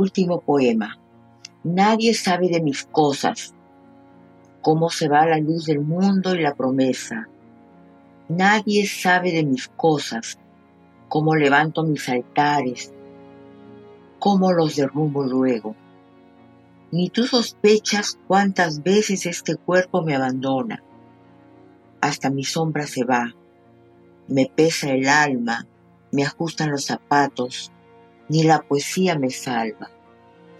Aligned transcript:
Último 0.00 0.40
poema. 0.40 0.98
Nadie 1.62 2.14
sabe 2.14 2.48
de 2.48 2.62
mis 2.62 2.86
cosas, 2.86 3.54
cómo 4.62 4.88
se 4.88 5.10
va 5.10 5.26
la 5.26 5.36
luz 5.36 5.66
del 5.66 5.80
mundo 5.80 6.34
y 6.34 6.40
la 6.40 6.54
promesa. 6.54 7.28
Nadie 8.30 8.86
sabe 8.86 9.30
de 9.30 9.44
mis 9.44 9.68
cosas, 9.68 10.38
cómo 11.10 11.36
levanto 11.36 11.82
mis 11.82 12.08
altares, 12.08 12.94
cómo 14.18 14.52
los 14.52 14.76
derrumbo 14.76 15.22
luego. 15.24 15.76
Ni 16.92 17.10
tú 17.10 17.24
sospechas 17.26 18.18
cuántas 18.26 18.82
veces 18.82 19.26
este 19.26 19.56
cuerpo 19.56 20.00
me 20.00 20.14
abandona. 20.16 20.82
Hasta 22.00 22.30
mi 22.30 22.44
sombra 22.44 22.86
se 22.86 23.04
va, 23.04 23.34
me 24.28 24.46
pesa 24.46 24.94
el 24.94 25.06
alma, 25.10 25.66
me 26.10 26.24
ajustan 26.24 26.70
los 26.70 26.86
zapatos, 26.86 27.70
ni 28.30 28.44
la 28.44 28.62
poesía 28.62 29.18
me 29.18 29.28
salva. 29.28 29.90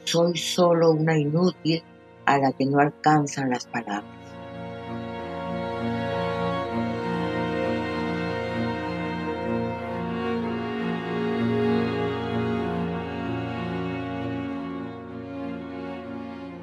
Soy 0.02 0.36
solo 0.36 0.90
una 0.90 1.16
inútil 1.16 1.84
a 2.26 2.36
la 2.36 2.50
que 2.52 2.66
no 2.66 2.80
alcanzan 2.80 3.50
las 3.50 3.64
palabras. 3.66 4.04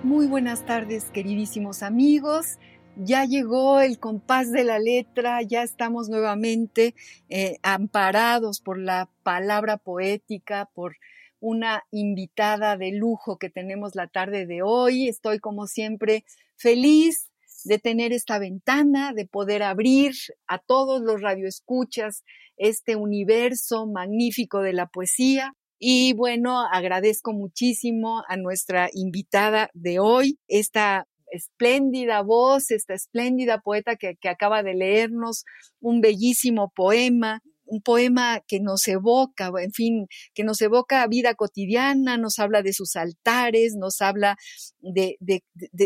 Muy 0.04 0.28
buenas 0.28 0.66
tardes, 0.66 1.06
queridísimos 1.12 1.84
amigos 1.84 2.60
ya 3.00 3.26
llegó 3.26 3.80
el 3.80 4.00
compás 4.00 4.52
de 4.52 4.64
la 4.64 4.80
letra, 4.80 5.42
ya 5.42 5.64
estamos 5.64 6.10
nuevamente 6.10 6.96
eh, 7.30 7.58
amparados 7.64 8.62
por 8.62 8.80
la 8.80 9.10
palabra 9.24 9.78
poética, 9.78 10.70
por 10.74 10.98
una 11.40 11.84
invitada 11.92 12.78
de 12.78 12.92
lujo 12.92 13.38
que 13.38 13.50
tenemos 13.50 13.96
la 13.96 14.08
tarde 14.08 14.46
de 14.46 14.62
hoy. 14.64 15.08
Estoy 15.08 15.40
como 15.40 15.68
siempre 15.68 16.24
feliz 16.56 17.30
de 17.64 17.80
tener 17.80 18.14
esta 18.14 18.40
ventana, 18.40 19.14
de 19.14 19.26
poder 19.26 19.64
abrir 19.64 20.14
a 20.48 20.58
todos 20.58 21.02
los 21.02 21.22
radioescuchas 21.22 22.24
este 22.56 22.96
universo 22.96 23.86
magnífico 23.86 24.62
de 24.62 24.74
la 24.74 24.88
poesía. 24.88 25.54
Y 25.80 26.14
bueno, 26.14 26.66
agradezco 26.72 27.34
muchísimo 27.34 28.24
a 28.28 28.38
nuestra 28.38 28.90
invitada 28.94 29.70
de 29.74 30.00
hoy, 30.00 30.40
esta 30.48 31.06
espléndida 31.32 32.22
voz, 32.22 32.72
esta 32.72 32.94
espléndida 32.94 33.60
poeta 33.60 33.96
que, 33.96 34.18
acaba 34.28 34.64
de 34.64 34.74
leernos 34.74 35.46
un 35.80 36.02
bellísimo 36.02 36.72
poema, 36.76 37.42
un 37.70 37.82
poema 37.82 38.42
que 38.48 38.62
nos 38.62 38.88
evoca, 38.88 39.52
en 39.60 39.72
fin, 39.72 40.08
que 40.34 40.44
nos 40.44 40.62
evoca 40.62 41.06
vida 41.08 41.36
cotidiana, 41.36 42.18
nos 42.18 42.40
habla 42.40 42.62
de 42.62 42.72
sus 42.72 42.96
altares, 42.96 43.76
nos 43.76 44.02
habla 44.02 44.38
de, 44.80 45.18
de, 45.20 45.44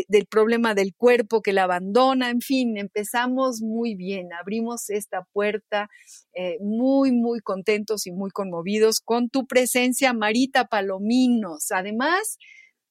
del 0.08 0.26
problema 0.26 0.74
del 0.74 0.94
cuerpo 0.94 1.42
que 1.42 1.52
la 1.52 1.64
abandona, 1.64 2.30
en 2.30 2.40
fin, 2.40 2.76
empezamos 2.76 3.62
muy 3.62 3.96
bien, 3.96 4.32
abrimos 4.32 4.90
esta 4.90 5.24
puerta 5.32 5.88
eh, 6.34 6.56
muy, 6.60 7.10
muy 7.10 7.40
contentos 7.40 8.06
y 8.06 8.12
muy 8.12 8.30
conmovidos 8.30 9.00
con 9.00 9.28
tu 9.28 9.46
presencia, 9.46 10.12
Marita 10.12 10.66
Palominos. 10.66 11.72
Además, 11.72 12.38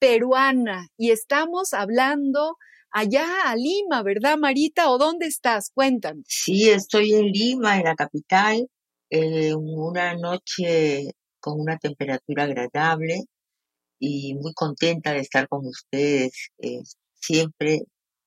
peruana 0.01 0.87
y 0.97 1.11
estamos 1.11 1.73
hablando 1.73 2.57
allá 2.89 3.23
a 3.45 3.55
Lima, 3.55 4.01
¿verdad, 4.01 4.35
Marita? 4.35 4.89
¿O 4.89 4.97
dónde 4.97 5.27
estás? 5.27 5.69
Cuéntame. 5.75 6.23
Sí, 6.27 6.69
estoy 6.69 7.13
en 7.13 7.27
Lima, 7.27 7.77
en 7.77 7.83
la 7.83 7.95
capital, 7.95 8.67
eh, 9.11 9.53
una 9.53 10.15
noche 10.15 11.11
con 11.39 11.61
una 11.61 11.77
temperatura 11.77 12.45
agradable 12.45 13.25
y 13.99 14.33
muy 14.33 14.53
contenta 14.55 15.13
de 15.13 15.19
estar 15.19 15.47
con 15.47 15.67
ustedes, 15.67 16.49
eh, 16.57 16.81
siempre 17.13 17.83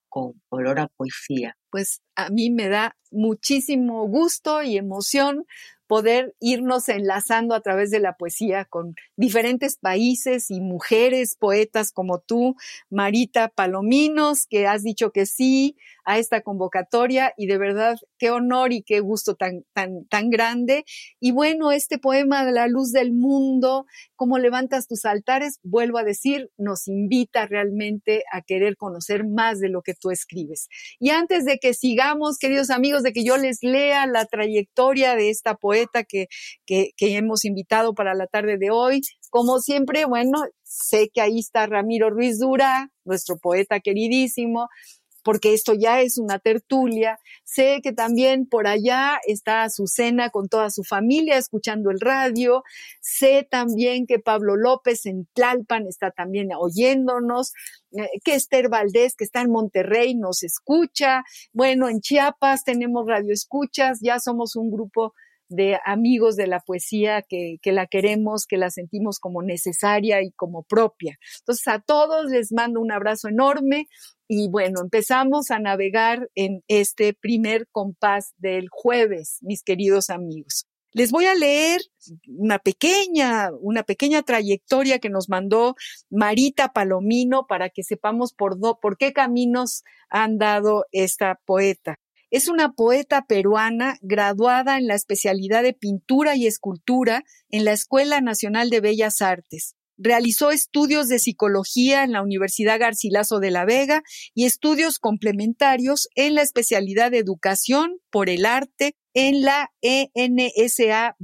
con 0.08 0.40
olor 0.50 0.78
a 0.78 0.88
poesía. 0.96 1.56
Pues 1.70 2.00
a 2.14 2.30
mí 2.30 2.50
me 2.50 2.68
da 2.68 2.96
muchísimo 3.10 4.06
gusto 4.06 4.62
y 4.62 4.76
emoción 4.76 5.44
poder 5.86 6.34
irnos 6.40 6.88
enlazando 6.88 7.54
a 7.54 7.60
través 7.60 7.90
de 7.90 8.00
la 8.00 8.16
poesía 8.16 8.64
con 8.64 8.94
diferentes 9.16 9.76
países 9.76 10.50
y 10.50 10.60
mujeres 10.60 11.36
poetas 11.36 11.92
como 11.92 12.18
tú, 12.18 12.56
Marita 12.90 13.48
Palominos, 13.48 14.46
que 14.46 14.66
has 14.66 14.82
dicho 14.82 15.10
que 15.10 15.26
sí 15.26 15.76
a 16.04 16.18
esta 16.18 16.42
convocatoria 16.42 17.32
y 17.36 17.46
de 17.46 17.58
verdad 17.58 17.96
qué 18.18 18.30
honor 18.30 18.72
y 18.72 18.82
qué 18.82 19.00
gusto 19.00 19.34
tan, 19.34 19.64
tan, 19.72 20.06
tan 20.06 20.30
grande. 20.30 20.84
Y 21.20 21.32
bueno, 21.32 21.72
este 21.72 21.98
poema 21.98 22.44
de 22.44 22.52
la 22.52 22.68
luz 22.68 22.92
del 22.92 23.12
mundo, 23.12 23.86
cómo 24.16 24.38
levantas 24.38 24.86
tus 24.86 25.04
altares, 25.04 25.58
vuelvo 25.62 25.98
a 25.98 26.04
decir, 26.04 26.50
nos 26.56 26.88
invita 26.88 27.46
realmente 27.46 28.24
a 28.32 28.42
querer 28.42 28.76
conocer 28.76 29.24
más 29.26 29.60
de 29.60 29.68
lo 29.68 29.82
que 29.82 29.94
tú 29.94 30.10
escribes. 30.10 30.68
Y 30.98 31.10
antes 31.10 31.44
de 31.44 31.58
que 31.58 31.74
sigamos, 31.74 32.38
queridos 32.38 32.70
amigos, 32.70 33.02
de 33.02 33.12
que 33.12 33.24
yo 33.24 33.36
les 33.36 33.58
lea 33.62 34.06
la 34.06 34.26
trayectoria 34.26 35.16
de 35.16 35.30
esta 35.30 35.54
poeta 35.54 36.04
que, 36.04 36.26
que, 36.66 36.90
que 36.96 37.16
hemos 37.16 37.44
invitado 37.44 37.94
para 37.94 38.14
la 38.14 38.26
tarde 38.26 38.58
de 38.58 38.70
hoy, 38.70 39.00
como 39.30 39.58
siempre, 39.58 40.04
bueno, 40.04 40.44
sé 40.62 41.10
que 41.12 41.20
ahí 41.20 41.38
está 41.38 41.66
Ramiro 41.66 42.10
Ruiz 42.10 42.38
Dura, 42.38 42.90
nuestro 43.04 43.36
poeta 43.36 43.80
queridísimo, 43.80 44.68
porque 45.24 45.54
esto 45.54 45.72
ya 45.74 46.02
es 46.02 46.18
una 46.18 46.38
tertulia. 46.38 47.18
Sé 47.42 47.80
que 47.82 47.92
también 47.92 48.46
por 48.46 48.68
allá 48.68 49.18
está 49.26 49.64
Azucena 49.64 50.30
con 50.30 50.48
toda 50.48 50.70
su 50.70 50.84
familia 50.84 51.38
escuchando 51.38 51.90
el 51.90 51.98
radio. 51.98 52.62
Sé 53.00 53.48
también 53.50 54.06
que 54.06 54.18
Pablo 54.20 54.56
López 54.56 55.06
en 55.06 55.26
Tlalpan 55.32 55.86
está 55.88 56.10
también 56.10 56.50
oyéndonos, 56.56 57.52
eh, 57.92 58.08
que 58.22 58.34
Esther 58.34 58.68
Valdés, 58.68 59.16
que 59.16 59.24
está 59.24 59.40
en 59.40 59.50
Monterrey, 59.50 60.14
nos 60.14 60.42
escucha. 60.42 61.24
Bueno, 61.52 61.88
en 61.88 62.00
Chiapas 62.00 62.62
tenemos 62.64 63.06
radio 63.06 63.32
escuchas, 63.32 63.98
ya 64.02 64.20
somos 64.20 64.54
un 64.56 64.70
grupo 64.70 65.14
de 65.54 65.78
amigos 65.84 66.36
de 66.36 66.46
la 66.46 66.60
poesía 66.60 67.22
que, 67.22 67.58
que, 67.62 67.72
la 67.72 67.86
queremos, 67.86 68.46
que 68.46 68.56
la 68.56 68.70
sentimos 68.70 69.18
como 69.18 69.42
necesaria 69.42 70.22
y 70.22 70.32
como 70.32 70.62
propia. 70.62 71.18
Entonces, 71.40 71.68
a 71.68 71.80
todos 71.80 72.30
les 72.30 72.52
mando 72.52 72.80
un 72.80 72.92
abrazo 72.92 73.28
enorme 73.28 73.88
y 74.28 74.48
bueno, 74.48 74.80
empezamos 74.82 75.50
a 75.50 75.58
navegar 75.58 76.30
en 76.34 76.62
este 76.68 77.12
primer 77.14 77.68
compás 77.70 78.32
del 78.38 78.68
jueves, 78.70 79.38
mis 79.42 79.62
queridos 79.62 80.10
amigos. 80.10 80.66
Les 80.94 81.10
voy 81.10 81.26
a 81.26 81.34
leer 81.34 81.80
una 82.28 82.60
pequeña, 82.60 83.50
una 83.60 83.82
pequeña 83.82 84.22
trayectoria 84.22 85.00
que 85.00 85.10
nos 85.10 85.28
mandó 85.28 85.74
Marita 86.08 86.72
Palomino 86.72 87.46
para 87.48 87.68
que 87.68 87.82
sepamos 87.82 88.32
por, 88.32 88.56
por 88.80 88.96
qué 88.96 89.12
caminos 89.12 89.82
han 90.08 90.38
dado 90.38 90.86
esta 90.92 91.40
poeta. 91.44 91.98
Es 92.34 92.48
una 92.48 92.72
poeta 92.72 93.26
peruana 93.28 93.96
graduada 94.02 94.76
en 94.76 94.88
la 94.88 94.96
especialidad 94.96 95.62
de 95.62 95.72
pintura 95.72 96.34
y 96.34 96.48
escultura 96.48 97.22
en 97.48 97.64
la 97.64 97.70
Escuela 97.70 98.20
Nacional 98.20 98.70
de 98.70 98.80
Bellas 98.80 99.22
Artes. 99.22 99.76
Realizó 99.96 100.50
estudios 100.50 101.06
de 101.06 101.20
psicología 101.20 102.02
en 102.02 102.10
la 102.10 102.22
Universidad 102.22 102.80
Garcilaso 102.80 103.38
de 103.38 103.52
la 103.52 103.64
Vega 103.64 104.02
y 104.34 104.46
estudios 104.46 104.98
complementarios 104.98 106.08
en 106.16 106.34
la 106.34 106.42
especialidad 106.42 107.12
de 107.12 107.18
educación 107.18 108.00
por 108.10 108.28
el 108.28 108.46
arte 108.46 108.96
en 109.12 109.42
la 109.42 109.70
ENSABAP. 109.80 111.14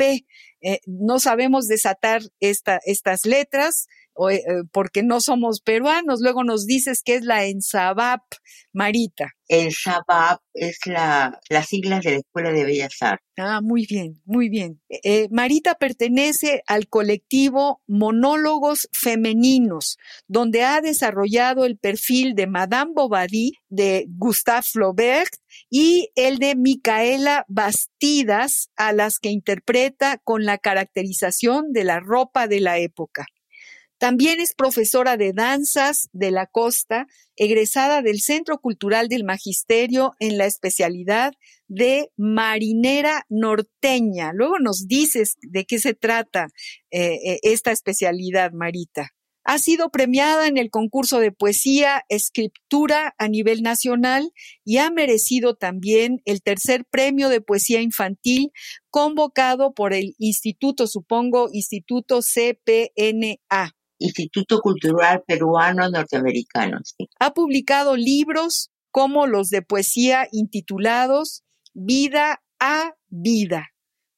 Eh, 0.00 0.80
no 0.86 1.20
sabemos 1.20 1.68
desatar 1.68 2.20
esta, 2.40 2.80
estas 2.84 3.26
letras, 3.26 3.86
porque 4.72 5.02
no 5.02 5.20
somos 5.20 5.60
peruanos. 5.60 6.20
Luego 6.20 6.44
nos 6.44 6.66
dices 6.66 7.02
que 7.04 7.14
es 7.14 7.24
la 7.24 7.44
ENSABAP, 7.44 8.22
Marita. 8.72 9.32
El 9.48 9.70
SABAP 9.72 10.40
es 10.54 10.78
la, 10.86 11.38
las 11.50 11.66
siglas 11.66 12.02
de 12.02 12.12
la 12.12 12.16
Escuela 12.16 12.52
de 12.52 12.64
Bellas 12.64 12.96
Artes. 13.02 13.26
Ah, 13.36 13.60
muy 13.62 13.84
bien, 13.86 14.22
muy 14.24 14.48
bien. 14.48 14.80
Eh, 14.88 15.28
Marita 15.30 15.74
pertenece 15.74 16.62
al 16.66 16.88
colectivo 16.88 17.82
Monólogos 17.86 18.88
Femeninos, 18.92 19.98
donde 20.26 20.62
ha 20.62 20.80
desarrollado 20.80 21.66
el 21.66 21.76
perfil 21.76 22.34
de 22.34 22.46
Madame 22.46 22.92
Bovary 22.94 23.52
de 23.68 24.06
Gustave 24.08 24.62
Flaubert 24.62 25.34
y 25.68 26.08
el 26.14 26.38
de 26.38 26.56
Micaela 26.56 27.44
Bastidas, 27.48 28.70
a 28.76 28.92
las 28.92 29.18
que 29.18 29.28
interpreta 29.28 30.18
con 30.24 30.44
la 30.44 30.56
caracterización 30.56 31.72
de 31.72 31.84
la 31.84 32.00
ropa 32.00 32.48
de 32.48 32.60
la 32.60 32.78
época. 32.78 33.26
También 34.02 34.40
es 34.40 34.52
profesora 34.52 35.16
de 35.16 35.32
danzas 35.32 36.08
de 36.12 36.32
la 36.32 36.48
costa, 36.48 37.06
egresada 37.36 38.02
del 38.02 38.18
Centro 38.18 38.58
Cultural 38.58 39.06
del 39.06 39.22
Magisterio 39.22 40.14
en 40.18 40.38
la 40.38 40.46
especialidad 40.46 41.34
de 41.68 42.10
marinera 42.16 43.24
norteña. 43.28 44.32
Luego 44.34 44.58
nos 44.58 44.88
dices 44.88 45.36
de 45.40 45.64
qué 45.66 45.78
se 45.78 45.94
trata 45.94 46.48
eh, 46.90 47.20
eh, 47.24 47.38
esta 47.44 47.70
especialidad, 47.70 48.50
Marita. 48.50 49.10
Ha 49.44 49.60
sido 49.60 49.90
premiada 49.90 50.48
en 50.48 50.56
el 50.56 50.70
concurso 50.70 51.20
de 51.20 51.30
poesía 51.30 52.02
Escritura 52.08 53.14
a 53.18 53.28
nivel 53.28 53.62
nacional 53.62 54.32
y 54.64 54.78
ha 54.78 54.90
merecido 54.90 55.54
también 55.54 56.22
el 56.24 56.42
tercer 56.42 56.84
premio 56.90 57.28
de 57.28 57.40
poesía 57.40 57.80
infantil 57.80 58.50
convocado 58.90 59.72
por 59.72 59.94
el 59.94 60.16
Instituto, 60.18 60.88
supongo, 60.88 61.50
Instituto 61.52 62.18
CPNA. 62.18 63.76
Instituto 64.02 64.60
Cultural 64.60 65.22
Peruano 65.26 65.88
Norteamericano. 65.88 66.78
Ha 67.20 67.32
publicado 67.32 67.96
libros 67.96 68.70
como 68.90 69.26
los 69.26 69.48
de 69.48 69.62
poesía 69.62 70.28
intitulados 70.30 71.44
Vida 71.72 72.42
a 72.60 72.94
Vida, 73.08 73.68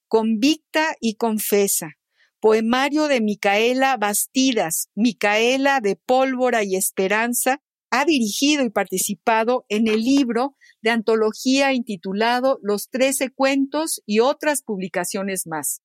Convicta 0.08 0.96
y 1.00 1.14
Confesa, 1.14 1.92
poemario 2.40 3.08
de 3.08 3.20
Micaela 3.20 3.96
Bastidas, 3.96 4.88
Micaela 4.94 5.81
de 5.81 5.96
Pólvora 5.96 6.64
y 6.64 6.76
Esperanza, 6.76 7.62
ha 7.90 8.04
dirigido 8.04 8.64
y 8.64 8.70
participado 8.70 9.64
en 9.69 9.86
el 9.86 10.02
libro 10.02 10.56
de 10.82 10.90
antología 10.90 11.72
intitulado 11.72 12.58
Los 12.60 12.90
Trece 12.90 13.31
Cuentos 13.31 14.02
y 14.04 14.19
otras 14.19 14.62
publicaciones 14.62 15.46
más. 15.46 15.81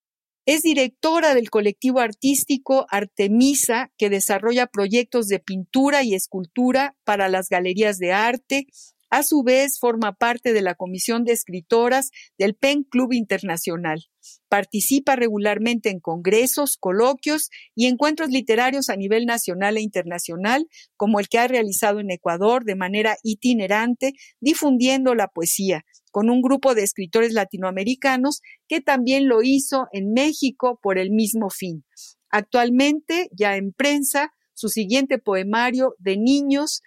Es 0.52 0.64
directora 0.64 1.36
del 1.36 1.52
colectivo 1.52 2.00
artístico 2.00 2.88
Artemisa, 2.90 3.92
que 4.00 4.10
desarrolla 4.10 4.66
proyectos 4.66 5.28
de 5.28 5.38
pintura 5.38 6.02
y 6.02 6.16
escultura 6.16 6.96
para 7.04 7.30
las 7.30 7.50
galerías 7.50 8.00
de 8.00 8.14
arte, 8.14 8.66
a 9.12 9.22
su 9.22 9.44
vez, 9.44 9.78
forma 9.80 10.14
parte 10.14 10.52
de 10.52 10.64
la 10.64 10.74
Comisión 10.74 11.24
de 11.24 11.34
Escritoras 11.34 12.10
del 12.40 12.56
PEN 12.56 12.84
Club 12.84 13.14
Internacional. 13.14 14.06
Participa 14.48 15.16
regularmente 15.16 15.90
en 15.90 16.00
congresos, 16.00 16.78
coloquios 16.80 17.50
y 17.76 17.86
encuentros 17.86 18.30
literarios 18.30 18.90
a 18.90 18.96
nivel 18.96 19.26
nacional 19.26 19.78
e 19.78 19.82
internacional, 19.82 20.68
como 20.96 21.20
el 21.20 21.28
que 21.28 21.38
ha 21.38 21.48
realizado 21.48 22.00
en 22.00 22.10
Ecuador 22.10 22.66
de 22.66 22.76
manera 22.76 23.18
itinerante, 23.22 24.14
difundiendo 24.40 25.14
la 25.14 25.28
poesía, 25.28 25.86
con 26.12 26.30
un 26.30 26.42
grupo 26.42 26.76
de 26.76 26.84
escritores 26.84 27.34
latinoamericanos 27.34 28.42
que 28.68 28.82
también 28.82 29.28
lo 29.28 29.42
hizo 29.42 29.88
en 29.92 30.14
México 30.14 30.80
por 30.82 30.98
el 30.98 31.12
mismo 31.12 31.50
fin. 31.50 31.86
Actualmente, 32.30 33.30
ya 33.32 33.56
en 33.56 33.74
prensa, 33.74 34.34
su 34.54 34.70
siguiente 34.70 35.18
poemario 35.18 35.96
de 36.00 36.18
niños 36.18 36.82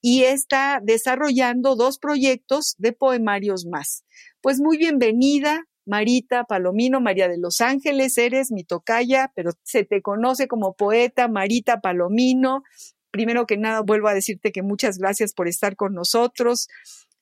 y 0.00 0.24
está 0.24 0.80
desarrollando 0.82 1.76
dos 1.76 1.98
proyectos 1.98 2.74
de 2.78 2.92
poemarios 2.92 3.64
más. 3.64 4.04
Pues 4.42 4.60
muy 4.60 4.76
bienvenida, 4.76 5.64
Marita 5.86 6.44
Palomino, 6.44 7.00
María 7.00 7.28
de 7.28 7.38
los 7.38 7.60
Ángeles, 7.60 8.18
eres 8.18 8.52
mi 8.52 8.64
tocaya, 8.64 9.32
pero 9.34 9.52
se 9.62 9.84
te 9.84 10.02
conoce 10.02 10.48
como 10.48 10.74
poeta 10.74 11.28
Marita 11.28 11.80
Palomino. 11.80 12.62
Primero 13.10 13.46
que 13.46 13.56
nada, 13.56 13.80
vuelvo 13.80 14.08
a 14.08 14.14
decirte 14.14 14.52
que 14.52 14.62
muchas 14.62 14.98
gracias 14.98 15.32
por 15.32 15.48
estar 15.48 15.76
con 15.76 15.94
nosotros 15.94 16.68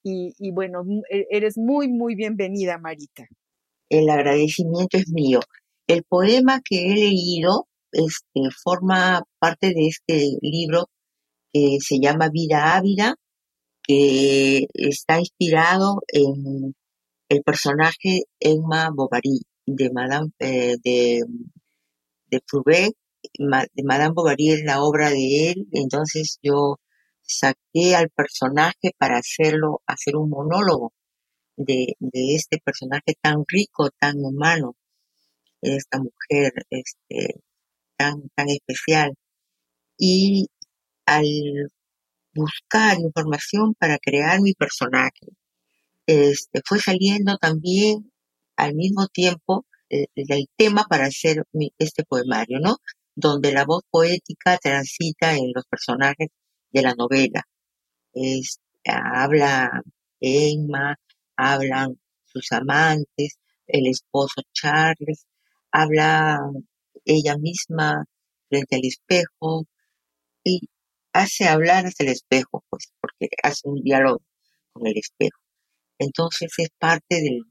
y, 0.02 0.34
y 0.38 0.50
bueno, 0.50 0.84
e, 1.10 1.26
eres 1.30 1.56
muy, 1.56 1.88
muy 1.88 2.14
bienvenida, 2.14 2.78
Marita. 2.78 3.26
El 3.88 4.08
agradecimiento 4.08 4.96
es 4.96 5.08
mío. 5.10 5.40
El 5.86 6.02
poema 6.04 6.60
que 6.64 6.92
he 6.92 6.94
leído 6.94 7.66
este, 7.92 8.40
forma 8.62 9.22
parte 9.38 9.68
de 9.68 9.88
este 9.88 10.38
libro 10.40 10.86
que 11.52 11.78
se 11.80 11.98
llama 12.00 12.30
Vida 12.30 12.76
Ávida, 12.76 13.16
que 13.82 14.66
está 14.74 15.18
inspirado 15.18 16.00
en 16.08 16.74
el 17.28 17.42
personaje 17.42 18.22
Emma 18.40 18.90
Bovary 18.94 19.42
de 19.66 19.90
Madame 19.90 20.30
eh, 20.38 20.76
de, 20.82 21.22
de 22.30 22.40
de 23.38 23.82
Madame 23.84 24.14
Bovary 24.14 24.50
es 24.50 24.64
la 24.64 24.82
obra 24.82 25.10
de 25.10 25.50
él, 25.50 25.68
entonces 25.72 26.38
yo 26.42 26.78
saqué 27.38 27.96
al 27.96 28.10
personaje 28.10 28.92
para 28.98 29.18
hacerlo, 29.18 29.82
hacer 29.86 30.16
un 30.16 30.30
monólogo 30.30 30.92
de, 31.56 31.96
este 32.12 32.58
personaje 32.64 33.14
tan 33.20 33.44
rico, 33.48 33.90
tan 33.98 34.16
humano, 34.18 34.76
esta 35.62 35.98
mujer 35.98 36.52
este, 36.70 37.40
tan, 37.96 38.28
tan 38.34 38.48
especial. 38.50 39.14
Y 39.98 40.48
al 41.06 41.26
buscar 42.34 42.98
información 43.00 43.74
para 43.74 43.98
crear 43.98 44.40
mi 44.40 44.54
personaje, 44.54 45.26
este, 46.06 46.60
fue 46.66 46.80
saliendo 46.80 47.36
también 47.38 48.12
al 48.56 48.74
mismo 48.74 49.06
tiempo 49.08 49.66
el, 49.88 50.06
el 50.14 50.46
tema 50.56 50.84
para 50.88 51.06
hacer 51.06 51.44
este 51.78 52.04
poemario, 52.04 52.58
¿no? 52.60 52.76
Donde 53.14 53.52
la 53.52 53.64
voz 53.64 53.82
poética 53.90 54.58
transita 54.58 55.36
en 55.36 55.52
los 55.54 55.64
personajes 55.66 56.28
de 56.72 56.82
la 56.82 56.94
novela. 56.94 57.42
Es, 58.12 58.60
habla 58.84 59.82
Emma, 60.20 60.96
hablan 61.36 62.00
sus 62.24 62.52
amantes, 62.52 63.38
el 63.66 63.86
esposo 63.86 64.42
Charles, 64.52 65.26
habla 65.70 66.38
ella 67.04 67.36
misma 67.38 68.04
frente 68.48 68.76
al 68.76 68.84
espejo 68.84 69.66
y 70.44 70.60
hace 71.12 71.48
hablar 71.48 71.86
hasta 71.86 72.04
el 72.04 72.10
espejo, 72.10 72.64
pues, 72.68 72.92
porque 73.00 73.28
hace 73.42 73.68
un 73.68 73.82
diálogo 73.82 74.22
con 74.72 74.86
el 74.86 74.96
espejo. 74.98 75.40
Entonces 75.98 76.50
es 76.58 76.68
parte 76.78 77.16
del, 77.16 77.42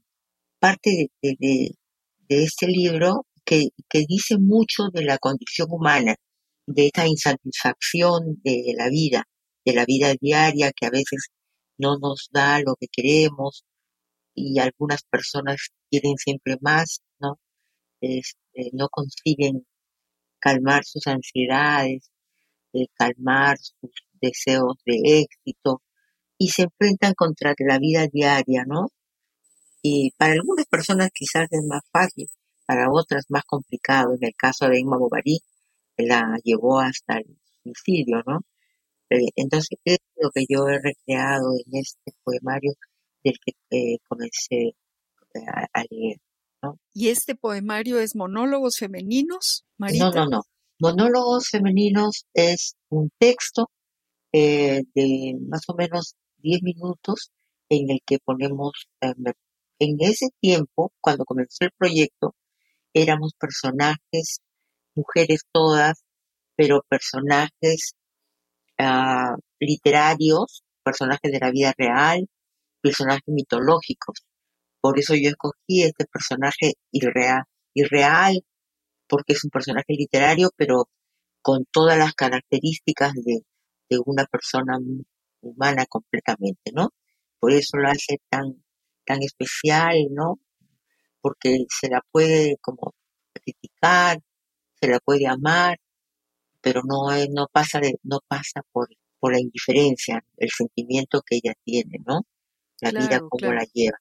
parte 0.58 1.10
de, 1.22 1.36
de, 1.40 1.74
este 2.28 2.66
libro 2.66 3.26
que, 3.44 3.68
que 3.88 4.04
dice 4.08 4.36
mucho 4.38 4.84
de 4.92 5.04
la 5.04 5.18
condición 5.18 5.68
humana, 5.70 6.16
de 6.66 6.86
esta 6.86 7.06
insatisfacción 7.06 8.40
de 8.42 8.74
la 8.76 8.88
vida, 8.88 9.24
de 9.64 9.74
la 9.74 9.84
vida 9.84 10.14
diaria 10.20 10.72
que 10.72 10.86
a 10.86 10.90
veces 10.90 11.28
no 11.78 11.98
nos 11.98 12.28
da 12.32 12.60
lo 12.60 12.76
que 12.76 12.86
queremos 12.90 13.64
y 14.34 14.58
algunas 14.60 15.02
personas 15.04 15.70
quieren 15.90 16.16
siempre 16.16 16.56
más, 16.60 17.02
¿no? 17.20 17.38
Este, 18.00 18.70
no 18.72 18.88
consiguen 18.90 19.66
calmar 20.40 20.84
sus 20.84 21.06
ansiedades, 21.06 22.10
eh, 22.72 22.86
calmar 22.94 23.58
sus 23.58 23.90
deseos 24.20 24.76
de 24.86 25.22
éxito 25.22 25.82
y 26.38 26.48
se 26.48 26.62
enfrentan 26.62 27.14
contra 27.14 27.54
la 27.58 27.78
vida 27.78 28.06
diaria, 28.08 28.64
¿no? 28.66 28.88
Y 29.82 30.12
para 30.16 30.34
algunas 30.34 30.66
personas 30.66 31.10
quizás 31.14 31.48
es 31.50 31.64
más 31.66 31.82
fácil, 31.92 32.28
para 32.66 32.90
otras 32.90 33.26
más 33.28 33.44
complicado. 33.44 34.14
En 34.14 34.24
el 34.24 34.34
caso 34.36 34.68
de 34.68 34.78
Emma 34.78 34.96
Bovary, 34.98 35.40
la 35.96 36.38
llevó 36.44 36.80
hasta 36.80 37.18
el 37.18 37.36
suicidio, 37.62 38.22
¿no? 38.26 38.40
Eh, 39.10 39.30
entonces, 39.36 39.78
es 39.84 39.98
lo 40.16 40.30
que 40.30 40.44
yo 40.48 40.68
he 40.68 40.78
recreado 40.80 41.52
en 41.66 41.80
este 41.80 42.12
poemario 42.24 42.72
del 43.22 43.34
que 43.44 43.52
eh, 43.70 43.98
comencé 44.08 44.74
eh, 45.34 45.46
a, 45.74 45.84
leer. 45.90 46.18
¿no? 46.62 46.78
¿Y 46.94 47.08
este 47.08 47.34
poemario 47.34 47.98
es 47.98 48.16
monólogos 48.16 48.78
femeninos, 48.78 49.64
Marita? 49.76 50.10
No, 50.10 50.12
no, 50.12 50.26
no. 50.30 50.42
Monólogos 50.78 51.48
femeninos 51.48 52.24
es 52.34 52.74
un 52.88 53.10
texto 53.18 53.70
de 54.32 55.36
más 55.46 55.62
o 55.68 55.74
menos 55.74 56.16
10 56.38 56.62
minutos 56.62 57.30
en 57.68 57.90
el 57.90 58.00
que 58.04 58.18
ponemos, 58.18 58.88
en 59.78 59.96
ese 60.00 60.28
tiempo, 60.40 60.92
cuando 61.00 61.24
comenzó 61.24 61.64
el 61.64 61.70
proyecto, 61.76 62.34
éramos 62.94 63.32
personajes, 63.38 64.40
mujeres 64.94 65.42
todas, 65.52 66.04
pero 66.56 66.82
personajes 66.88 67.94
uh, 68.78 69.36
literarios, 69.60 70.62
personajes 70.84 71.32
de 71.32 71.40
la 71.40 71.50
vida 71.50 71.72
real, 71.76 72.28
personajes 72.82 73.24
mitológicos. 73.26 74.24
Por 74.80 74.98
eso 74.98 75.14
yo 75.14 75.30
escogí 75.30 75.82
este 75.82 76.06
personaje 76.06 76.74
irreal, 76.90 77.44
irreal 77.74 78.42
porque 79.08 79.34
es 79.34 79.44
un 79.44 79.50
personaje 79.50 79.94
literario, 79.94 80.50
pero 80.56 80.88
con 81.42 81.66
todas 81.70 81.98
las 81.98 82.14
características 82.14 83.12
de, 83.14 83.40
de 83.90 83.98
una 84.06 84.24
persona 84.26 84.78
humana 85.42 85.86
completamente, 85.86 86.72
¿no? 86.74 86.90
Por 87.40 87.52
eso 87.52 87.76
lo 87.76 87.88
hace 87.88 88.18
tan, 88.30 88.64
tan 89.04 89.22
especial, 89.22 89.96
¿no? 90.12 90.40
Porque 91.20 91.66
se 91.68 91.88
la 91.88 92.00
puede 92.10 92.56
como 92.62 92.94
criticar, 93.34 94.18
se 94.82 94.90
la 94.90 94.98
puede 95.00 95.26
amar, 95.26 95.78
pero 96.60 96.82
no, 96.84 97.08
no 97.30 97.46
pasa 97.52 97.80
de, 97.80 97.98
no 98.02 98.20
pasa 98.26 98.62
por, 98.72 98.88
por 99.20 99.32
la 99.32 99.40
indiferencia, 99.40 100.24
el 100.36 100.50
sentimiento 100.50 101.22
que 101.22 101.36
ella 101.36 101.54
tiene, 101.64 101.98
¿no? 102.04 102.22
La 102.80 102.90
vida 102.90 103.20
como 103.28 103.52
la 103.52 103.64
lleva. 103.72 103.98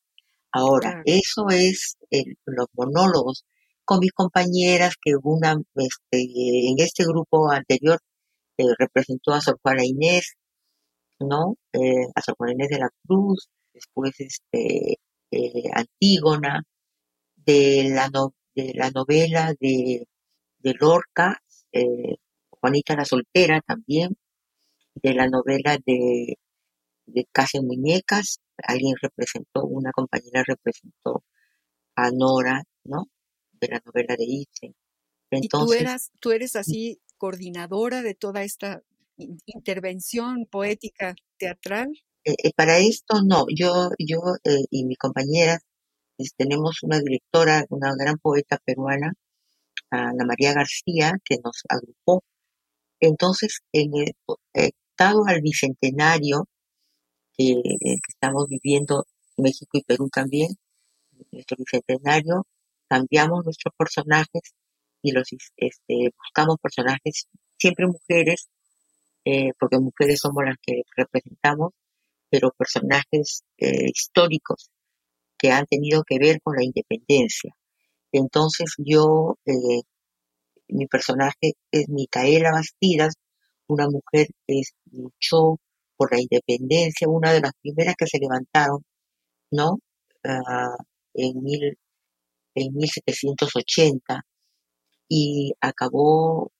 Ahora, 0.52 1.04
eso 1.06 1.50
es 1.50 1.98
los 2.46 2.68
monólogos 2.74 3.46
con 3.86 4.00
mis 4.00 4.12
compañeras 4.12 4.96
que 5.00 5.14
una, 5.22 5.62
este, 5.76 6.20
en 6.70 6.76
este 6.80 7.04
grupo 7.06 7.52
anterior 7.52 8.00
eh, 8.58 8.64
representó 8.80 9.34
a 9.34 9.42
Sor 9.42 9.60
Juana 9.62 9.86
Inés, 9.86 10.36
¿no? 11.20 11.58
Eh, 11.74 12.08
a 12.16 12.22
Sor 12.22 12.36
Juana 12.38 12.54
Inés 12.54 12.70
de 12.70 12.80
la 12.80 12.90
Cruz, 13.06 13.50
después 13.74 14.14
este, 14.20 14.98
eh, 15.32 15.64
Antígona, 15.74 16.64
de 17.36 17.90
la, 17.94 18.10
de 18.56 18.74
la 18.76 18.92
novela 18.92 19.54
de, 19.60 20.08
de 20.64 20.74
Lorca, 20.80 21.42
Juanita 22.50 22.96
la 22.96 23.06
Soltera 23.06 23.62
también, 23.62 24.18
de 24.96 25.14
la 25.14 25.28
novela 25.28 25.78
de, 25.86 26.38
de 27.06 27.28
Casa 27.32 27.62
Muñecas, 27.62 28.40
alguien 28.64 28.96
representó, 29.02 29.66
una 29.66 29.92
compañera 29.92 30.44
representó 30.46 31.24
a 31.96 32.12
Nora, 32.12 32.64
¿no? 32.84 33.08
De 33.54 33.68
la 33.68 33.82
novela 33.86 34.16
de 34.18 34.26
Ibsen. 34.26 34.76
Entonces, 35.32 35.76
¿Y 35.76 35.78
tú, 35.78 35.82
eras, 35.82 36.12
tú 36.20 36.32
eres 36.32 36.56
así 36.56 37.00
coordinadora 37.18 38.02
de 38.02 38.16
toda 38.16 38.44
esta 38.44 38.82
intervención 39.46 40.46
poética 40.46 41.16
teatral? 41.38 41.90
Eh, 42.26 42.36
eh, 42.44 42.52
para 42.56 42.80
esto 42.80 43.22
no, 43.26 43.46
yo, 43.56 43.90
yo 43.98 44.20
eh, 44.44 44.66
y 44.70 44.86
mi 44.86 44.96
compañera 44.96 45.60
tenemos 46.38 46.84
una 46.84 47.00
directora, 47.00 47.66
una 47.70 47.96
gran 47.98 48.18
poeta 48.18 48.60
peruana, 48.64 49.14
Ana 49.92 50.26
María 50.26 50.54
García, 50.54 51.14
que 51.24 51.38
nos 51.44 51.64
agrupó. 51.70 52.24
Entonces, 53.00 53.60
en 53.74 53.92
el, 53.96 54.14
estado 54.54 55.24
al 55.28 55.42
bicentenario 55.42 56.48
que, 57.38 57.62
estamos 58.08 58.48
viviendo 58.48 59.06
México 59.38 59.78
y 59.78 59.84
Perú 59.84 60.10
también, 60.12 60.50
nuestro 61.32 61.58
bicentenario, 61.58 62.46
cambiamos 62.88 63.46
nuestros 63.46 63.74
personajes 63.78 64.42
y 65.04 65.12
los 65.12 65.28
este, 65.58 66.12
buscamos 66.18 66.58
personajes 66.62 67.28
siempre 67.58 67.88
mujeres 67.88 68.50
eh, 69.26 69.52
porque 69.60 69.78
mujeres 69.80 70.20
somos 70.20 70.44
las 70.46 70.58
que 70.62 70.82
representamos, 70.96 71.74
pero 72.30 72.52
personajes 72.52 73.44
eh, 73.58 73.90
históricos 73.94 74.72
que 75.38 75.52
han 75.52 75.66
tenido 75.68 76.04
que 76.04 76.18
ver 76.20 76.42
con 76.42 76.56
la 76.56 76.64
independencia. 76.64 77.56
Entonces 78.12 78.74
yo, 78.78 79.38
eh, 79.46 79.82
mi 80.70 80.88
personaje 80.88 81.54
es 81.72 81.90
Micaela 81.90 82.52
Bastidas, 82.52 83.16
una 83.68 83.88
mujer 83.90 84.28
que 84.48 84.62
luchó 84.92 85.60
por 85.98 86.12
la 86.14 86.22
independencia, 86.22 87.08
una 87.10 87.34
de 87.34 87.42
las 87.42 87.54
primeras 87.62 87.96
que 87.98 88.08
se 88.08 88.20
levantaron, 88.20 88.84
¿no? 89.52 89.80
Ah, 90.24 90.76
en, 91.14 91.44
mil, 91.44 91.78
en 92.56 92.74
1780 92.76 94.26
y 95.10 95.54
acabó 95.62 96.52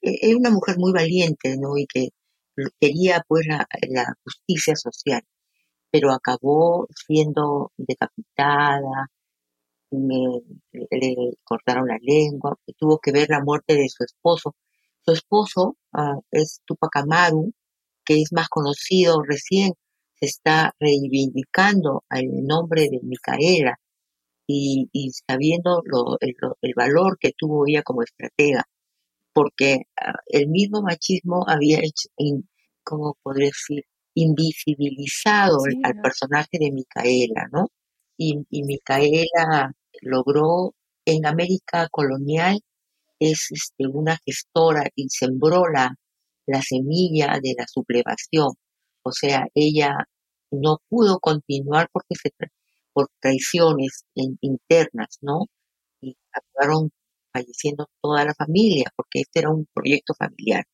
es 0.00 0.34
una 0.36 0.50
mujer 0.50 0.76
muy 0.78 0.92
valiente, 0.92 1.56
¿no? 1.58 1.76
Y 1.76 1.86
que 1.86 2.08
quería 2.80 3.22
pues 3.28 3.46
la, 3.46 3.66
justicia 4.24 4.76
social, 4.76 5.22
pero 5.90 6.12
acabó 6.12 6.86
siendo 6.94 7.72
decapitada, 7.76 9.10
le 10.90 11.16
cortaron 11.44 11.88
la 11.88 11.98
lengua, 12.02 12.56
tuvo 12.78 12.98
que 12.98 13.12
ver 13.12 13.28
la 13.30 13.42
muerte 13.42 13.74
de 13.74 13.88
su 13.88 14.04
esposo. 14.04 14.56
Su 15.02 15.12
esposo 15.12 15.76
uh, 15.92 16.20
es 16.30 16.60
Tupac 16.64 16.96
Amaru, 16.96 17.52
que 18.04 18.20
es 18.22 18.32
más 18.32 18.48
conocido 18.48 19.22
recién, 19.22 19.72
se 20.20 20.26
está 20.26 20.72
reivindicando 20.80 22.04
el 22.10 22.46
nombre 22.46 22.88
de 22.90 23.00
Micaela 23.02 23.78
y, 24.46 24.88
sabiendo 25.26 25.82
el 26.60 26.74
valor 26.76 27.18
que 27.18 27.32
tuvo 27.36 27.66
ella 27.66 27.82
como 27.82 28.02
estratega 28.02 28.64
porque 29.34 29.82
ah, 30.00 30.14
el 30.28 30.48
mismo 30.48 30.82
machismo 30.82 31.44
había 31.46 31.80
hecho, 31.80 32.08
¿cómo 32.84 33.18
podría 33.22 33.48
decir? 33.48 33.84
Invisibilizado 34.14 35.58
al 35.82 36.00
personaje 36.00 36.58
de 36.58 36.70
Micaela, 36.70 37.48
¿no? 37.52 37.68
Y, 38.16 38.36
Micaela 38.62 39.72
logró 40.02 40.74
en 41.06 41.26
América 41.26 41.88
colonial 41.90 42.60
es 43.18 43.48
este, 43.50 43.86
una 43.86 44.18
gestora 44.24 44.88
y 44.94 45.08
sembró 45.08 45.64
la, 45.68 45.94
la 46.46 46.62
semilla 46.62 47.38
de 47.42 47.54
la 47.58 47.66
sublevación. 47.66 48.54
O 49.02 49.12
sea, 49.12 49.46
ella 49.54 49.96
no 50.50 50.78
pudo 50.88 51.18
continuar 51.20 51.88
porque 51.92 52.14
se, 52.14 52.30
por 52.92 53.08
traiciones 53.20 54.04
internas, 54.14 55.18
¿no? 55.20 55.46
Y 56.00 56.16
acabaron 56.32 56.90
falleciendo 57.32 57.86
toda 58.00 58.24
la 58.24 58.34
familia, 58.34 58.86
porque 58.96 59.20
este 59.22 59.40
era 59.40 59.50
un 59.50 59.66
proyecto 59.74 60.14
familiar. 60.14 60.64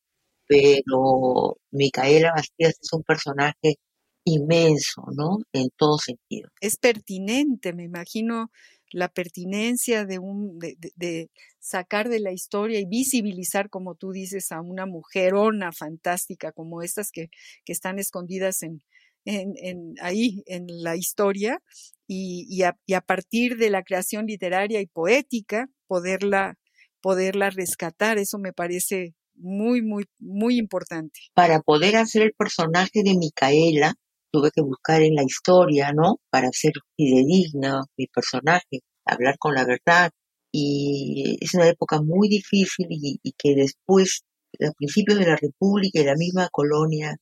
Pero 0.47 1.57
Micaela 1.71 2.33
Bastidas 2.35 2.77
es 2.81 2.93
un 2.93 3.03
personaje 3.03 3.77
inmenso, 4.25 5.03
¿no? 5.17 5.39
En 5.53 5.71
todo 5.77 5.99
sentido. 5.99 6.51
Es 6.61 6.77
pertinente, 6.77 7.73
me 7.73 7.85
imagino 7.85 8.51
la 8.93 9.09
pertinencia 9.09 10.05
de, 10.05 10.19
un, 10.19 10.59
de, 10.59 11.31
sacar 11.59 12.09
de 12.09 12.21
la 12.21 12.33
historia 12.33 12.81
y 12.81 12.87
visibilizar, 12.87 13.71
como 13.71 13.95
tú 13.95 14.13
dices, 14.13 14.53
a 14.53 14.61
una 14.61 14.87
mujerona 14.87 15.73
fantástica 15.73 16.53
como 16.53 16.83
estas 16.83 17.11
que, 17.11 17.29
que 17.65 17.73
están 17.73 17.99
escondidas 17.99 18.63
en, 18.63 18.83
en, 19.25 19.95
ahí 20.01 20.43
en 20.47 20.67
la 20.69 20.97
historia 20.97 21.61
y, 22.07 22.63
a, 22.63 22.77
y, 22.87 22.95
a, 22.95 23.01
partir 23.01 23.57
de 23.57 23.71
la 23.71 23.83
creación 23.83 24.27
literaria 24.27 24.81
y 24.81 24.87
poética 24.87 25.69
poderla, 25.87 26.59
poderla 27.01 27.51
rescatar. 27.51 28.19
Eso 28.19 28.39
me 28.39 28.53
parece 28.53 29.15
muy, 29.35 29.83
muy, 29.83 30.05
muy 30.19 30.59
importante. 30.59 31.21
Para 31.35 31.61
poder 31.61 31.97
hacer 31.97 32.23
el 32.23 32.33
personaje 32.33 33.03
de 33.03 33.17
Micaela, 33.17 33.95
tuve 34.31 34.51
que 34.51 34.63
buscar 34.63 35.03
en 35.03 35.15
la 35.15 35.23
historia, 35.25 35.93
¿no? 35.93 36.19
Para 36.31 36.51
ser 36.53 36.73
fidedigna 36.97 37.83
mi 37.97 38.07
personaje, 38.07 38.81
hablar 39.05 39.37
con 39.39 39.55
la 39.55 39.65
verdad. 39.65 40.11
Y 40.53 41.39
es 41.41 41.55
una 41.55 41.69
época 41.69 42.01
muy 42.03 42.29
difícil 42.29 42.87
y, 42.91 43.21
que 43.39 43.55
después, 43.55 44.23
a 44.61 44.73
principios 44.73 45.19
de 45.19 45.27
la 45.27 45.37
República 45.37 46.01
y 46.01 46.05
la 46.05 46.17
misma 46.17 46.49
colonia, 46.51 47.17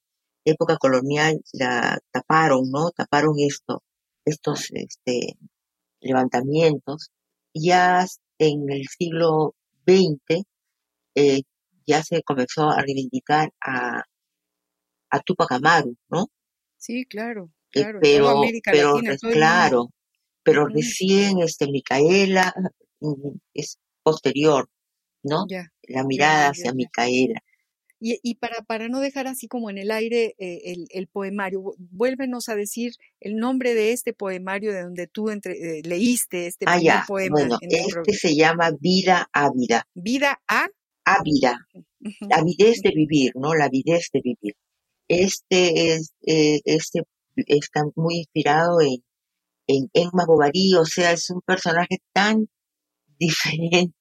época 0.45 0.77
colonial, 0.79 1.41
la 1.53 1.99
taparon, 2.13 2.71
¿no? 2.71 2.91
Taparon 2.91 3.35
esto, 3.39 3.83
estos 4.25 4.69
este, 4.73 5.37
levantamientos. 6.01 7.11
Ya 7.55 8.07
en 8.39 8.71
el 8.71 8.87
siglo 8.89 9.55
XX 9.87 10.45
eh, 11.15 11.43
ya 11.87 12.03
se 12.03 12.23
comenzó 12.23 12.71
a 12.71 12.83
reivindicar 12.83 13.53
a, 13.61 14.03
a 15.11 15.21
Tupac 15.21 15.53
Amaru, 15.53 15.97
¿no? 16.11 16.29
Sí, 16.79 17.05
claro, 17.05 17.51
eh, 17.73 17.83
claro. 17.83 17.99
pero, 18.01 18.41
pero 18.65 19.01
claro, 19.33 19.91
pero 20.43 20.67
recién 20.67 21.41
este 21.41 21.67
Micaela 21.67 22.55
mm, 23.01 23.37
es 23.55 23.79
posterior, 24.03 24.69
¿no? 25.23 25.45
la 25.83 26.05
mirada 26.05 26.51
hacia 26.51 26.73
Micaela. 26.73 27.43
Y, 28.01 28.37
para, 28.37 28.63
para 28.63 28.89
no 28.89 29.01
dejar 29.01 29.27
así 29.27 29.49
como 29.49 29.71
en 29.71 29.79
el 29.79 29.91
aire 29.91 30.37
eh, 30.39 30.77
el, 30.91 31.09
poemario, 31.09 31.75
vuélvenos 31.79 32.49
a 32.49 32.55
decir 32.55 32.93
el 33.19 33.39
nombre 33.39 33.75
de 33.75 33.91
este 33.91 34.13
poemario 34.13 34.73
de 34.73 34.83
donde 34.83 35.09
tú 35.09 35.31
entre, 35.31 35.55
eh, 35.55 35.83
leíste 35.83 36.47
este 36.47 36.65
ah, 36.69 37.05
poema. 37.09 37.33
Bueno, 37.33 37.59
este 37.61 38.13
se 38.13 38.37
llama 38.37 38.71
Vida 38.79 39.29
Ávida. 39.33 39.85
Vida 39.95 40.41
a 40.47 40.69
Ávida. 41.05 41.67
La 42.21 42.37
avidez 42.37 42.83
de 42.83 42.91
vivir, 42.91 43.33
¿no? 43.35 43.53
La 43.55 43.65
avidez 43.65 44.11
de 44.13 44.21
vivir. 44.21 44.55
Este 45.09 45.95
es, 45.95 46.13
eh, 46.27 46.61
este 46.65 47.03
está 47.37 47.83
muy 47.97 48.19
inspirado 48.19 48.81
en, 48.81 49.05
en 49.69 49.91
Emma 49.95 50.25
Bovary, 50.27 50.75
o 50.75 50.85
sea, 50.85 51.13
es 51.13 51.31
un 51.31 51.41
personaje 51.43 51.99
tan 52.13 52.49
diferente. 53.19 53.95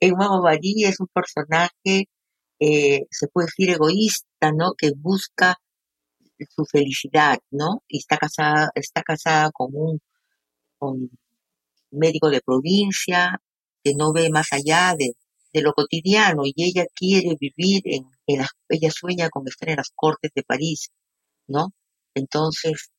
Emma 0.00 0.28
Bovary 0.28 0.84
es 0.84 1.00
un 1.00 1.08
personaje 1.08 2.08
eh, 2.60 3.06
se 3.10 3.28
puede 3.28 3.46
decir 3.46 3.70
egoísta, 3.70 4.52
¿no? 4.52 4.74
Que 4.78 4.92
busca 4.96 5.58
su 6.50 6.64
felicidad, 6.64 7.38
¿no? 7.50 7.82
Y 7.88 7.98
está 7.98 8.16
casada, 8.18 8.70
está 8.74 9.02
casada 9.02 9.50
con 9.52 9.70
un, 9.74 10.00
médico 11.90 12.28
de 12.30 12.40
provincia 12.42 13.40
que 13.82 13.94
no 13.94 14.12
ve 14.12 14.30
más 14.30 14.52
allá 14.52 14.94
de, 14.98 15.12
de 15.54 15.62
lo 15.62 15.72
cotidiano 15.72 16.42
y 16.44 16.52
ella 16.56 16.84
quiere 16.94 17.36
vivir 17.40 17.82
en, 17.86 18.04
las, 18.38 18.50
ella 18.68 18.90
sueña 18.90 19.30
con 19.30 19.46
estar 19.48 19.70
en 19.70 19.76
las 19.76 19.90
cortes 19.94 20.32
de 20.34 20.42
París, 20.42 20.90
¿no? 21.48 21.68
Entonces, 22.14 22.90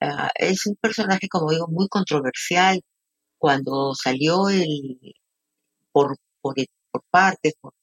ah, 0.00 0.30
es 0.36 0.66
un 0.66 0.76
personaje, 0.76 1.28
como 1.28 1.50
digo, 1.52 1.68
muy 1.68 1.88
controversial. 1.88 2.82
Cuando 3.38 3.94
salió 3.94 4.48
el, 4.50 4.98
por, 5.92 6.16
por, 6.40 6.54
por 6.90 7.02
partes, 7.10 7.54
por, 7.60 7.74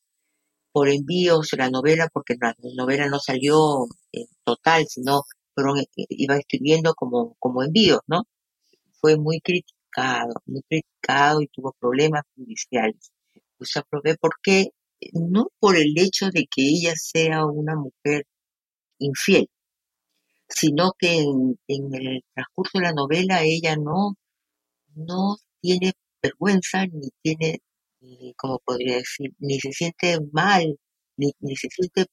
por 0.72 0.90
envíos 0.90 1.50
la 1.58 1.70
novela, 1.70 2.10
porque 2.14 2.36
la 2.40 2.56
novela 2.76 3.08
no 3.10 3.20
salió 3.20 3.86
en 4.12 4.28
total, 4.44 4.86
sino 4.88 5.24
fueron, 5.56 5.80
eh, 5.80 5.86
iba 6.10 6.38
escribiendo 6.38 6.94
como, 6.96 7.36
como 7.40 7.64
envíos, 7.64 8.02
¿no? 8.08 8.24
Fue 9.02 9.18
muy 9.18 9.42
criticado, 9.42 10.34
muy 10.46 10.62
criticado 10.70 11.42
y 11.42 11.48
tuvo 11.48 11.74
problemas 11.80 12.24
judiciales. 12.36 13.12
Pues 13.58 13.76
aprobé 13.78 14.16
porque, 14.20 14.70
no 15.14 15.48
por 15.60 15.76
el 15.78 15.94
hecho 15.98 16.30
de 16.32 16.46
que 16.54 16.62
ella 16.64 16.94
sea 16.96 17.46
una 17.46 17.76
mujer 17.76 18.26
infiel, 19.00 19.48
sino 20.50 20.94
que 20.98 21.18
en, 21.20 21.58
el 21.68 22.24
transcurso 22.34 22.80
de 22.80 22.86
la 22.86 22.94
novela 22.94 23.44
ella 23.44 23.76
no, 23.78 24.16
no 24.96 25.38
tiene 25.62 25.94
vergüenza 26.22 26.86
ni 26.88 27.10
tiene, 27.22 27.60
como 28.38 28.60
podría 28.60 28.98
decir, 28.98 29.32
ni 29.40 29.60
se 29.60 29.72
siente 29.74 30.18
mal, 30.32 30.78
ni, 31.18 31.32
ni 31.40 31.56
se 31.56 31.70
siente 31.70 32.06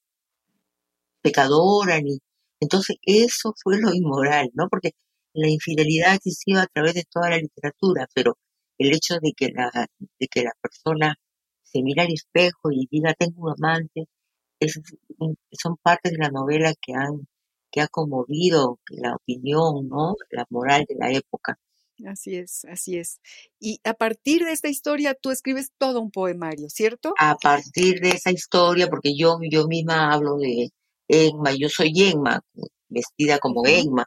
pecadora, 1.23 2.01
ni 2.01 2.19
entonces 2.61 2.97
eso 3.03 3.55
fue 3.63 3.81
lo 3.81 3.93
inmoral, 3.93 4.51
¿no? 4.55 4.69
Porque 4.69 4.93
la 5.35 5.49
infidelidad 5.49 6.13
ha 6.13 6.15
existido 6.17 6.61
a 6.61 6.67
través 6.67 6.95
de 6.95 7.05
toda 7.11 7.31
la 7.31 7.39
literatura, 7.39 8.07
pero 8.15 8.39
el 8.79 8.93
hecho 8.95 9.17
de 9.21 9.33
que 9.37 9.49
la, 9.49 9.71
de 9.99 10.29
que 10.29 10.43
la 10.45 10.53
persona 10.61 11.17
se 11.73 11.83
mira 11.83 12.05
al 12.05 12.13
espejo 12.13 12.71
y 12.71 12.87
diga 12.91 13.15
tengo 13.15 13.43
un 13.45 13.53
amante, 13.53 14.07
son 15.51 15.77
partes 15.83 16.13
de 16.13 16.19
la 16.19 16.29
novela 16.29 16.73
que 16.81 16.95
han 16.95 17.27
que 17.73 17.81
ha 17.81 17.89
conmovido 17.89 18.79
la 18.89 19.15
opinión, 19.15 19.89
¿no? 19.89 20.15
La 20.31 20.47
moral 20.51 20.85
de 20.87 20.95
la 20.95 21.11
época. 21.11 21.59
Así 22.07 22.37
es, 22.37 22.67
así 22.67 22.99
es. 22.99 23.21
Y 23.59 23.81
a 23.85 23.95
partir 23.95 24.45
de 24.45 24.53
esta 24.53 24.69
historia 24.69 25.15
tú 25.15 25.31
escribes 25.31 25.73
todo 25.79 26.01
un 26.01 26.11
poemario, 26.11 26.69
¿cierto? 26.69 27.15
A 27.19 27.37
partir 27.37 28.01
de 28.01 28.11
esa 28.11 28.31
historia, 28.31 28.89
porque 28.89 29.17
yo, 29.17 29.39
yo 29.51 29.67
misma 29.67 30.13
hablo 30.13 30.37
de 30.37 30.71
Enma, 31.09 31.53
yo 31.59 31.69
soy 31.69 31.93
Enma, 31.97 32.41
vestida 32.89 33.39
como 33.39 33.67
Enma. 33.67 34.05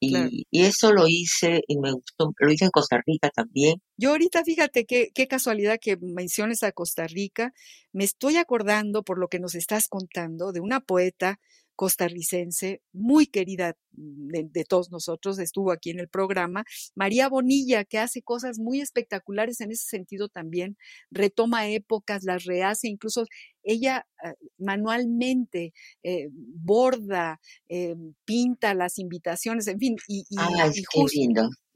Y, 0.00 0.46
eso 0.50 0.92
lo 0.92 1.06
hice 1.06 1.62
y 1.68 1.78
me 1.78 1.92
gustó, 1.92 2.32
lo 2.38 2.50
hice 2.50 2.64
en 2.64 2.70
Costa 2.70 3.02
Rica 3.06 3.30
también. 3.30 3.82
Yo 3.98 4.10
ahorita, 4.10 4.42
fíjate 4.44 4.86
qué, 4.86 5.10
qué 5.14 5.28
casualidad 5.28 5.78
que 5.80 5.98
menciones 6.00 6.62
a 6.62 6.72
Costa 6.72 7.06
Rica, 7.06 7.52
me 7.92 8.04
estoy 8.04 8.36
acordando 8.36 9.02
por 9.02 9.18
lo 9.18 9.28
que 9.28 9.40
nos 9.40 9.54
estás 9.54 9.88
contando 9.88 10.52
de 10.52 10.60
una 10.60 10.80
poeta 10.80 11.38
costarricense, 11.80 12.82
muy 12.92 13.24
querida 13.24 13.74
de, 13.92 14.64
todos 14.68 14.90
nosotros, 14.90 15.38
estuvo 15.38 15.72
aquí 15.72 15.88
en 15.88 15.98
el 15.98 16.10
programa, 16.10 16.62
María 16.94 17.26
Bonilla, 17.30 17.86
que 17.86 17.96
hace 17.96 18.20
cosas 18.20 18.58
muy 18.58 18.82
espectaculares 18.82 19.62
en 19.62 19.70
ese 19.70 19.86
sentido 19.88 20.28
también, 20.28 20.76
retoma 21.10 21.68
épocas, 21.68 22.22
las 22.22 22.44
rehace, 22.44 22.86
incluso 22.86 23.24
ella 23.62 24.06
ah, 24.22 24.34
manualmente 24.58 25.72
eh, 26.02 26.28
borda, 26.30 27.40
eh, 27.70 27.96
pinta 28.26 28.74
las 28.74 28.98
invitaciones, 28.98 29.66
en 29.66 29.78
fin, 29.78 29.96
y, 30.06 30.26
y, 30.28 30.36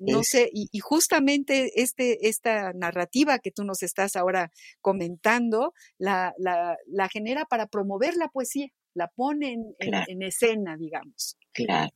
no 0.00 0.22
sé, 0.22 0.50
y, 0.52 0.68
y, 0.70 0.80
justamente 0.80 1.80
este, 1.80 2.28
esta 2.28 2.74
narrativa 2.74 3.38
que 3.38 3.52
tú 3.52 3.64
nos 3.64 3.82
estás 3.82 4.16
ahora 4.16 4.52
comentando, 4.82 5.72
la, 5.96 6.34
la, 6.36 6.76
la 6.88 7.08
genera 7.08 7.46
para 7.46 7.68
promover 7.68 8.16
la 8.16 8.28
poesía 8.28 8.68
la 8.94 9.08
ponen 9.08 9.74
en, 9.78 10.22
escena, 10.22 10.76
digamos. 10.76 11.36
Claro, 11.52 11.90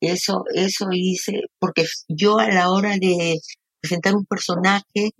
eso, 0.00 0.44
eso 0.52 0.88
hice, 0.92 1.42
porque 1.58 1.84
yo 2.08 2.38
a 2.38 2.48
la 2.48 2.70
hora 2.70 2.96
de 2.98 3.38
presentar 3.80 4.14
un 4.14 4.24
personaje, 4.24 5.12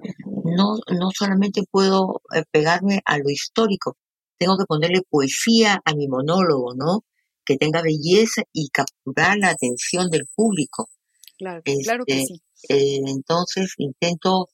no, 0.44 0.76
no 0.88 1.10
solamente 1.14 1.62
puedo 1.70 2.22
eh, 2.34 2.42
pegarme 2.50 3.00
a 3.04 3.18
lo 3.18 3.30
histórico, 3.30 3.96
tengo 4.38 4.56
que 4.56 4.64
ponerle 4.66 5.02
poesía 5.08 5.80
a 5.84 5.94
mi 5.94 6.08
monólogo, 6.08 6.74
¿no? 6.74 7.04
Que 7.44 7.56
tenga 7.56 7.82
belleza 7.82 8.42
y 8.52 8.68
capturar 8.68 9.36
la 9.38 9.50
atención 9.50 10.10
del 10.10 10.26
público. 10.34 10.88
Claro, 11.36 11.62
claro 11.84 12.04
que 12.04 12.20
este, 12.20 12.34
sí. 12.34 12.42
Eh, 12.68 13.00
entonces 13.06 13.74
intento 13.78 14.48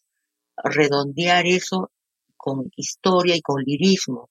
redondear 0.62 1.46
eso 1.46 1.90
con 2.36 2.70
historia 2.76 3.36
y 3.36 3.40
con 3.40 3.62
lirismo 3.62 4.28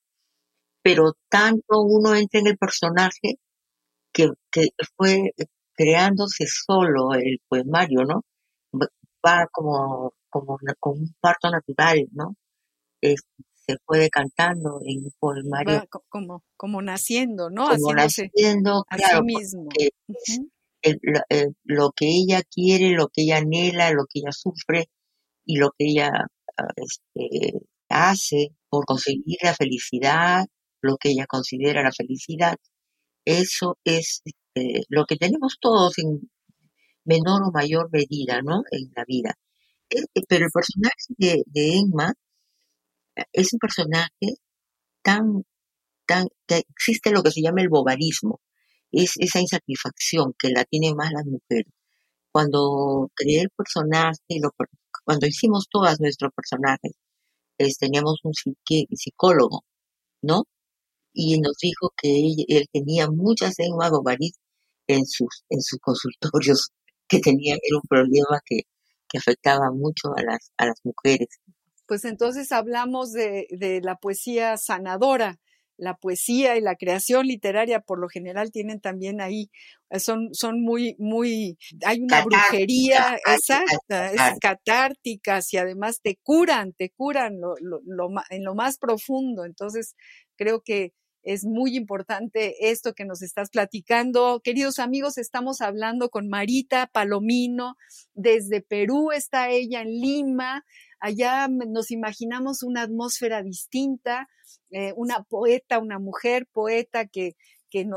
pero 0.84 1.13
tanto 1.30 1.82
uno 1.82 2.13
entra 2.13 2.41
en 2.41 2.48
el 2.48 2.58
personaje 2.58 3.39
que, 4.13 4.30
que 4.52 4.69
fue 4.96 5.32
creándose 5.76 6.46
solo 6.48 7.13
el 7.13 7.39
poemario, 7.48 8.04
¿no? 8.06 8.24
Va 9.26 9.48
como, 9.52 10.13
como, 10.30 10.58
como 10.80 10.96
un 10.96 11.15
parto 11.22 11.50
natural, 11.50 12.06
¿no? 12.12 12.36
se 13.65 13.78
fue 13.86 14.00
decantando 14.00 14.80
en 14.86 15.06
un 15.06 15.12
poemario. 15.19 15.86
como, 16.10 16.43
como 16.58 16.82
naciendo, 16.82 17.50
¿no? 17.50 17.69
Como 17.69 17.93
naciendo, 17.93 18.84
claro, 18.89 19.24
mismo. 19.24 19.69
lo 21.63 21.91
que 21.91 22.08
ella 22.08 22.41
quiere, 22.43 22.91
lo 22.91 23.08
que 23.08 23.24
ella 23.24 23.38
anhela, 23.38 23.91
lo 23.91 24.06
que 24.06 24.19
ella 24.19 24.32
sufre 24.32 24.89
y 25.46 25.58
lo 25.58 25.72
que 25.78 25.86
ella 25.86 26.12
ah, 26.58 26.67
este, 26.76 27.54
hace 27.89 28.50
por 28.69 28.86
conseguir 28.86 29.38
la 29.43 29.54
felicidad 29.54 30.46
lo 30.84 30.98
que 30.98 31.12
ella 31.12 31.26
considera 31.28 31.84
la 31.84 31.91
felicidad. 31.91 32.58
Eso 33.26 33.78
es 33.86 34.22
este, 34.26 34.84
lo 34.89 35.06
que 35.06 35.17
tenemos 35.17 35.58
todos 35.62 35.98
en 36.00 36.30
menor 37.06 37.43
o 37.43 37.52
mayor 37.52 37.89
medida, 37.91 38.41
¿no? 38.43 38.63
En 38.72 38.91
la 38.96 39.06
vida. 39.08 39.36
pero 40.30 40.46
el 40.46 40.52
personaje 40.52 40.96
de, 41.17 41.43
Emma 41.80 42.13
eh, 43.15 43.24
es 43.34 43.54
un 43.54 43.60
personaje 43.60 44.38
tan, 45.04 45.43
tan, 46.08 46.28
existe 46.48 47.12
lo 47.12 47.24
que 47.24 47.32
se 47.32 47.41
llama 47.41 47.62
el 47.62 47.69
bobarismo, 47.69 48.41
es 48.91 49.13
esa 49.19 49.39
insatisfacción 49.41 50.34
que 50.39 50.50
la 50.52 50.65
tienen 50.65 50.96
más 50.96 51.12
las 51.13 51.26
mujeres. 51.26 51.72
Cuando 52.32 53.12
creé 53.15 53.41
el 53.43 53.50
personaje, 53.52 54.17
cuando 55.06 55.28
hicimos 55.28 55.67
todas 55.69 56.00
nuestros 56.00 56.32
personajes, 56.36 56.93
teníamos 57.80 58.19
un 58.24 58.34
psicólogo, 58.96 59.63
¿no? 60.22 60.43
Y 61.13 61.39
nos 61.39 61.58
dijo 61.62 61.93
que 62.02 62.10
él, 62.47 62.67
tenía 62.71 63.10
muchas 63.10 63.56
Emma 63.60 63.89
en 64.88 65.06
sus, 65.06 65.43
en 65.49 65.62
sus 65.62 65.80
consultorios, 65.80 66.71
que 67.08 67.19
tenía 67.19 67.56
era 67.56 67.78
un 67.78 67.88
problema 67.88 68.41
que, 68.45 68.62
que 69.08 69.17
afectaba 69.17 69.71
mucho 69.71 70.10
a 70.15 70.23
las, 70.23 70.52
a 70.58 70.65
las 70.65 70.80
mujeres. 70.84 71.30
Pues 71.86 72.06
entonces 72.06 72.52
hablamos 72.52 73.12
de, 73.12 73.47
de 73.52 73.82
la 73.82 73.95
poesía 73.95 74.58
sanadora, 74.58 75.39
la 75.78 75.95
poesía 75.95 76.56
y 76.56 76.62
la 76.62 76.76
creación 76.76 77.28
literaria 77.28 77.80
por 77.80 77.99
lo 77.99 78.08
general 78.08 78.52
tienen 78.52 78.80
también 78.80 79.21
ahí, 79.21 79.49
eh, 79.89 79.99
son, 79.99 80.30
son 80.34 80.62
muy, 80.62 80.95
muy, 80.99 81.58
hay 81.86 81.99
una 82.02 82.23
brujería 82.23 83.17
exacta, 83.28 84.12
es 84.12 84.39
catárticas 84.39 85.52
y 85.54 85.58
además 85.58 85.99
te 86.02 86.17
curan, 86.23 86.73
te 86.73 86.89
curan 86.91 87.39
lo, 87.39 87.56
lo, 87.60 87.82
lo, 87.86 88.10
en 88.30 88.43
lo 88.43 88.56
más 88.56 88.78
profundo. 88.78 89.45
Entonces 89.45 89.95
creo 90.36 90.62
que 90.62 90.93
es 91.24 91.46
muy 91.46 91.76
importante 91.78 92.70
esto 92.70 92.94
que 92.94 93.06
nos 93.06 93.22
estás 93.22 93.50
platicando. 93.50 94.42
Queridos 94.44 94.80
amigos, 94.80 95.18
estamos 95.18 95.62
hablando 95.62 96.10
con 96.10 96.28
Marita 96.28 96.88
Palomino. 96.88 97.78
Desde 98.14 98.62
Perú 98.62 99.12
está 99.12 99.50
ella 99.50 99.82
en 99.82 100.02
Lima. 100.02 100.66
Allá 101.00 101.48
nos 101.48 101.92
imaginamos 101.92 102.62
una 102.62 102.84
atmósfera 102.84 103.42
distinta, 103.42 104.30
eh, 104.70 104.94
una 104.98 105.24
poeta, 105.24 105.80
una 105.80 105.98
mujer 105.98 106.46
poeta 106.52 107.06
que, 107.08 107.36
que 107.70 107.88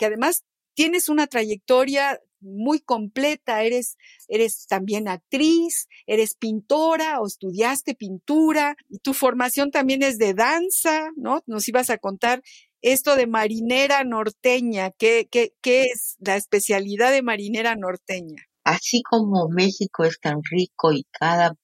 además 0.00 0.44
tienes 0.74 1.08
una 1.08 1.26
trayectoria 1.26 2.20
muy 2.42 2.80
completa, 2.80 3.62
eres, 3.62 3.96
eres 4.28 4.66
también 4.66 5.08
actriz, 5.08 5.88
eres 6.06 6.34
pintora 6.34 7.20
o 7.20 7.26
estudiaste 7.26 7.94
pintura 7.94 8.76
y 8.88 8.98
tu 8.98 9.14
formación 9.14 9.70
también 9.70 10.02
es 10.02 10.18
de 10.18 10.34
danza, 10.34 11.10
¿no? 11.16 11.42
Nos 11.46 11.68
ibas 11.68 11.88
a 11.90 11.98
contar 11.98 12.42
esto 12.82 13.16
de 13.16 13.26
marinera 13.26 14.04
norteña, 14.04 14.90
¿qué, 14.90 15.28
qué, 15.30 15.54
qué 15.62 15.84
es 15.84 16.16
la 16.20 16.36
especialidad 16.36 17.10
de 17.10 17.22
marinera 17.22 17.74
norteña? 17.76 18.42
Así 18.64 19.02
como 19.02 19.48
México 19.48 20.04
es 20.04 20.20
tan 20.20 20.40
rico 20.50 20.92
y 20.92 21.04
cada, 21.10 21.54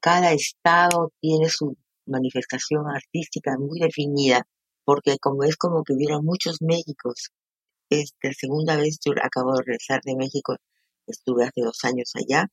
cada 0.00 0.32
estado 0.32 1.12
tiene 1.20 1.48
su 1.48 1.76
manifestación 2.06 2.84
artística 2.88 3.56
muy 3.58 3.80
definida, 3.80 4.46
porque 4.84 5.18
como 5.18 5.44
es 5.44 5.56
como 5.56 5.82
que 5.84 5.94
hubiera 5.94 6.20
muchos 6.20 6.58
Méxicos. 6.60 7.30
Esta 7.90 8.32
segunda 8.38 8.76
vez 8.76 8.98
yo 9.04 9.12
acabo 9.22 9.52
de 9.54 9.62
regresar 9.64 10.00
de 10.04 10.14
México, 10.14 10.56
estuve 11.06 11.44
hace 11.44 11.62
dos 11.62 11.78
años 11.84 12.12
allá 12.14 12.46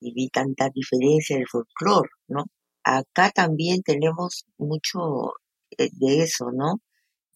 y 0.00 0.14
vi 0.14 0.28
tanta 0.28 0.70
diferencia 0.72 1.36
del 1.36 1.48
folclore, 1.48 2.10
¿no? 2.28 2.44
acá 2.88 3.30
también 3.30 3.82
tenemos 3.82 4.46
mucho 4.56 5.34
eh, 5.76 5.90
de 5.92 6.22
eso, 6.22 6.50
¿no? 6.52 6.80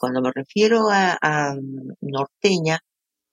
Cuando 0.02 0.20
me 0.20 0.32
refiero 0.34 0.88
a, 0.90 1.54
norteña, 2.00 2.80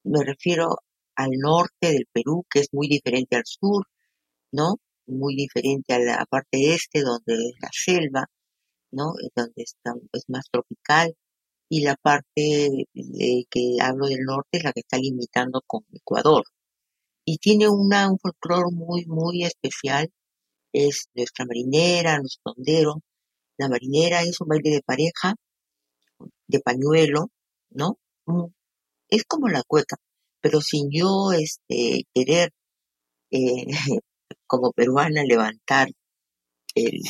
me 0.04 0.24
refiero 0.24 0.78
al 1.16 1.32
norte 1.32 1.94
del 1.94 2.06
Perú, 2.14 2.46
que 2.48 2.60
es 2.60 2.68
muy 2.74 2.88
diferente 2.88 3.38
al 3.38 3.46
sur, 3.46 3.88
¿no? 4.52 4.76
Muy 5.08 5.36
diferente 5.36 5.94
a 5.96 6.00
la 6.00 6.26
parte 6.30 6.76
este, 6.76 7.02
donde 7.02 7.34
es 7.34 7.56
la 7.60 7.70
selva, 7.72 8.26
¿no? 8.92 9.14
Donde 9.36 9.64
es 9.64 9.76
más 10.30 10.46
tropical. 10.52 11.16
Y 11.70 11.82
la 11.82 11.96
parte 11.96 12.70
de 12.94 13.46
que 13.50 13.78
hablo 13.82 14.08
del 14.08 14.22
norte 14.22 14.60
es 14.60 14.64
la 14.64 14.74
que 14.74 14.82
está 14.82 14.98
limitando 15.00 15.64
con 15.66 15.84
Ecuador. 15.92 16.44
Y 17.26 17.38
tiene 17.40 17.68
una, 17.70 18.12
un 18.12 18.20
folclore 18.20 18.72
muy, 18.72 19.06
muy 19.08 19.44
especial. 19.44 20.12
Es 20.74 21.10
nuestra 21.16 21.46
marinera, 21.46 22.20
nuestro 22.20 22.54
tondero. 22.54 23.02
La 23.58 23.70
marinera 23.70 24.22
es 24.22 24.40
un 24.42 24.50
baile 24.50 24.72
de 24.72 24.82
pareja, 24.84 25.36
de 26.50 26.60
pañuelo, 26.60 27.30
¿no? 27.72 28.00
Es 29.10 29.24
como 29.26 29.48
la 29.50 29.64
cueca, 29.64 29.98
pero 30.42 30.62
sin 30.62 30.90
yo 30.92 31.32
este, 31.34 32.04
querer 32.14 32.52
eh, 33.32 33.66
como 34.48 34.72
peruana 34.74 35.24
levantar 35.24 35.90
el, 36.76 37.02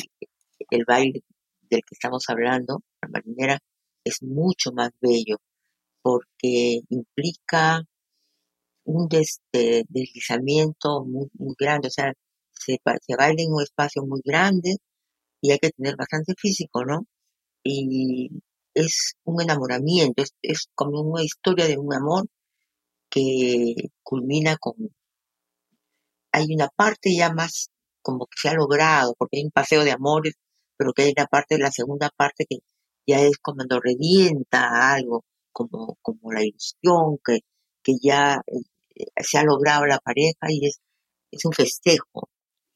el 0.70 0.84
baile 0.86 1.22
del 1.70 1.80
que 1.80 1.94
estamos 1.94 2.24
hablando, 2.28 2.82
la 3.02 3.08
marinera, 3.08 3.58
es 4.04 4.22
mucho 4.22 4.72
más 4.72 4.90
bello 5.00 5.38
porque 6.02 6.80
implica 6.88 7.82
un 8.84 9.08
este, 9.12 9.84
deslizamiento 9.88 11.04
muy, 11.04 11.28
muy 11.34 11.54
grande, 11.58 11.88
o 11.88 11.90
sea, 11.90 12.12
se, 12.52 12.78
se 13.02 13.16
baila 13.16 13.42
en 13.42 13.52
un 13.52 13.62
espacio 13.62 14.02
muy 14.04 14.20
grande 14.24 14.76
y 15.42 15.52
hay 15.52 15.58
que 15.58 15.70
tener 15.70 15.96
bastante 15.96 16.34
físico, 16.38 16.84
¿no? 16.84 17.06
Y 17.64 18.30
es 18.74 19.14
un 19.24 19.42
enamoramiento, 19.42 20.22
es, 20.22 20.34
es 20.42 20.68
como 20.74 21.00
una 21.00 21.22
historia 21.22 21.66
de 21.66 21.78
un 21.78 21.94
amor 21.94 22.26
que 23.10 23.74
culmina 24.02 24.56
con... 24.58 24.74
Hay 26.32 26.46
una 26.54 26.68
parte 26.68 27.14
ya 27.16 27.32
más 27.32 27.70
como 28.02 28.26
que 28.26 28.36
se 28.40 28.48
ha 28.48 28.54
logrado, 28.54 29.14
porque 29.18 29.38
hay 29.38 29.44
un 29.44 29.50
paseo 29.50 29.84
de 29.84 29.92
amores, 29.92 30.34
pero 30.76 30.92
que 30.92 31.02
hay 31.02 31.12
una 31.16 31.26
parte, 31.26 31.58
la 31.58 31.70
segunda 31.70 32.10
parte 32.16 32.46
que 32.48 32.58
ya 33.06 33.20
es 33.20 33.38
cuando 33.38 33.80
revienta 33.80 34.94
algo, 34.94 35.24
como, 35.52 35.98
como 36.02 36.32
la 36.32 36.42
ilusión, 36.44 37.18
que, 37.24 37.40
que 37.82 37.94
ya 38.02 38.40
eh, 38.46 39.04
se 39.22 39.38
ha 39.38 39.44
logrado 39.44 39.86
la 39.86 39.98
pareja 39.98 40.46
y 40.48 40.66
es, 40.66 40.80
es 41.30 41.44
un 41.44 41.52
festejo. 41.52 42.28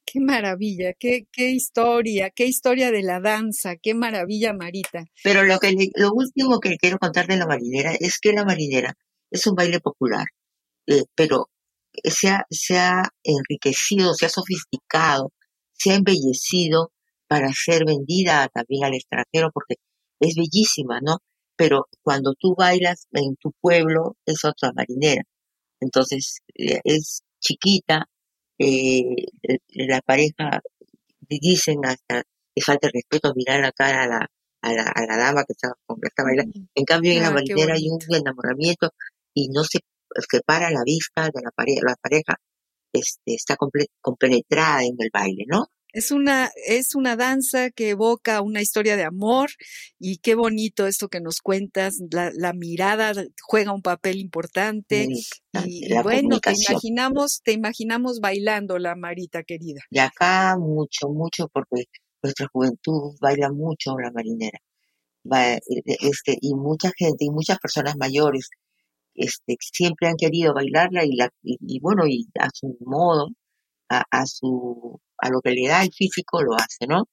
Qué 0.05 0.19
maravilla, 0.19 0.93
qué, 0.93 1.27
qué 1.31 1.49
historia, 1.49 2.29
qué 2.29 2.45
historia 2.45 2.91
de 2.91 3.01
la 3.01 3.19
danza, 3.19 3.75
qué 3.75 3.93
maravilla, 3.93 4.53
Marita. 4.53 5.05
Pero 5.23 5.43
lo, 5.43 5.59
que, 5.59 5.75
lo 5.95 6.11
último 6.13 6.59
que 6.59 6.77
quiero 6.77 6.99
contar 6.99 7.27
de 7.27 7.37
la 7.37 7.47
marinera 7.47 7.93
es 7.99 8.19
que 8.19 8.31
la 8.31 8.45
marinera 8.45 8.93
es 9.31 9.47
un 9.47 9.55
baile 9.55 9.79
popular, 9.79 10.25
eh, 10.87 11.03
pero 11.15 11.49
se 12.03 12.29
ha, 12.29 12.45
se 12.49 12.77
ha 12.77 13.03
enriquecido, 13.23 14.13
se 14.13 14.27
ha 14.27 14.29
sofisticado, 14.29 15.31
se 15.73 15.91
ha 15.91 15.95
embellecido 15.95 16.91
para 17.27 17.49
ser 17.53 17.85
vendida 17.85 18.47
también 18.53 18.85
al 18.85 18.93
extranjero 18.93 19.49
porque 19.53 19.75
es 20.19 20.35
bellísima, 20.35 20.99
¿no? 21.01 21.17
Pero 21.55 21.87
cuando 22.03 22.33
tú 22.37 22.55
bailas 22.57 23.07
en 23.11 23.35
tu 23.37 23.51
pueblo 23.61 24.17
es 24.25 24.45
otra 24.45 24.71
marinera. 24.73 25.23
Entonces 25.79 26.39
eh, 26.55 26.79
es 26.83 27.23
chiquita, 27.39 28.07
eh, 28.57 29.25
la 29.73 30.01
pareja 30.01 30.61
dicen 31.27 31.85
hasta 31.85 32.23
que 32.53 32.61
falta 32.61 32.89
respeto 32.91 33.33
mirar 33.35 33.59
la 33.59 33.71
cara 33.71 34.03
a 34.03 34.07
la, 34.07 34.29
a 34.61 34.73
la, 34.73 34.83
a 34.83 35.05
la 35.05 35.17
dama 35.17 35.43
que 35.43 35.53
está, 35.53 35.73
que 35.87 36.07
está 36.07 36.23
bailando. 36.23 36.53
En 36.73 36.85
cambio 36.85 37.11
en 37.11 37.21
la 37.21 37.27
ah, 37.29 37.31
marinera 37.31 37.73
hay 37.75 37.89
un 37.89 37.99
enamoramiento 38.09 38.91
y 39.33 39.49
no 39.49 39.63
se 39.63 39.79
separa 40.29 40.69
la 40.71 40.83
vista 40.83 41.23
de 41.25 41.41
la 41.43 41.51
pareja, 41.51 41.81
la 41.83 41.95
pareja 41.95 42.35
este, 42.93 43.35
está 43.35 43.57
compenetrada 44.01 44.83
en 44.83 44.95
el 44.97 45.09
baile, 45.11 45.43
¿no? 45.47 45.65
Es 45.95 46.11
una, 46.11 46.51
es 46.67 46.93
una 46.93 47.15
danza 47.15 47.69
que 47.69 47.91
evoca 47.91 48.41
una 48.41 48.61
historia 48.61 48.97
de 48.97 49.05
amor 49.05 49.49
y 49.97 50.17
qué 50.17 50.35
bonito 50.35 50.87
esto 50.87 51.07
que 51.07 51.21
nos 51.21 51.39
cuentas, 51.39 51.99
la, 52.11 52.31
la 52.35 52.51
mirada 52.51 53.13
juega 53.41 53.71
un 53.71 53.81
papel 53.81 54.17
importante 54.17 55.07
y 55.63 55.93
bueno, 56.03 56.41
te 56.41 56.51
imaginamos, 56.69 57.41
te 57.45 57.53
imaginamos 57.53 58.19
bailando 58.19 58.77
la 58.77 58.97
Marita 58.97 59.43
querida. 59.43 59.79
Y 59.89 59.99
acá 59.99 60.57
mucho, 60.59 61.07
mucho 61.07 61.47
porque 61.47 61.85
nuestra 62.21 62.47
juventud 62.51 63.15
baila 63.21 63.53
mucho 63.53 63.95
la 63.97 64.11
marinera. 64.11 64.59
E, 65.31 65.55
e, 65.55 65.97
este, 66.01 66.37
y 66.41 66.55
mucha 66.55 66.91
gente 66.97 67.23
y 67.23 67.29
muchas 67.29 67.57
personas 67.59 67.95
mayores 67.95 68.49
este, 69.13 69.55
siempre 69.61 70.09
han 70.09 70.17
querido 70.17 70.53
bailarla 70.53 71.05
y, 71.05 71.15
la, 71.15 71.29
y 71.41 71.79
bueno, 71.79 72.05
y 72.05 72.27
a 72.37 72.49
su 72.53 72.77
modo, 72.81 73.29
a, 73.89 74.25
su, 74.25 74.99
a 75.17 75.29
lo 75.29 75.41
que 75.41 75.51
le 75.51 75.67
da 75.67 75.83
el 75.83 75.91
físico 75.93 76.41
lo 76.41 76.55
hace, 76.55 76.87
¿no? 76.87 77.07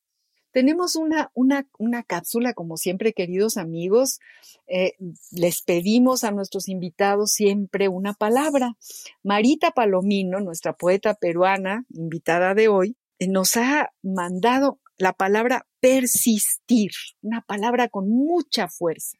Tenemos 0.52 0.96
una, 0.96 1.30
una, 1.32 1.66
una 1.78 2.02
cápsula, 2.02 2.52
como 2.52 2.76
siempre, 2.76 3.14
queridos 3.14 3.56
amigos. 3.56 4.20
Eh, 4.66 4.92
les 5.30 5.62
pedimos 5.62 6.24
a 6.24 6.30
nuestros 6.30 6.68
invitados 6.68 7.32
siempre 7.32 7.88
una 7.88 8.12
palabra. 8.12 8.76
Marita 9.22 9.70
Palomino, 9.70 10.40
nuestra 10.40 10.74
poeta 10.74 11.14
peruana, 11.14 11.86
invitada 11.88 12.54
de 12.54 12.68
hoy, 12.68 12.96
nos 13.18 13.56
ha 13.56 13.92
mandado 14.02 14.78
la 14.98 15.14
palabra 15.14 15.66
persistir, 15.80 16.90
una 17.22 17.40
palabra 17.40 17.88
con 17.88 18.08
mucha 18.10 18.68
fuerza. 18.68 19.16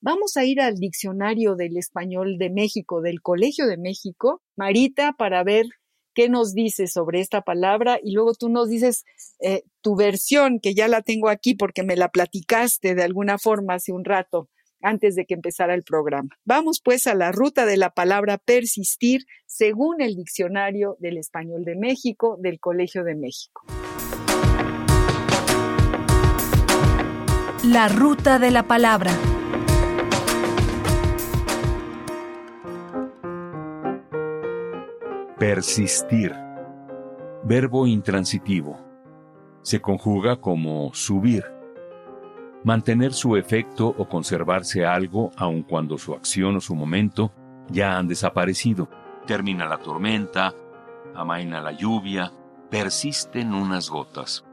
Vamos 0.00 0.36
a 0.36 0.44
ir 0.44 0.60
al 0.60 0.76
diccionario 0.76 1.56
del 1.56 1.76
español 1.76 2.38
de 2.38 2.50
México, 2.50 3.00
del 3.00 3.20
Colegio 3.20 3.66
de 3.66 3.78
México, 3.78 4.42
Marita, 4.56 5.14
para 5.18 5.42
ver 5.42 5.66
qué 6.18 6.28
nos 6.28 6.52
dices 6.52 6.92
sobre 6.92 7.20
esta 7.20 7.42
palabra 7.42 8.00
y 8.02 8.10
luego 8.10 8.34
tú 8.34 8.48
nos 8.48 8.68
dices 8.68 9.04
eh, 9.38 9.62
tu 9.82 9.94
versión, 9.94 10.58
que 10.58 10.74
ya 10.74 10.88
la 10.88 11.00
tengo 11.00 11.28
aquí 11.28 11.54
porque 11.54 11.84
me 11.84 11.94
la 11.94 12.08
platicaste 12.08 12.96
de 12.96 13.04
alguna 13.04 13.38
forma 13.38 13.74
hace 13.74 13.92
un 13.92 14.04
rato 14.04 14.48
antes 14.82 15.14
de 15.14 15.26
que 15.26 15.34
empezara 15.34 15.74
el 15.74 15.84
programa. 15.84 16.30
Vamos 16.44 16.80
pues 16.84 17.06
a 17.06 17.14
la 17.14 17.30
ruta 17.30 17.66
de 17.66 17.76
la 17.76 17.90
palabra 17.90 18.36
persistir 18.36 19.26
según 19.46 20.00
el 20.00 20.16
diccionario 20.16 20.96
del 20.98 21.18
español 21.18 21.64
de 21.64 21.76
México 21.76 22.36
del 22.40 22.58
Colegio 22.58 23.04
de 23.04 23.14
México. 23.14 23.62
La 27.62 27.86
ruta 27.86 28.40
de 28.40 28.50
la 28.50 28.66
palabra. 28.66 29.12
Persistir. 35.38 36.34
Verbo 37.44 37.86
intransitivo. 37.86 38.76
Se 39.62 39.80
conjuga 39.80 40.40
como 40.40 40.92
subir. 40.94 41.44
Mantener 42.64 43.12
su 43.12 43.36
efecto 43.36 43.86
o 43.86 44.08
conservarse 44.08 44.84
algo 44.84 45.30
aun 45.36 45.62
cuando 45.62 45.96
su 45.96 46.12
acción 46.12 46.56
o 46.56 46.60
su 46.60 46.74
momento 46.74 47.32
ya 47.70 47.96
han 47.96 48.08
desaparecido. 48.08 48.88
Termina 49.28 49.68
la 49.68 49.78
tormenta, 49.78 50.54
amaina 51.14 51.60
la 51.60 51.70
lluvia, 51.70 52.32
persisten 52.68 53.54
unas 53.54 53.90
gotas. 53.90 54.44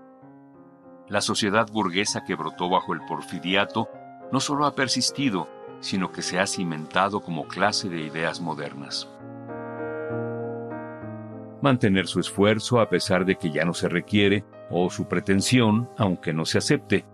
La 1.09 1.21
sociedad 1.21 1.67
burguesa 1.71 2.23
que 2.23 2.35
brotó 2.35 2.69
bajo 2.69 2.93
el 2.93 3.01
porfiriato 3.07 3.89
no 4.31 4.39
solo 4.39 4.67
ha 4.67 4.75
persistido, 4.75 5.47
sino 5.79 6.11
que 6.11 6.21
se 6.21 6.39
ha 6.39 6.45
cimentado 6.45 7.21
como 7.21 7.47
clase 7.47 7.89
de 7.89 8.01
ideas 8.01 8.39
modernas 8.39 9.09
mantener 11.61 12.07
su 12.07 12.19
esfuerzo 12.19 12.79
a 12.79 12.89
pesar 12.89 13.25
de 13.25 13.35
que 13.35 13.51
ya 13.51 13.65
no 13.65 13.73
se 13.73 13.89
requiere, 13.89 14.45
o 14.69 14.89
su 14.89 15.07
pretensión, 15.07 15.89
aunque 15.97 16.33
no 16.33 16.45
se 16.45 16.57
acepte. 16.57 17.05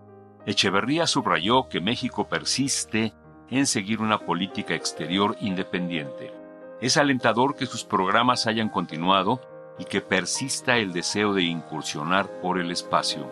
Echeverría 0.45 1.07
subrayó 1.07 1.67
que 1.69 1.81
México 1.81 2.27
persiste 2.27 3.13
en 3.49 3.65
seguir 3.65 4.01
una 4.01 4.19
política 4.19 4.73
exterior 4.73 5.35
independiente. 5.41 6.33
Es 6.79 6.97
alentador 6.97 7.55
que 7.55 7.65
sus 7.65 7.83
programas 7.83 8.47
hayan 8.47 8.69
continuado 8.69 9.41
y 9.77 9.85
que 9.85 10.01
persista 10.01 10.77
el 10.77 10.93
deseo 10.93 11.33
de 11.33 11.43
incursionar 11.43 12.27
por 12.41 12.59
el 12.59 12.71
espacio. 12.71 13.27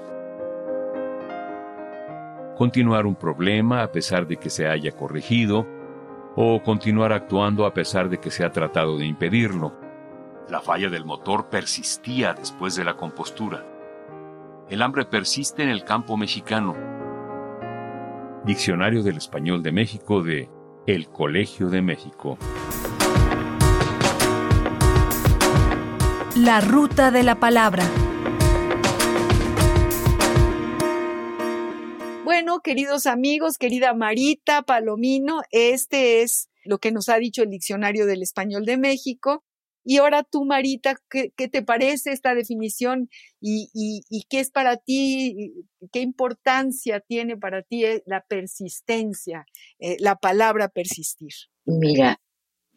Continuar 2.58 3.06
un 3.06 3.16
problema 3.16 3.82
a 3.82 3.92
pesar 3.92 4.28
de 4.28 4.36
que 4.36 4.50
se 4.50 4.68
haya 4.68 4.92
corregido, 4.92 5.66
o 6.36 6.62
continuar 6.62 7.12
actuando 7.12 7.66
a 7.66 7.74
pesar 7.74 8.10
de 8.10 8.20
que 8.20 8.30
se 8.30 8.46
ha 8.46 8.52
tratado 8.52 8.98
de 8.98 9.06
impedirlo 9.06 9.79
la 10.50 10.62
falla 10.62 10.90
del 10.90 11.06
motor 11.06 11.50
persistía 11.50 12.34
después 12.34 12.76
de 12.76 12.84
la 12.84 12.96
compostura. 12.96 13.66
El 14.70 14.82
hambre 14.82 15.06
persiste 15.06 15.64
en 15.64 15.70
el 15.70 15.84
campo 15.84 16.18
mexicano. 16.18 16.76
Diccionario 18.46 19.04
del 19.04 19.18
Español 19.18 19.62
de 19.64 19.72
México 19.72 20.24
de 20.24 20.50
El 20.88 21.10
Colegio 21.10 21.70
de 21.70 21.82
México. 21.82 22.38
La 26.36 26.62
ruta 26.62 27.12
de 27.12 27.24
la 27.24 27.40
palabra. 27.40 27.84
bueno, 32.40 32.62
queridos 32.62 33.06
amigos, 33.06 33.58
querida 33.58 33.94
Marita 33.94 34.62
Palomino, 34.62 35.42
este 35.52 36.22
es 36.22 36.50
lo 36.64 36.78
que 36.78 36.92
nos 36.92 37.10
ha 37.10 37.18
dicho 37.18 37.44
el 37.44 37.50
Diccionario 37.50 38.06
del 38.06 38.22
Español 38.22 38.66
de 38.66 38.78
México. 38.78 39.44
Y 39.90 39.98
ahora 39.98 40.22
tú, 40.22 40.46
Marita, 40.46 40.94
¿qué, 41.10 41.32
te 41.32 41.64
parece 41.64 42.12
esta 42.12 42.36
definición 42.36 43.10
y, 43.42 44.04
qué 44.30 44.40
es 44.40 44.52
para 44.52 44.78
ti, 44.78 45.66
qué 45.92 46.02
importancia 46.02 47.00
tiene 47.00 47.38
para 47.38 47.64
ti 47.64 47.86
eh, 47.86 48.04
la 48.06 48.22
persistencia, 48.22 49.48
eh, 49.80 49.98
la 50.00 50.16
palabra 50.18 50.70
persistir? 50.70 51.32
Mira, 51.66 52.22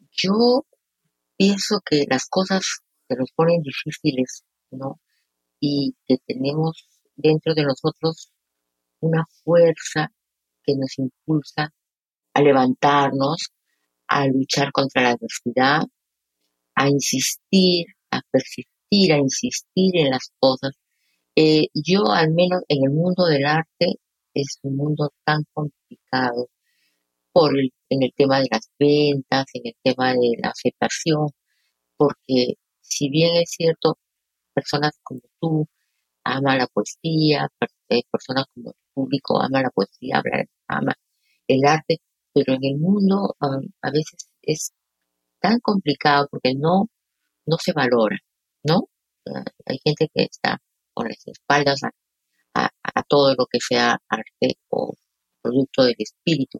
yo 0.09 0.65
pienso 1.37 1.81
que 1.85 2.05
las 2.09 2.25
cosas 2.27 2.63
se 3.07 3.15
nos 3.15 3.31
ponen 3.33 3.61
difíciles, 3.61 4.43
¿no? 4.71 4.99
Y 5.59 5.95
que 6.07 6.17
tenemos 6.25 6.87
dentro 7.15 7.53
de 7.53 7.61
nosotros 7.61 8.31
una 9.01 9.23
fuerza 9.43 10.11
que 10.63 10.73
nos 10.75 10.97
impulsa 10.97 11.75
a 12.33 12.41
levantarnos, 12.41 13.51
a 14.07 14.25
luchar 14.25 14.71
contra 14.71 15.03
la 15.03 15.09
adversidad, 15.11 15.83
a 16.83 16.89
insistir, 16.89 17.85
a 18.11 18.21
persistir, 18.31 19.13
a 19.13 19.17
insistir 19.17 19.97
en 19.97 20.09
las 20.11 20.31
cosas. 20.39 20.73
Eh, 21.35 21.67
yo 21.73 22.11
al 22.11 22.31
menos 22.33 22.63
en 22.69 22.83
el 22.85 22.91
mundo 22.91 23.25
del 23.25 23.45
arte 23.45 23.99
es 24.33 24.59
un 24.63 24.77
mundo 24.77 25.13
tan 25.25 25.43
complicado 25.53 26.49
por 27.33 27.57
el, 27.59 27.71
en 27.89 28.03
el 28.03 28.13
tema 28.15 28.39
de 28.41 28.47
las 28.51 28.69
ventas, 28.79 29.45
en 29.53 29.63
el 29.67 29.75
tema 29.83 30.13
de 30.13 30.31
la 30.41 30.49
aceptación, 30.49 31.29
porque 31.97 32.55
si 32.81 33.09
bien 33.09 33.35
es 33.37 33.51
cierto, 33.51 33.97
personas 34.53 34.93
como 35.03 35.21
tú 35.39 35.67
aman 36.23 36.59
la 36.59 36.67
poesía, 36.67 37.49
eh, 37.89 38.03
personas 38.11 38.45
como 38.53 38.71
el 38.71 38.75
público 38.93 39.41
ama 39.41 39.61
la 39.61 39.71
poesía, 39.71 40.21
ama 40.67 40.93
el 41.47 41.65
arte, 41.65 41.99
pero 42.33 42.53
en 42.55 42.63
el 42.65 42.77
mundo 42.79 43.35
a 43.39 43.91
veces 43.91 44.29
es 44.41 44.73
tan 45.43 45.59
complicado 45.59 46.27
porque 46.31 46.53
no, 46.55 46.89
no 47.45 47.57
se 47.59 47.73
valora, 47.73 48.17
¿no? 48.63 48.87
Hay 49.65 49.77
gente 49.83 50.07
que 50.13 50.23
está 50.23 50.59
con 50.93 51.07
las 51.09 51.27
espaldas 51.27 51.81
a, 51.83 52.69
todo 53.09 53.35
lo 53.35 53.45
que 53.47 53.59
sea 53.59 53.97
arte 54.07 54.57
o 54.69 54.93
producto 55.41 55.83
del 55.83 55.95
espíritu. 55.97 56.59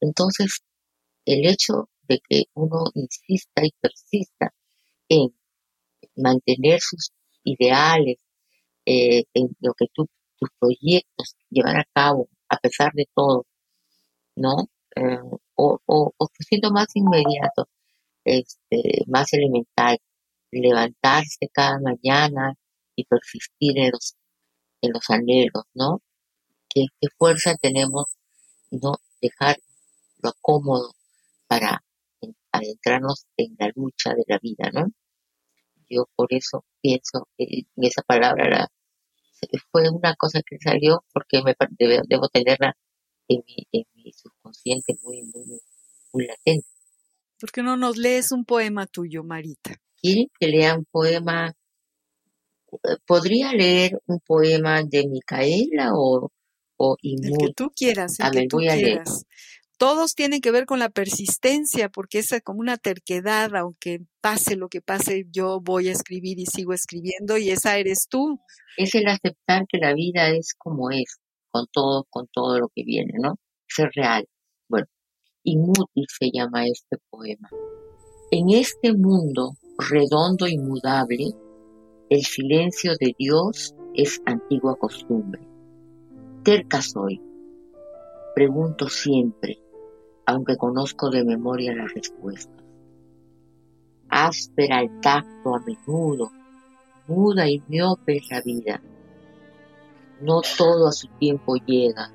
Entonces, 0.00 0.60
el 1.24 1.46
hecho 1.46 1.88
de 2.02 2.20
que 2.28 2.44
uno 2.54 2.84
insista 2.94 3.64
y 3.64 3.72
persista 3.80 4.54
en 5.08 5.34
mantener 6.16 6.80
sus 6.80 7.10
ideales, 7.42 8.18
eh, 8.86 9.24
en 9.34 9.48
lo 9.60 9.74
que 9.74 9.86
tú, 9.92 10.06
tus 10.38 10.50
proyectos 10.60 11.34
llevar 11.50 11.78
a 11.78 11.88
cabo 11.92 12.28
a 12.48 12.56
pesar 12.58 12.92
de 12.94 13.06
todo, 13.14 13.46
¿no? 14.36 14.68
Eh, 14.96 15.18
o, 15.56 15.78
o, 15.86 16.12
o 16.16 16.28
más 16.72 16.86
inmediato, 16.94 17.68
este, 18.24 19.04
más 19.06 19.32
elemental, 19.32 19.98
levantarse 20.50 21.48
cada 21.52 21.78
mañana 21.80 22.54
y 22.96 23.04
persistir 23.04 23.78
en 23.78 23.90
los, 23.92 24.16
en 24.82 24.92
los 24.92 25.10
anhelos, 25.10 25.64
¿no? 25.74 26.00
¿Qué, 26.68 26.86
qué 27.00 27.08
fuerza 27.18 27.56
tenemos 27.56 28.16
no 28.70 28.96
dejar 29.20 29.58
lo 30.22 30.32
cómodo 30.40 30.92
para 31.48 31.82
adentrarnos 32.52 33.26
en 33.36 33.56
la 33.58 33.70
lucha 33.74 34.14
de 34.14 34.24
la 34.28 34.38
vida, 34.38 34.70
¿no? 34.72 34.86
Yo 35.88 36.06
por 36.16 36.28
eso 36.30 36.64
pienso 36.80 37.28
en 37.38 37.66
esa 37.76 38.02
palabra, 38.02 38.68
fue 39.70 39.88
una 39.90 40.14
cosa 40.16 40.40
que 40.46 40.58
salió 40.58 41.04
porque 41.12 41.42
me 41.42 41.54
debo, 41.78 42.02
debo 42.08 42.28
tenerla 42.28 42.76
en 43.28 43.42
mi, 43.46 43.66
en 43.72 43.84
mi 43.94 44.12
subconsciente 44.12 44.96
muy, 45.02 45.22
muy, 45.22 45.60
muy 46.12 46.26
latente. 46.26 46.66
¿Por 47.38 47.50
qué 47.50 47.62
no 47.62 47.76
nos 47.76 47.96
lees 47.96 48.32
un 48.32 48.44
poema 48.44 48.86
tuyo, 48.86 49.22
Marita? 49.22 49.76
¿Quieren 50.00 50.28
que 50.38 50.48
lea 50.48 50.76
un 50.76 50.84
poema? 50.84 51.52
¿Podría 53.06 53.52
leer 53.52 54.00
un 54.06 54.20
poema 54.20 54.82
de 54.82 55.06
Micaela 55.06 55.92
o, 55.94 56.30
o 56.76 56.96
El 57.02 57.36
que 57.38 57.52
tú 57.54 57.70
quieras, 57.74 58.18
el 58.18 58.30
que 58.30 58.46
tú 58.48 58.58
quieras. 58.58 59.24
Todos 59.76 60.14
tienen 60.14 60.40
que 60.40 60.52
ver 60.52 60.66
con 60.66 60.78
la 60.78 60.88
persistencia, 60.88 61.88
porque 61.88 62.20
es 62.20 62.30
como 62.44 62.60
una 62.60 62.76
terquedad, 62.76 63.54
aunque 63.56 64.00
pase 64.20 64.56
lo 64.56 64.68
que 64.68 64.80
pase, 64.80 65.26
yo 65.30 65.60
voy 65.60 65.88
a 65.88 65.92
escribir 65.92 66.38
y 66.38 66.46
sigo 66.46 66.72
escribiendo, 66.72 67.36
y 67.38 67.50
esa 67.50 67.76
eres 67.76 68.06
tú. 68.08 68.40
Es 68.76 68.94
el 68.94 69.08
aceptar 69.08 69.66
que 69.68 69.78
la 69.78 69.92
vida 69.92 70.30
es 70.30 70.54
como 70.56 70.90
es, 70.90 71.18
con 71.54 71.68
todo, 71.68 72.04
con 72.10 72.26
todo 72.32 72.58
lo 72.58 72.68
que 72.74 72.82
viene, 72.82 73.12
¿no? 73.20 73.36
Ser 73.68 73.88
real. 73.94 74.26
Bueno, 74.68 74.88
Inútil 75.44 76.06
se 76.08 76.30
llama 76.32 76.66
este 76.66 76.98
poema. 77.08 77.48
En 78.32 78.50
este 78.50 78.92
mundo 78.92 79.52
redondo 79.78 80.48
y 80.48 80.58
mudable, 80.58 81.30
el 82.10 82.24
silencio 82.24 82.94
de 82.98 83.14
Dios 83.16 83.72
es 83.94 84.20
antigua 84.26 84.74
costumbre. 84.74 85.46
Terca 86.42 86.82
soy. 86.82 87.22
Pregunto 88.34 88.88
siempre, 88.88 89.60
aunque 90.26 90.56
conozco 90.56 91.08
de 91.08 91.24
memoria 91.24 91.72
las 91.72 91.94
respuestas. 91.94 92.64
Áspera 94.08 94.80
el 94.80 95.00
tacto 95.00 95.54
a 95.54 95.60
menudo, 95.60 96.32
muda 97.06 97.48
y 97.48 97.62
miope 97.68 98.16
es 98.16 98.28
la 98.28 98.40
vida. 98.42 98.82
No 100.24 100.40
todo 100.56 100.88
a 100.88 100.92
su 100.92 101.06
tiempo 101.18 101.56
llega. 101.56 102.10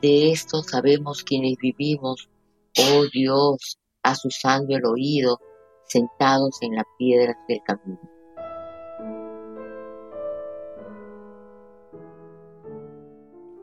De 0.00 0.32
esto 0.32 0.64
sabemos 0.64 1.22
quienes 1.22 1.56
vivimos 1.56 2.28
Oh 2.76 3.04
Dios, 3.12 3.78
asusando 4.02 4.74
el 4.74 4.84
oído, 4.84 5.38
sentados 5.86 6.58
en 6.62 6.74
la 6.74 6.84
piedra 6.98 7.36
del 7.46 7.60
camino. 7.62 8.00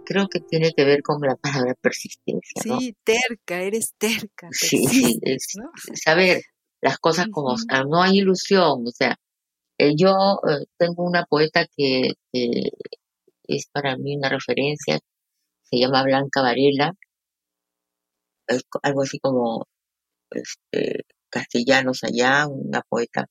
Creo 0.06 0.28
que 0.30 0.40
tiene 0.40 0.72
que 0.72 0.86
ver 0.86 1.04
con 1.04 1.20
la 1.22 1.36
palabra 1.36 1.76
persistencia. 1.82 2.62
Sí, 2.64 2.96
terca, 3.04 3.62
eres 3.62 3.94
terca. 3.98 4.48
Sí, 4.52 4.88
sí, 4.88 5.20
saber 5.96 6.44
las 6.80 6.98
cosas 7.00 7.28
como 7.30 7.56
no 7.90 8.02
hay 8.02 8.20
ilusión, 8.20 8.88
o 8.88 8.92
sea, 8.92 9.20
eh, 9.78 9.94
yo 9.98 10.40
eh, 10.48 10.66
tengo 10.78 11.04
una 11.04 11.26
poeta 11.26 11.68
que 11.76 12.14
es 13.58 13.68
para 13.72 13.98
mí 13.98 14.18
una 14.18 14.30
referencia, 14.30 15.00
se 15.64 15.78
llama 15.80 16.04
Blanca 16.04 16.42
Varela, 16.42 16.94
algo 18.84 19.02
así 19.04 19.20
como 19.20 19.66
este, 20.32 21.06
castellanos 21.30 22.04
allá, 22.04 22.48
una 22.48 22.82
poeta. 22.90 23.28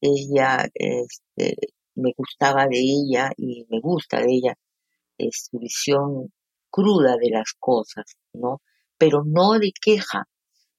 ella, 0.00 0.68
este, 0.74 1.56
me 1.94 2.12
gustaba 2.16 2.66
de 2.66 2.78
ella 2.78 3.30
y 3.36 3.66
me 3.70 3.80
gusta 3.80 4.20
de 4.20 4.32
ella 4.32 4.54
es 5.20 5.48
su 5.50 5.58
visión 5.58 6.32
cruda 6.70 7.16
de 7.20 7.30
las 7.30 7.52
cosas, 7.58 8.04
¿no? 8.32 8.60
Pero 8.98 9.22
no 9.24 9.58
de 9.58 9.72
queja 9.80 10.24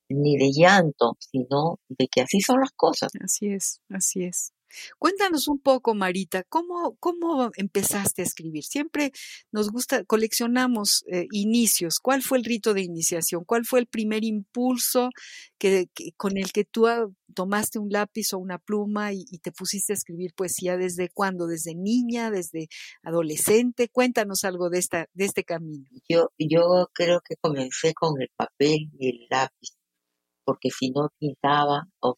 ni 0.10 0.38
de 0.38 0.52
llanto, 0.52 1.16
sino 1.20 1.80
de 1.88 2.08
que 2.08 2.22
así 2.22 2.42
son 2.42 2.60
las 2.60 2.72
cosas. 2.72 3.12
Así 3.24 3.48
es, 3.48 3.82
así 3.90 4.26
es. 4.26 4.54
Cuéntanos 4.98 5.48
un 5.48 5.60
poco, 5.60 5.94
Marita, 5.94 6.44
¿cómo, 6.44 6.96
cómo 7.00 7.52
empezaste 7.56 8.22
a 8.22 8.26
escribir? 8.26 8.64
Siempre 8.64 9.12
nos 9.52 9.70
gusta, 9.72 10.04
coleccionamos 10.04 11.04
eh, 11.12 11.28
inicios. 11.32 12.00
¿Cuál 12.00 12.22
fue 12.22 12.38
el 12.38 12.46
rito 12.46 12.74
de 12.74 12.82
iniciación? 12.82 13.44
¿Cuál 13.46 13.66
fue 13.66 13.80
el 13.80 13.88
primer 13.88 14.24
impulso 14.24 15.10
que, 15.58 15.88
con 16.18 16.38
el 16.38 16.52
que 16.52 16.66
tú 16.66 16.88
ah, 16.88 17.08
tomaste 17.34 17.80
un 17.80 17.90
lápiz 17.90 18.34
o 18.34 18.38
una 18.38 18.58
pluma 18.58 19.14
y, 19.14 19.26
te 19.42 19.52
pusiste 19.52 19.94
a 19.94 19.96
escribir 19.96 20.34
poesía? 20.34 20.78
¿Desde 20.78 21.10
cuándo? 21.10 21.48
¿Desde 21.48 21.76
niña? 21.76 22.32
¿Desde 22.32 22.68
adolescente? 23.04 23.90
Cuéntanos 23.90 24.44
algo 24.44 24.70
de, 24.70 24.80
esta, 24.80 25.08
de 25.14 25.26
este 25.26 25.44
camino. 25.44 25.86
Yo, 26.08 26.32
yo 26.38 26.90
creo 26.94 27.22
que 27.22 27.36
comencé 27.38 27.94
con 27.94 28.22
el 28.22 28.30
papel 28.38 28.90
y 29.00 29.10
el 29.10 29.28
lápiz 29.30 29.81
porque 30.46 30.70
si 30.70 30.92
no 30.92 31.10
pintaba 31.20 31.88
o, 32.02 32.16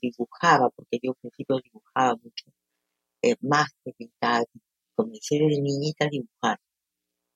dibujaba, 0.00 0.70
porque 0.70 0.98
yo 1.02 1.10
al 1.12 1.16
principio 1.16 1.58
dibujaba 1.62 2.16
mucho, 2.16 2.46
eh, 3.22 3.36
más 3.40 3.68
que 3.84 3.92
pintar, 3.92 4.44
comencé 4.94 5.36
desde 5.38 5.60
niñita 5.62 6.06
a 6.06 6.08
dibujar, 6.08 6.58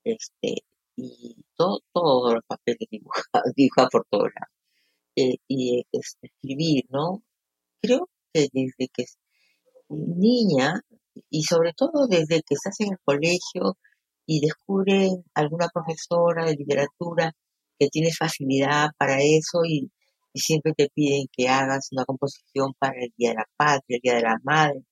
este, 0.05 0.65
y 0.97 1.37
todo, 1.57 1.81
todos 1.93 2.35
los 2.35 2.45
papeles 2.47 2.89
dibujaba, 2.91 3.45
dibujaba 3.57 3.89
por 3.91 4.07
todos 4.11 4.31
lados, 4.35 4.55
eh, 5.17 5.37
y 5.49 5.85
este, 5.93 6.29
escribir, 6.29 6.85
¿no? 6.91 7.23
Creo 7.83 8.09
que 8.33 8.49
desde 8.53 8.89
que 8.95 9.05
niña, 9.89 10.81
y 11.31 11.43
sobre 11.45 11.73
todo 11.75 12.07
desde 12.09 12.43
que 12.43 12.55
estás 12.55 12.81
en 12.81 12.93
el 12.93 12.99
colegio 13.05 13.77
y 14.27 14.41
descubres 14.41 15.13
alguna 15.35 15.69
profesora 15.69 16.47
de 16.47 16.57
literatura 16.57 17.33
que 17.79 17.89
tiene 17.89 18.13
facilidad 18.13 18.91
para 18.99 19.19
eso 19.23 19.65
y 19.67 19.91
y 20.33 20.41
siempre 20.41 20.73
te 20.75 20.89
piden 20.95 21.27
que 21.33 21.49
hagas 21.49 21.89
una 21.93 22.05
composición 22.05 22.75
para 22.79 22.95
el 23.03 23.13
Día 23.17 23.31
de 23.31 23.37
la 23.37 23.47
Patria, 23.57 23.97
el 23.97 24.01
Día 24.03 24.15
de 24.17 24.23
la 24.23 24.39
Madre. 24.45 24.85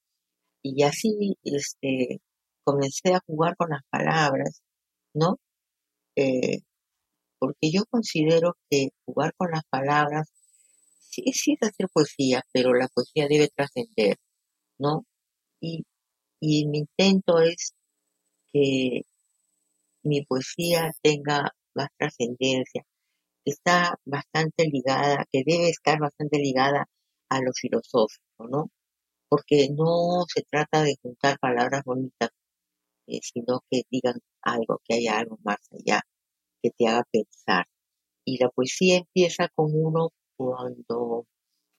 Y 0.62 0.82
así 0.84 1.36
este, 1.44 2.20
comencé 2.64 3.14
a 3.14 3.20
jugar 3.26 3.56
con 3.56 3.70
las 3.70 3.82
palabras 3.90 4.62
¿no? 5.14 5.38
Eh, 6.16 6.60
porque 7.38 7.70
yo 7.72 7.84
considero 7.90 8.56
que 8.70 8.90
jugar 9.06 9.32
con 9.36 9.50
las 9.52 9.64
palabras 9.70 10.28
sí, 11.00 11.22
sí 11.32 11.56
es 11.60 11.68
hacer 11.68 11.88
poesía, 11.92 12.42
pero 12.52 12.74
la 12.74 12.88
poesía 12.88 13.28
debe 13.28 13.48
trascender, 13.54 14.16
¿no? 14.78 15.04
Y, 15.60 15.84
y 16.40 16.66
mi 16.68 16.80
intento 16.80 17.40
es 17.40 17.74
que 18.52 19.02
mi 20.02 20.24
poesía 20.24 20.92
tenga 21.02 21.52
más 21.74 21.88
trascendencia, 21.98 22.84
está 23.50 23.94
bastante 24.04 24.64
ligada, 24.66 25.24
que 25.32 25.42
debe 25.46 25.68
estar 25.70 25.98
bastante 26.00 26.38
ligada 26.38 26.86
a 27.30 27.40
lo 27.42 27.52
filosófico, 27.52 28.48
¿no? 28.48 28.70
Porque 29.28 29.68
no 29.70 30.24
se 30.28 30.42
trata 30.42 30.82
de 30.82 30.96
juntar 31.02 31.38
palabras 31.40 31.82
bonitas, 31.84 32.30
eh, 33.08 33.20
sino 33.22 33.60
que 33.70 33.82
digan 33.90 34.18
algo, 34.42 34.80
que 34.84 34.96
haya 34.96 35.18
algo 35.18 35.38
más 35.44 35.58
allá, 35.72 36.02
que 36.62 36.70
te 36.70 36.88
haga 36.88 37.04
pensar. 37.12 37.66
Y 38.26 38.38
la 38.38 38.50
poesía 38.50 38.98
empieza 38.98 39.48
con 39.54 39.70
uno 39.74 40.10
cuando 40.36 41.26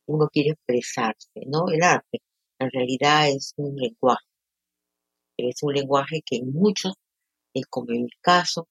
uno 0.08 0.28
quiere 0.30 0.52
expresarse, 0.52 1.30
¿no? 1.48 1.70
El 1.70 1.84
arte 1.84 2.20
en 2.60 2.70
realidad 2.72 3.30
es 3.30 3.54
un 3.58 3.76
lenguaje, 3.76 4.26
es 5.38 5.64
un 5.64 5.74
lenguaje 5.74 6.22
que 6.26 6.42
muchos, 6.44 6.94
eh, 7.54 7.62
como 7.70 7.92
en 7.92 8.04
mi 8.04 8.12
caso, 8.22 8.68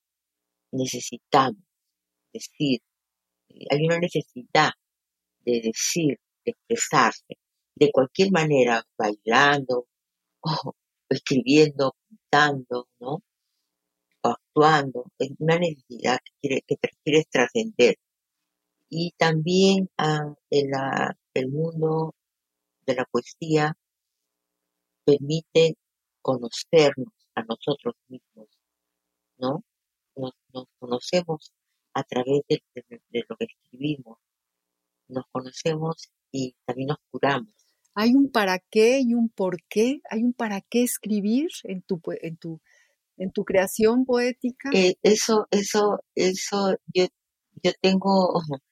necesitamos 0.72 1.62
decir, 2.32 2.80
hay 3.70 3.84
una 3.84 3.98
necesidad 3.98 4.70
de 5.44 5.60
decir, 5.62 6.18
de 6.44 6.52
expresarse, 6.52 7.38
de 7.74 7.90
cualquier 7.92 8.30
manera, 8.32 8.82
bailando, 8.96 9.86
o 10.40 10.74
escribiendo, 11.08 11.94
pintando, 12.08 12.88
¿no? 13.00 13.22
O 14.22 14.28
actuando, 14.28 15.06
es 15.18 15.30
una 15.38 15.58
necesidad 15.58 16.18
que, 16.40 16.62
quiere, 17.04 17.24
trascender. 17.30 17.96
Y 18.90 19.12
también 19.16 19.88
ah, 19.98 20.34
el 20.50 21.48
mundo 21.48 22.14
de 22.86 22.94
la 22.94 23.04
poesía 23.04 23.76
permite 25.04 25.76
conocernos 26.22 27.12
a 27.34 27.42
nosotros 27.44 27.94
mismos, 28.08 28.48
¿no? 29.38 29.64
Nos, 30.16 30.32
conocemos 30.78 31.52
a 31.98 32.04
través 32.04 32.42
de, 32.48 32.62
lo 33.28 33.36
que 33.36 33.46
escribimos, 33.46 34.18
nos 35.08 35.24
conocemos 35.32 36.10
y 36.30 36.54
también 36.64 36.88
nos 36.88 36.98
curamos. 37.10 37.54
¿Hay 37.94 38.14
un 38.14 38.30
para 38.30 38.58
qué 38.58 39.00
y 39.00 39.14
un 39.14 39.28
por 39.28 39.62
qué? 39.68 40.00
¿Hay 40.10 40.22
un 40.22 40.32
para 40.32 40.60
qué 40.60 40.82
escribir 40.82 41.48
en 41.64 41.82
tu, 41.82 42.00
en 42.22 42.36
tu, 42.36 42.60
en 43.16 43.32
tu 43.32 43.44
creación 43.44 44.04
poética? 44.04 44.70
Eh, 44.72 44.94
eso, 45.02 45.48
eso, 45.50 45.98
eso, 46.14 46.76
yo, 46.94 47.06
yo 47.62 47.72
tengo 47.80 48.34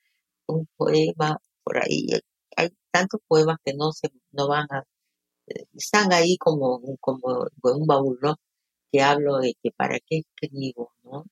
un 0.47 0.69
poema 0.77 1.41
por 1.65 1.79
ahí. 1.79 2.09
Hay 2.57 2.69
tantos 2.93 3.21
poemas 3.27 3.57
que 3.65 3.75
no 3.75 3.93
se, 3.93 4.09
no 4.33 4.49
van 4.49 4.67
a 4.71 4.85
están 5.75 6.12
ahí 6.12 6.37
como, 6.39 6.81
como 7.01 7.47
un 7.62 7.87
baúl, 7.87 8.19
¿no? 8.23 8.37
Que 8.93 9.03
hablo 9.03 9.39
de 9.39 9.55
que 9.62 9.71
para 9.71 9.99
qué 10.01 10.19
escribo, 10.19 10.93
¿no? 11.05 11.25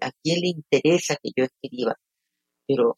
¿A 0.00 0.10
quién 0.22 0.40
le 0.40 0.48
interesa 0.48 1.16
que 1.22 1.30
yo 1.36 1.44
escriba? 1.44 1.96
Pero 2.66 2.96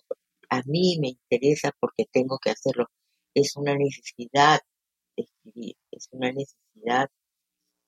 a 0.50 0.62
mí 0.66 0.98
me 1.00 1.08
interesa 1.08 1.72
porque 1.78 2.06
tengo 2.10 2.38
que 2.38 2.50
hacerlo. 2.50 2.86
Es 3.34 3.56
una 3.56 3.74
necesidad 3.76 4.60
de 5.16 5.24
escribir, 5.24 5.76
es 5.90 6.08
una 6.12 6.32
necesidad 6.32 7.08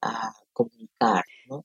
a 0.02 0.32
comunicar, 0.52 1.24
¿no? 1.46 1.64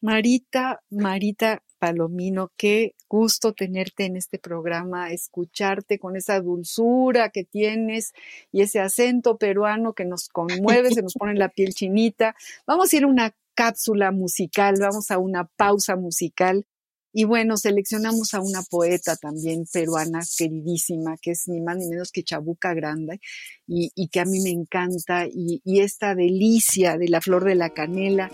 Marita, 0.00 0.80
Marita 0.90 1.62
Palomino, 1.78 2.52
qué 2.56 2.94
gusto 3.08 3.52
tenerte 3.52 4.04
en 4.04 4.16
este 4.16 4.38
programa, 4.38 5.10
escucharte 5.10 5.98
con 5.98 6.16
esa 6.16 6.40
dulzura 6.40 7.30
que 7.30 7.44
tienes 7.44 8.12
y 8.52 8.62
ese 8.62 8.80
acento 8.80 9.38
peruano 9.38 9.94
que 9.94 10.04
nos 10.04 10.28
conmueve, 10.28 10.90
se 10.90 11.02
nos 11.02 11.14
pone 11.14 11.34
la 11.34 11.48
piel 11.48 11.74
chinita. 11.74 12.36
Vamos 12.66 12.92
a 12.92 12.96
ir 12.96 13.04
a 13.04 13.08
una 13.08 13.34
cápsula 13.58 14.12
musical, 14.12 14.76
vamos 14.78 15.10
a 15.10 15.18
una 15.18 15.44
pausa 15.56 15.96
musical. 15.96 16.64
Y 17.12 17.24
bueno, 17.24 17.56
seleccionamos 17.56 18.32
a 18.34 18.40
una 18.40 18.62
poeta 18.62 19.16
también 19.16 19.64
peruana 19.72 20.20
queridísima, 20.38 21.16
que 21.20 21.32
es 21.32 21.48
ni 21.48 21.60
más 21.60 21.76
ni 21.76 21.88
menos 21.88 22.12
que 22.12 22.22
Chabuca 22.22 22.72
Grande, 22.72 23.20
y, 23.66 24.08
que 24.12 24.20
a 24.20 24.24
mí 24.24 24.40
me 24.42 24.50
encanta, 24.50 25.26
y, 25.26 25.60
y 25.64 25.80
esta 25.80 26.14
delicia 26.14 26.98
de 26.98 27.08
la 27.08 27.20
flor 27.20 27.42
de 27.44 27.56
la 27.56 27.70
canela, 27.70 28.30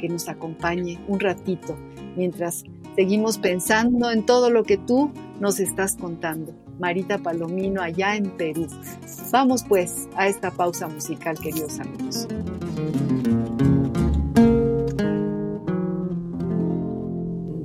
que 0.00 0.08
nos 0.08 0.28
acompañe 0.28 1.00
un 1.08 1.18
ratito 1.18 1.76
mientras 2.16 2.62
seguimos 2.94 3.38
pensando 3.38 4.12
en 4.12 4.24
todo 4.26 4.48
lo 4.48 4.62
que 4.62 4.76
tú 4.76 5.10
nos 5.40 5.58
estás 5.58 5.96
contando. 5.96 6.54
Marita 6.78 7.18
Palomino 7.18 7.82
allá 7.82 8.14
en 8.14 8.36
Perú. 8.36 8.68
Vamos 9.32 9.64
pues 9.68 10.08
a 10.14 10.28
esta 10.28 10.52
pausa 10.52 10.86
musical, 10.86 11.36
queridos 11.40 11.80
amigos. 11.80 12.28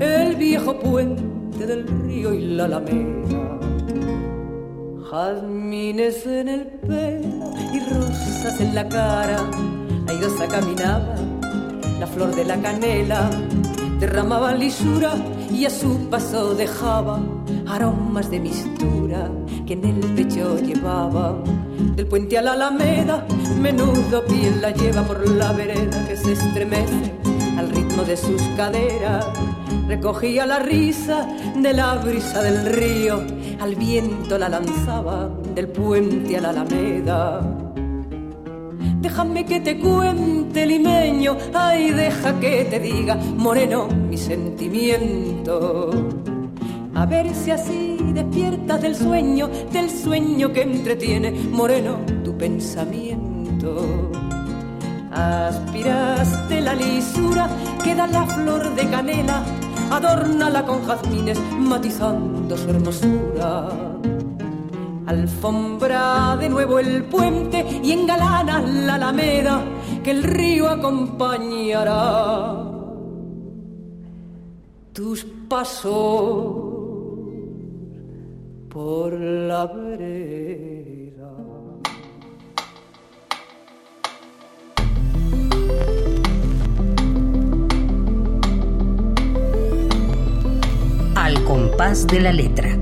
el 0.00 0.36
viejo 0.36 0.78
puente 0.78 1.66
del 1.66 1.86
río 1.86 2.34
y 2.34 2.54
la 2.54 2.64
alameda. 2.64 3.58
Jazmines 5.10 6.26
en 6.26 6.48
el 6.48 6.66
pelo 6.66 7.50
y 7.72 7.80
rosas 7.80 8.60
en 8.60 8.74
la 8.74 8.88
cara 8.88 9.38
airosa 10.08 10.46
caminaba, 10.46 11.14
la 11.98 12.06
flor 12.06 12.34
de 12.34 12.44
la 12.44 12.56
canela 12.60 13.30
derramaba 13.98 14.52
lisura 14.54 15.14
y 15.50 15.64
a 15.64 15.70
su 15.70 16.08
paso 16.10 16.54
dejaba 16.54 17.20
aromas 17.66 18.30
de 18.30 18.40
mistura 18.40 19.30
que 19.66 19.72
en 19.74 19.84
el 19.84 20.00
pecho 20.14 20.58
llevaba. 20.58 21.42
Del 21.94 22.06
puente 22.06 22.38
a 22.38 22.42
la 22.42 22.52
alameda, 22.52 23.26
menudo 23.60 24.24
piel 24.26 24.60
la 24.60 24.70
lleva 24.70 25.02
por 25.02 25.28
la 25.28 25.52
vereda 25.52 26.06
que 26.06 26.16
se 26.16 26.32
estremece 26.32 27.14
al 27.58 27.70
ritmo 27.70 28.02
de 28.04 28.16
sus 28.16 28.42
caderas. 28.56 29.26
Recogía 29.88 30.46
la 30.46 30.58
risa 30.58 31.26
de 31.54 31.72
la 31.72 31.94
brisa 31.94 32.42
del 32.42 32.66
río, 32.66 33.22
al 33.60 33.74
viento 33.74 34.36
la 34.38 34.48
lanzaba 34.48 35.30
del 35.54 35.68
puente 35.68 36.36
a 36.36 36.40
la 36.40 36.50
alameda 36.50 37.66
Déjame 39.06 39.44
que 39.44 39.60
te 39.60 39.78
cuente, 39.78 40.66
limeño, 40.66 41.36
ay, 41.54 41.92
deja 41.92 42.40
que 42.40 42.64
te 42.64 42.80
diga, 42.80 43.14
moreno, 43.14 43.86
mi 43.86 44.16
sentimiento. 44.16 45.90
A 46.92 47.06
ver 47.06 47.32
si 47.32 47.52
así 47.52 47.98
despiertas 48.12 48.82
del 48.82 48.96
sueño, 48.96 49.48
del 49.72 49.90
sueño 49.90 50.52
que 50.52 50.62
entretiene, 50.62 51.30
moreno, 51.30 51.98
tu 52.24 52.36
pensamiento. 52.36 54.10
Aspiraste 55.12 56.60
la 56.60 56.74
lisura 56.74 57.48
que 57.84 57.94
da 57.94 58.08
la 58.08 58.26
flor 58.26 58.74
de 58.74 58.90
canela, 58.90 59.44
adórnala 59.90 60.64
con 60.64 60.84
jazmines, 60.84 61.38
matizando 61.58 62.56
su 62.56 62.70
hermosura 62.70 63.68
Alfombra 65.06 66.36
de 66.36 66.48
nuevo 66.48 66.80
el 66.80 67.04
puente 67.04 67.64
y 67.82 67.92
engalana 67.92 68.60
la 68.60 68.94
alameda 68.96 69.62
que 70.02 70.10
el 70.10 70.24
río 70.24 70.68
acompañará. 70.68 72.64
Tus 74.92 75.24
pasos 75.48 76.56
por 78.68 79.12
la 79.12 79.66
vereda. 79.66 80.75
De 91.86 92.18
la 92.18 92.32
letra. 92.32 92.76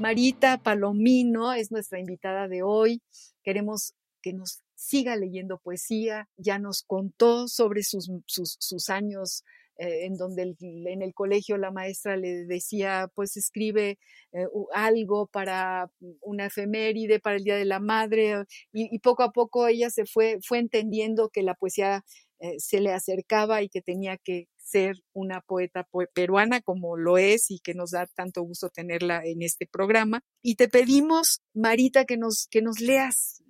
Marita 0.00 0.58
Palomino 0.58 1.52
es 1.52 1.70
nuestra 1.70 2.00
invitada 2.00 2.48
de 2.48 2.64
hoy. 2.64 3.00
Queremos 3.44 3.94
que 4.22 4.32
nos 4.32 4.64
siga 4.74 5.14
leyendo 5.14 5.58
poesía, 5.58 6.28
ya 6.36 6.58
nos 6.58 6.82
contó 6.82 7.46
sobre 7.46 7.84
sus, 7.84 8.10
sus, 8.26 8.90
años 8.90 9.44
eh, 9.76 10.06
en 10.06 10.16
donde 10.16 10.56
en 10.60 11.02
el 11.02 11.14
colegio 11.14 11.58
la 11.58 11.70
maestra 11.70 12.16
le 12.16 12.44
decía, 12.44 13.08
pues 13.14 13.36
escribe 13.36 14.00
eh, 14.32 14.46
algo 14.74 15.28
para 15.28 15.92
una 16.22 16.46
efeméride, 16.46 17.20
para 17.20 17.36
el 17.36 17.44
Día 17.44 17.56
de 17.56 17.66
la 17.66 17.78
Madre, 17.78 18.42
y, 18.72 18.92
y 18.92 18.98
poco 18.98 19.22
a 19.22 19.30
poco 19.30 19.68
ella 19.68 19.90
se 19.90 20.06
fue, 20.06 20.40
fue 20.42 20.58
entendiendo 20.58 21.28
que 21.28 21.44
la 21.44 21.54
poesía 21.54 22.04
eh, 22.40 22.54
se 22.58 22.80
le 22.80 22.92
acercaba 22.92 23.62
y 23.62 23.68
que 23.68 23.82
tenía 23.82 24.16
que 24.16 24.46
ser 24.56 24.96
una 25.12 25.40
poeta 25.40 25.88
peruana 26.14 26.60
como 26.60 26.96
lo 26.96 27.18
es 27.18 27.50
y 27.50 27.58
que 27.58 27.74
nos 27.74 27.92
da 27.92 28.06
tanto 28.06 28.42
gusto 28.42 28.68
tenerla 28.68 29.22
en 29.24 29.42
este 29.42 29.66
programa. 29.66 30.20
Y 30.42 30.54
te 30.54 30.68
pedimos, 30.68 31.40
Marita, 31.54 32.04
que 32.04 32.16
nos, 32.16 32.46
que 32.50 32.62
nos 32.62 32.80
leas 32.80 33.42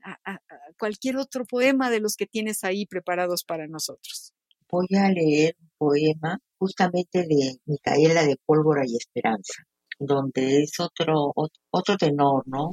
cualquier 0.78 1.16
otro 1.16 1.44
poema 1.44 1.90
de 1.90 2.00
los 2.00 2.16
que 2.16 2.26
tienes 2.26 2.64
ahí 2.64 2.86
preparados 2.86 3.44
para 3.44 3.66
nosotros. 3.66 4.32
Voy 4.70 4.86
a 4.96 5.10
leer 5.10 5.56
un 5.60 5.70
poema 5.76 6.38
justamente 6.58 7.26
de 7.26 7.56
Micaela 7.66 8.24
de 8.24 8.36
Pólvora 8.46 8.84
y 8.86 8.96
Esperanza, 8.96 9.64
donde 9.98 10.62
es 10.62 10.78
otro, 10.78 11.34
otro 11.70 11.96
tenor, 11.96 12.44
¿no? 12.46 12.70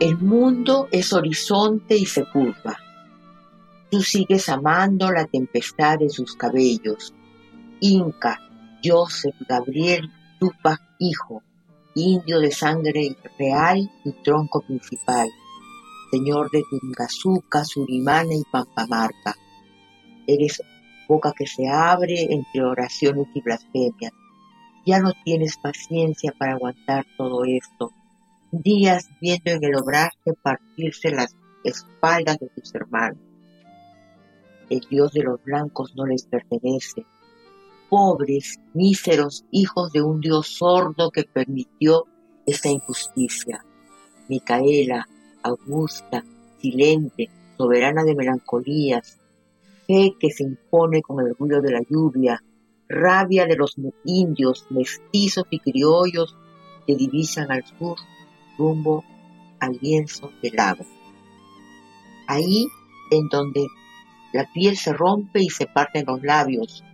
El 0.00 0.18
mundo 0.18 0.88
es 0.92 1.12
horizonte 1.12 1.96
y 1.96 2.06
se 2.06 2.24
curva 2.30 2.85
Tú 3.88 4.02
sigues 4.02 4.48
amando 4.48 5.12
la 5.12 5.26
tempestad 5.26 6.00
de 6.00 6.10
sus 6.10 6.34
cabellos. 6.34 7.14
Inca, 7.80 8.40
Joseph 8.82 9.36
Gabriel 9.48 10.10
Tupac 10.40 10.80
Hijo, 10.98 11.42
indio 11.94 12.40
de 12.40 12.50
sangre 12.50 13.16
real 13.38 13.88
y 14.04 14.12
tronco 14.24 14.60
principal, 14.62 15.28
señor 16.10 16.50
de 16.50 16.64
Tungazuca, 16.68 17.64
Surimana 17.64 18.34
y 18.34 18.42
Pampamarca. 18.50 19.36
Eres 20.26 20.60
boca 21.08 21.32
que 21.32 21.46
se 21.46 21.68
abre 21.68 22.26
entre 22.30 22.64
oraciones 22.64 23.28
y 23.34 23.40
blasfemias. 23.40 24.12
Ya 24.84 24.98
no 24.98 25.12
tienes 25.24 25.58
paciencia 25.58 26.32
para 26.36 26.54
aguantar 26.54 27.06
todo 27.16 27.44
esto. 27.44 27.92
Días 28.50 29.08
viendo 29.20 29.52
en 29.52 29.62
el 29.62 29.76
obraje 29.76 30.32
partirse 30.42 31.10
las 31.12 31.36
espaldas 31.62 32.38
de 32.38 32.48
tus 32.48 32.74
hermanos 32.74 33.25
el 34.70 34.80
Dios 34.80 35.12
de 35.12 35.22
los 35.22 35.42
blancos 35.42 35.94
no 35.96 36.06
les 36.06 36.24
pertenece. 36.26 37.06
Pobres, 37.88 38.58
míseros 38.74 39.44
hijos 39.50 39.92
de 39.92 40.02
un 40.02 40.20
Dios 40.20 40.48
sordo 40.48 41.10
que 41.10 41.24
permitió 41.24 42.04
esta 42.44 42.68
injusticia. 42.68 43.64
Micaela, 44.28 45.08
Augusta, 45.42 46.24
silente, 46.58 47.30
soberana 47.56 48.02
de 48.02 48.16
melancolías, 48.16 49.18
fe 49.86 50.16
que 50.18 50.30
se 50.30 50.42
impone 50.42 51.02
con 51.02 51.24
el 51.24 51.34
ruido 51.36 51.60
de 51.60 51.72
la 51.72 51.82
lluvia, 51.88 52.42
rabia 52.88 53.46
de 53.46 53.56
los 53.56 53.76
indios, 54.04 54.66
mestizos 54.70 55.44
y 55.50 55.60
criollos 55.60 56.36
que 56.86 56.96
divisan 56.96 57.50
al 57.50 57.64
sur 57.64 57.96
rumbo 58.58 59.04
al 59.60 59.78
lienzo 59.80 60.30
del 60.42 60.58
agua. 60.58 60.86
Ahí 62.26 62.66
en 63.10 63.28
donde 63.28 63.66
la 64.36 64.44
piel 64.52 64.76
se 64.76 64.92
rompe 64.92 65.40
y 65.40 65.48
se 65.48 65.66
parten 65.66 66.04
los 66.06 66.22
labios. 66.22 66.84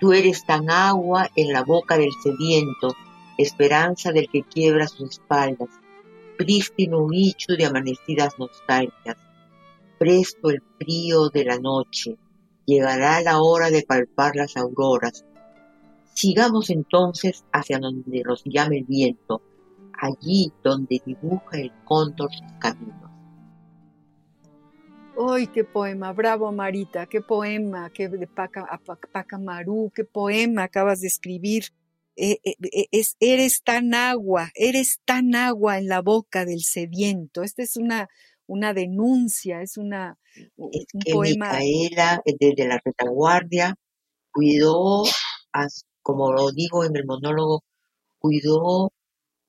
Tú 0.00 0.12
eres 0.12 0.44
tan 0.44 0.68
agua 0.68 1.30
en 1.36 1.52
la 1.52 1.62
boca 1.62 1.96
del 1.96 2.10
sediento, 2.22 2.94
esperanza 3.36 4.10
del 4.12 4.28
que 4.28 4.42
quiebra 4.42 4.88
sus 4.88 5.10
espaldas, 5.12 5.68
prístino 6.36 7.06
nicho 7.08 7.54
de 7.56 7.66
amanecidas 7.66 8.38
nostalgias. 8.38 9.16
Presto 9.98 10.50
el 10.50 10.62
frío 10.78 11.28
de 11.30 11.44
la 11.44 11.58
noche, 11.58 12.16
llegará 12.66 13.20
la 13.22 13.40
hora 13.40 13.70
de 13.70 13.82
palpar 13.82 14.36
las 14.36 14.56
auroras. 14.56 15.24
Sigamos 16.14 16.68
entonces 16.70 17.44
hacia 17.52 17.78
donde 17.78 18.22
nos 18.24 18.42
llame 18.44 18.78
el 18.78 18.84
viento, 18.84 19.40
allí 19.92 20.52
donde 20.64 21.00
dibuja 21.04 21.58
el 21.58 21.72
cóndor 21.84 22.30
sus 22.32 22.52
caminos. 22.60 23.07
¡Ay, 25.20 25.48
qué 25.48 25.64
poema! 25.64 26.12
Bravo, 26.12 26.52
Marita, 26.52 27.06
qué 27.06 27.20
poema, 27.20 27.90
qué 27.90 28.08
de 28.08 28.28
Paca, 28.28 28.80
Pacamaru, 29.10 29.90
qué 29.92 30.04
poema 30.04 30.62
acabas 30.62 31.00
de 31.00 31.08
escribir. 31.08 31.64
Eh, 32.14 32.38
eh, 32.44 32.54
eh, 32.72 32.86
es, 32.92 33.16
eres 33.18 33.62
tan 33.64 33.94
agua, 33.94 34.50
eres 34.54 35.00
tan 35.04 35.34
agua 35.34 35.78
en 35.78 35.88
la 35.88 36.02
boca 36.02 36.44
del 36.44 36.60
sediento. 36.60 37.42
Esta 37.42 37.64
es 37.64 37.76
una, 37.76 38.08
una 38.46 38.72
denuncia, 38.72 39.60
es 39.60 39.76
una, 39.76 40.16
un 40.56 40.70
poema. 41.12 41.52
Micaela, 41.52 42.22
desde 42.24 42.68
la 42.68 42.80
retaguardia, 42.84 43.74
cuidó, 44.30 45.02
como 46.00 46.32
lo 46.32 46.52
digo 46.52 46.84
en 46.84 46.94
el 46.94 47.04
monólogo, 47.04 47.64
cuidó 48.20 48.92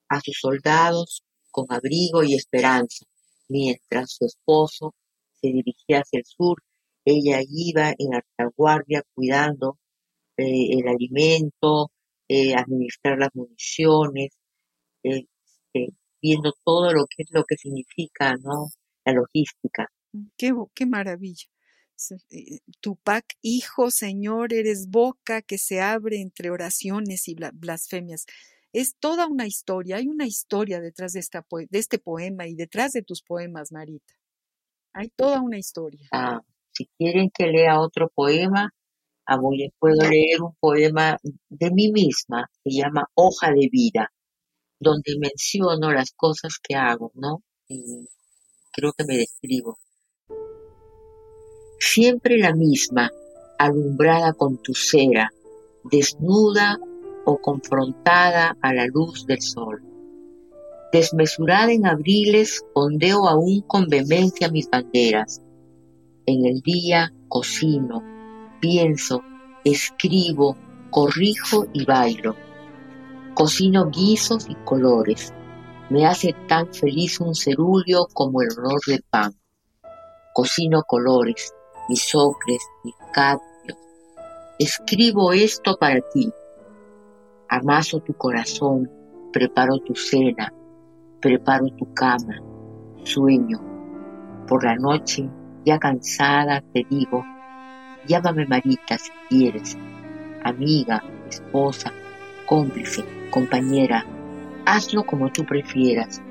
a 0.08 0.20
sus 0.22 0.38
soldados 0.40 1.24
con 1.52 1.68
abrigo 1.70 2.24
y 2.24 2.34
esperanza, 2.34 3.06
mientras 3.48 4.14
su 4.14 4.26
esposo 4.26 4.96
se 5.40 5.48
dirigía 5.50 6.00
hacia 6.00 6.20
el 6.20 6.26
sur, 6.26 6.62
ella 7.06 7.42
iba 7.48 7.90
en 7.98 8.12
retaguardia 8.12 9.04
cuidando 9.14 9.78
eh, 10.38 10.68
el 10.72 10.88
alimento, 10.88 11.92
eh, 12.28 12.56
administrar 12.56 13.18
las 13.18 13.30
municiones, 13.34 14.30
este, 15.04 15.94
viendo 16.22 16.54
todo 16.64 16.94
lo 16.94 17.06
que 17.06 17.24
es 17.24 17.30
lo 17.32 17.44
que 17.46 17.58
significa, 17.58 18.36
¿no? 18.38 18.68
La 19.06 19.14
logística. 19.14 19.88
Qué, 20.38 20.54
qué 20.74 20.86
maravilla. 20.86 21.46
Eh, 22.30 22.60
Tupac, 22.80 23.26
hijo, 23.42 23.92
Señor, 23.92 24.54
eres 24.54 24.90
boca 24.90 25.42
que 25.42 25.58
se 25.58 25.82
abre 25.82 26.22
entre 26.22 26.50
oraciones 26.50 27.28
y 27.28 27.36
blasfemias. 27.54 28.26
Es 28.72 28.96
toda 29.00 29.28
una 29.28 29.48
historia, 29.48 29.98
hay 29.98 30.08
una 30.08 30.28
historia 30.28 30.80
detrás 30.80 31.14
de, 31.14 31.20
esta, 31.20 31.46
de 31.52 31.80
este 31.80 32.00
poema 32.00 32.48
y 32.48 32.56
detrás 32.56 32.92
de 32.94 33.02
tus 33.02 33.22
poemas, 33.24 33.72
Marita. 33.72 34.14
Hay 34.94 35.10
toda 35.16 35.42
una 35.42 35.58
historia. 35.58 36.08
Ah, 36.12 36.42
si 36.72 36.88
quieren 36.98 37.30
que 37.34 37.48
lea 37.48 37.80
otro 37.80 38.10
poema, 38.14 38.74
a 39.26 39.38
les 39.52 39.72
puedo 39.78 40.10
leer 40.10 40.42
un 40.42 40.56
poema 40.60 41.18
de 41.50 41.72
mí 41.72 41.92
misma, 41.92 42.50
se 42.64 42.72
llama 42.72 43.08
Hoja 43.14 43.52
de 43.52 43.70
Vida, 43.72 44.12
donde 44.80 45.18
menciono 45.20 45.92
las 45.92 46.12
cosas 46.12 46.58
que 46.62 46.76
hago, 46.76 47.12
¿no? 47.14 47.44
Y 47.68 48.08
creo 48.72 48.92
que 48.94 49.06
me 49.06 49.18
describo. 49.18 49.78
Siempre 51.80 52.38
la 52.38 52.56
misma, 52.56 53.12
alumbrada 53.60 54.34
con 54.34 54.58
tu 54.62 54.74
cera, 54.74 55.30
desnuda 55.84 56.80
o 57.26 57.38
confrontada 57.38 58.58
a 58.62 58.74
la 58.74 58.88
luz 58.88 59.26
del 59.28 59.42
sol 59.42 59.89
Desmesurada 60.92 61.72
en 61.72 61.86
abriles, 61.86 62.66
ondeo 62.74 63.28
aún 63.28 63.62
con 63.62 63.88
vehemencia 63.88 64.50
mis 64.50 64.68
banderas. 64.70 65.40
En 66.26 66.46
el 66.46 66.62
día 66.62 67.14
cocino, 67.28 68.04
pienso, 68.60 69.22
escribo, 69.64 70.58
corrijo 70.90 71.68
y 71.74 71.86
bailo. 71.86 72.36
Cocino 73.36 73.92
guisos 73.92 74.48
y 74.50 74.56
colores. 74.66 75.32
Me 75.92 76.08
hace 76.08 76.36
tan 76.48 76.74
feliz 76.74 77.20
un 77.20 77.36
cerulio 77.36 78.08
como 78.14 78.42
el 78.42 78.50
olor 78.58 78.82
de 78.88 79.00
pan. 79.12 79.36
Cocino 80.34 80.84
colores, 80.88 81.54
mis 81.88 82.16
ocres, 82.16 82.62
mis 82.84 82.96
cadmios. 83.14 83.78
Escribo 84.58 85.34
esto 85.34 85.78
para 85.80 86.02
ti. 86.14 86.32
Amaso 87.48 88.00
tu 88.00 88.14
corazón, 88.14 88.90
preparo 89.32 89.78
tu 89.80 89.96
cena, 89.96 90.54
Preparo 91.22 91.68
tu 91.78 91.94
cama, 91.94 92.42
sueño. 93.04 93.60
Por 94.48 94.64
la 94.64 94.76
noche, 94.76 95.30
ya 95.66 95.78
cansada, 95.78 96.64
te 96.74 96.86
digo, 96.90 97.26
llámame 98.08 98.46
Marita 98.46 98.98
si 98.98 99.12
quieres, 99.28 99.78
amiga, 100.46 101.04
esposa, 101.30 101.92
cómplice, 102.46 103.04
compañera, 103.32 104.06
hazlo 104.66 105.04
como 105.04 105.30
tú 105.30 105.46
prefieras. 105.46 106.22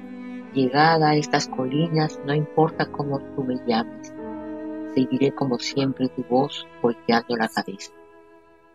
Llegada 0.54 1.10
a 1.10 1.16
estas 1.16 1.48
colinas, 1.48 2.18
no 2.24 2.34
importa 2.34 2.86
cómo 2.86 3.20
tú 3.36 3.44
me 3.44 3.56
llames, 3.66 4.14
seguiré 4.94 5.32
como 5.32 5.58
siempre 5.58 6.08
tu 6.08 6.24
voz 6.24 6.66
volteando 6.80 7.36
la 7.36 7.48
cabeza. 7.48 7.92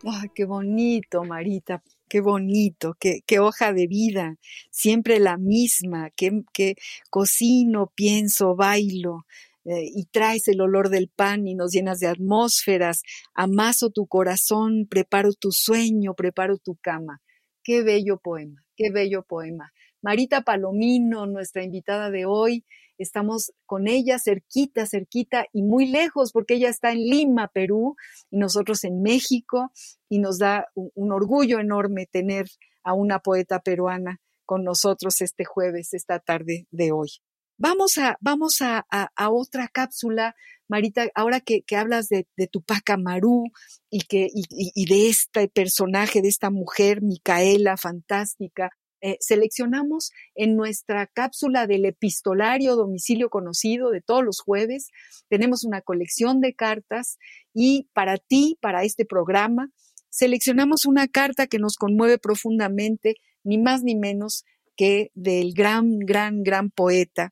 ¡Ay, 0.06 0.30
qué 0.36 0.46
bonito, 0.46 1.24
Marita! 1.24 1.82
Qué 2.08 2.22
bonito, 2.22 2.96
qué, 3.00 3.40
hoja 3.40 3.74
de 3.74 3.88
vida, 3.88 4.36
siempre 4.72 5.20
la 5.20 5.38
misma, 5.38 6.10
que, 6.12 6.44
que 6.54 6.76
cocino, 7.10 7.92
pienso, 7.96 8.56
bailo, 8.56 9.26
eh, 9.66 9.86
y 9.96 10.06
traes 10.06 10.48
el 10.48 10.62
olor 10.62 10.90
del 10.90 11.10
pan 11.10 11.48
y 11.48 11.56
nos 11.56 11.72
llenas 11.72 12.00
de 12.00 12.08
atmósferas, 12.08 13.02
amaso 13.34 13.90
tu 13.90 14.08
corazón, 14.08 14.88
preparo 14.90 15.32
tu 15.34 15.52
sueño, 15.52 16.14
preparo 16.16 16.58
tu 16.58 16.76
cama. 16.76 17.22
Qué 17.64 17.82
bello 17.82 18.18
poema, 18.18 18.64
qué 18.76 18.92
bello 18.92 19.24
poema. 19.24 19.72
Marita 20.02 20.42
Palomino, 20.42 21.26
nuestra 21.28 21.64
invitada 21.64 22.12
de 22.12 22.26
hoy, 22.26 22.66
estamos 22.98 23.54
con 23.66 23.88
ella 23.88 24.18
cerquita, 24.20 24.86
cerquita 24.86 25.46
y 25.52 25.64
muy 25.64 25.88
lejos, 25.88 26.32
porque 26.32 26.56
ella 26.56 26.70
está 26.70 26.92
en 26.92 27.00
Lima, 27.00 27.48
Perú, 27.48 27.96
y 28.30 28.38
nosotros 28.38 28.84
en 28.84 29.02
México, 29.02 29.72
y 30.10 30.20
nos 30.20 30.40
da 30.40 30.68
un, 30.76 31.12
orgullo 31.12 31.60
enorme 31.60 32.06
tener 32.06 32.48
a 32.84 32.94
una 32.94 33.20
poeta 33.20 33.60
peruana 33.60 34.20
con 34.46 34.64
nosotros 34.64 35.22
este 35.22 35.46
jueves, 35.46 35.94
esta 35.94 36.20
tarde 36.20 36.68
de 36.72 36.92
hoy. 36.92 37.10
Vamos 37.58 37.98
a, 37.98 38.18
vamos 38.20 38.62
a, 38.62 38.86
otra 39.30 39.68
cápsula, 39.68 40.36
Marita, 40.68 41.08
ahora 41.16 41.40
que, 41.40 41.64
hablas 41.76 42.10
de, 42.10 42.28
de, 42.36 42.48
Tupac 42.48 42.90
Amaru 42.90 43.46
y, 43.90 44.02
que, 44.02 44.28
y 44.34 44.86
de 44.86 45.10
este 45.10 45.48
personaje, 45.48 46.22
de 46.22 46.30
esta 46.30 46.50
mujer, 46.50 47.02
Micaela, 47.02 47.78
fantástica, 47.78 48.72
eh, 49.06 49.18
seleccionamos 49.20 50.14
en 50.34 50.56
nuestra 50.56 51.08
cápsula 51.08 51.68
del 51.68 51.84
epistolario 51.84 52.78
domicilio 52.78 53.30
conocido 53.30 53.90
de 53.92 54.00
todos 54.00 54.24
los 54.24 54.40
jueves. 54.40 54.92
Tenemos 55.28 55.66
una 55.66 55.82
colección 55.82 56.40
de 56.40 56.56
cartas 56.56 57.18
y 57.54 57.90
para 57.92 58.16
ti, 58.18 58.58
para 58.62 58.86
este 58.86 59.04
programa, 59.04 59.72
seleccionamos 60.10 60.86
una 60.86 61.10
carta 61.10 61.48
que 61.48 61.60
nos 61.60 61.76
conmueve 61.76 62.18
profundamente, 62.18 63.16
ni 63.44 63.58
más 63.58 63.84
ni 63.84 63.98
menos 63.98 64.46
que 64.78 65.12
del 65.16 65.54
gran, 65.54 66.00
gran, 66.00 66.42
gran 66.42 66.70
poeta 66.70 67.30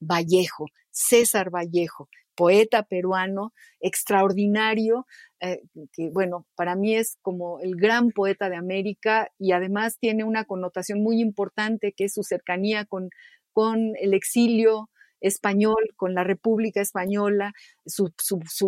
Vallejo, 0.00 0.66
César 0.90 1.48
Vallejo, 1.48 2.10
poeta 2.34 2.82
peruano 2.82 3.52
extraordinario, 3.80 5.06
eh, 5.40 5.62
que 5.92 6.10
bueno, 6.10 6.46
para 6.54 6.76
mí 6.76 6.94
es 6.94 7.18
como 7.22 7.60
el 7.60 7.76
gran 7.76 8.10
poeta 8.10 8.48
de 8.48 8.56
América 8.56 9.30
y 9.38 9.52
además 9.52 9.98
tiene 9.98 10.24
una 10.24 10.44
connotación 10.44 11.02
muy 11.02 11.20
importante 11.20 11.92
que 11.92 12.04
es 12.04 12.14
su 12.14 12.22
cercanía 12.22 12.84
con, 12.84 13.10
con 13.52 13.94
el 14.00 14.14
exilio 14.14 14.90
español, 15.26 15.94
con 15.96 16.14
la 16.14 16.22
República 16.22 16.80
Española, 16.80 17.52
su, 17.86 18.12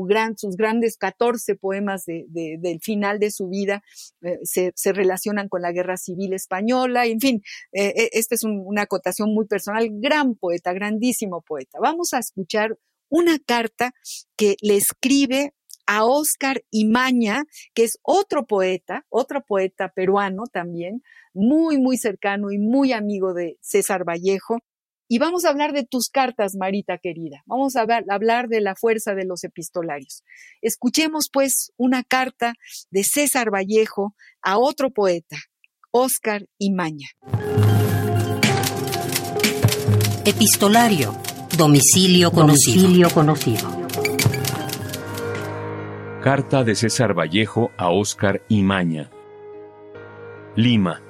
gran, 0.07 0.39
sus 0.39 0.57
grandes 0.57 0.97
14 0.97 1.55
poemas 1.57 2.05
del 2.07 2.81
final 2.81 3.19
de 3.19 3.31
su 3.31 3.49
vida 3.49 3.83
eh, 4.23 4.39
se, 4.43 4.93
relacionan 4.93 5.49
con 5.49 5.61
la 5.61 5.73
Guerra 5.73 5.99
Civil 5.99 6.33
Española, 6.33 7.05
en 7.07 7.21
fin, 7.21 7.43
eh, 7.73 8.09
esta 8.13 8.35
es 8.35 8.45
una 8.45 8.83
acotación 8.83 9.35
muy 9.35 9.47
personal, 9.47 9.89
gran 9.93 10.35
poeta, 10.35 10.73
grandísimo 10.73 11.43
poeta. 11.43 11.79
Vamos 11.81 12.15
a 12.15 12.19
escuchar 12.19 12.79
una 13.09 13.39
carta 13.39 13.93
que 14.37 14.57
le 14.61 14.77
escribe 14.77 15.53
a 15.87 16.05
Oscar 16.05 16.63
Imaña, 16.71 17.45
que 17.73 17.85
es 17.85 17.99
otro 18.03 18.47
poeta, 18.47 19.07
otro 19.09 19.43
poeta 19.45 19.93
peruano 19.95 20.45
también, 20.53 21.03
muy, 21.33 21.79
muy 21.79 21.97
cercano 21.97 22.51
y 22.51 22.59
muy 22.59 22.93
amigo 22.93 23.35
de 23.35 23.57
César 23.61 24.05
Vallejo. 24.05 24.59
Y 25.09 25.19
vamos 25.19 25.45
a 25.45 25.51
hablar 25.51 25.73
de 25.73 25.85
tus 25.85 26.09
cartas, 26.09 26.57
Marita 26.59 26.99
querida. 26.99 27.45
Vamos 27.47 27.77
a 27.77 27.83
hablar 27.83 28.49
de 28.49 28.61
la 28.61 28.75
fuerza 28.75 29.15
de 29.15 29.25
los 29.25 29.45
epistolarios. 29.45 30.25
Escuchemos 30.61 31.29
pues 31.33 31.73
una 31.77 32.03
carta 32.03 32.55
de 32.91 33.05
César 33.05 33.51
Vallejo 33.55 34.17
a 34.43 34.59
otro 34.59 34.91
poeta, 34.91 35.37
Oscar 35.93 36.49
Imaña. 36.59 37.07
Epistolario 40.25 41.17
Domicilio 41.57 42.31
conocido. 42.31 43.69
Carta 46.23 46.65
de 46.65 46.75
César 46.75 47.15
Vallejo 47.15 47.71
a 47.79 47.91
Óscar 47.91 48.43
Imaña. 48.49 49.11
Lima, 50.55 51.01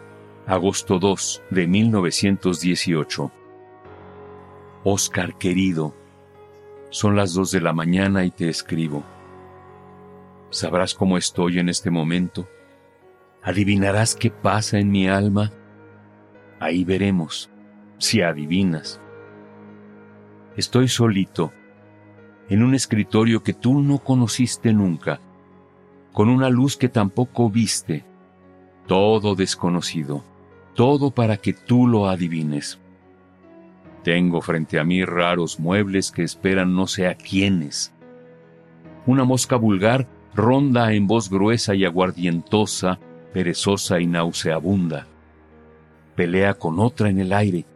agosto 0.47 1.01
2 1.01 1.43
de 1.51 1.67
1918. 1.67 3.33
Óscar 4.85 5.37
querido, 5.37 5.97
son 6.91 7.17
las 7.17 7.35
dos 7.35 7.51
de 7.51 7.61
la 7.61 7.73
mañana 7.73 8.25
y 8.25 8.31
te 8.31 8.49
escribo. 8.49 9.03
¿Sabrás 10.51 10.95
cómo 10.95 11.19
estoy 11.19 11.59
en 11.59 11.69
este 11.69 11.91
momento? 11.91 12.49
¿Adivinarás 13.43 14.15
qué 14.15 14.31
pasa 14.31 14.79
en 14.79 14.91
mi 14.91 15.09
alma? 15.09 15.53
Ahí 16.61 16.85
veremos, 16.85 17.51
si 17.99 18.23
adivinas. 18.23 19.01
Estoy 20.57 20.89
solito, 20.89 21.53
en 22.49 22.63
un 22.63 22.75
escritorio 22.75 23.43
que 23.43 23.53
tú 23.53 23.83
no 23.83 23.99
conociste 23.99 24.73
nunca, 24.73 25.21
con 26.13 26.31
una 26.31 26.49
luz 26.49 26.79
que 26.79 26.89
tampoco 26.89 27.51
viste, 27.51 28.05
todo 28.87 29.35
desconocido, 29.35 30.25
todo 30.75 31.11
para 31.11 31.37
que 31.37 31.53
tú 31.53 31.87
lo 31.87 32.09
adivines. 32.09 32.79
Tengo 34.03 34.41
frente 34.41 34.79
a 34.79 34.85
mí 34.85 35.05
raros 35.05 35.61
muebles 35.61 36.11
que 36.11 36.23
esperan 36.23 36.75
no 36.75 36.87
sé 36.87 37.07
a 37.07 37.17
quiénes. 37.17 37.93
Una 39.05 39.25
mosca 39.25 39.57
vulgar 39.57 40.09
ronda 40.35 40.93
en 40.95 41.07
voz 41.07 41.29
gruesa 41.29 41.75
y 41.75 41.85
aguardientosa, 41.85 42.99
perezosa 43.35 44.01
y 44.01 44.07
nauseabunda. 44.07 45.07
Pelea 46.15 46.55
con 46.55 46.79
otra 46.79 47.11
en 47.11 47.19
el 47.19 47.35
aire, 47.35 47.67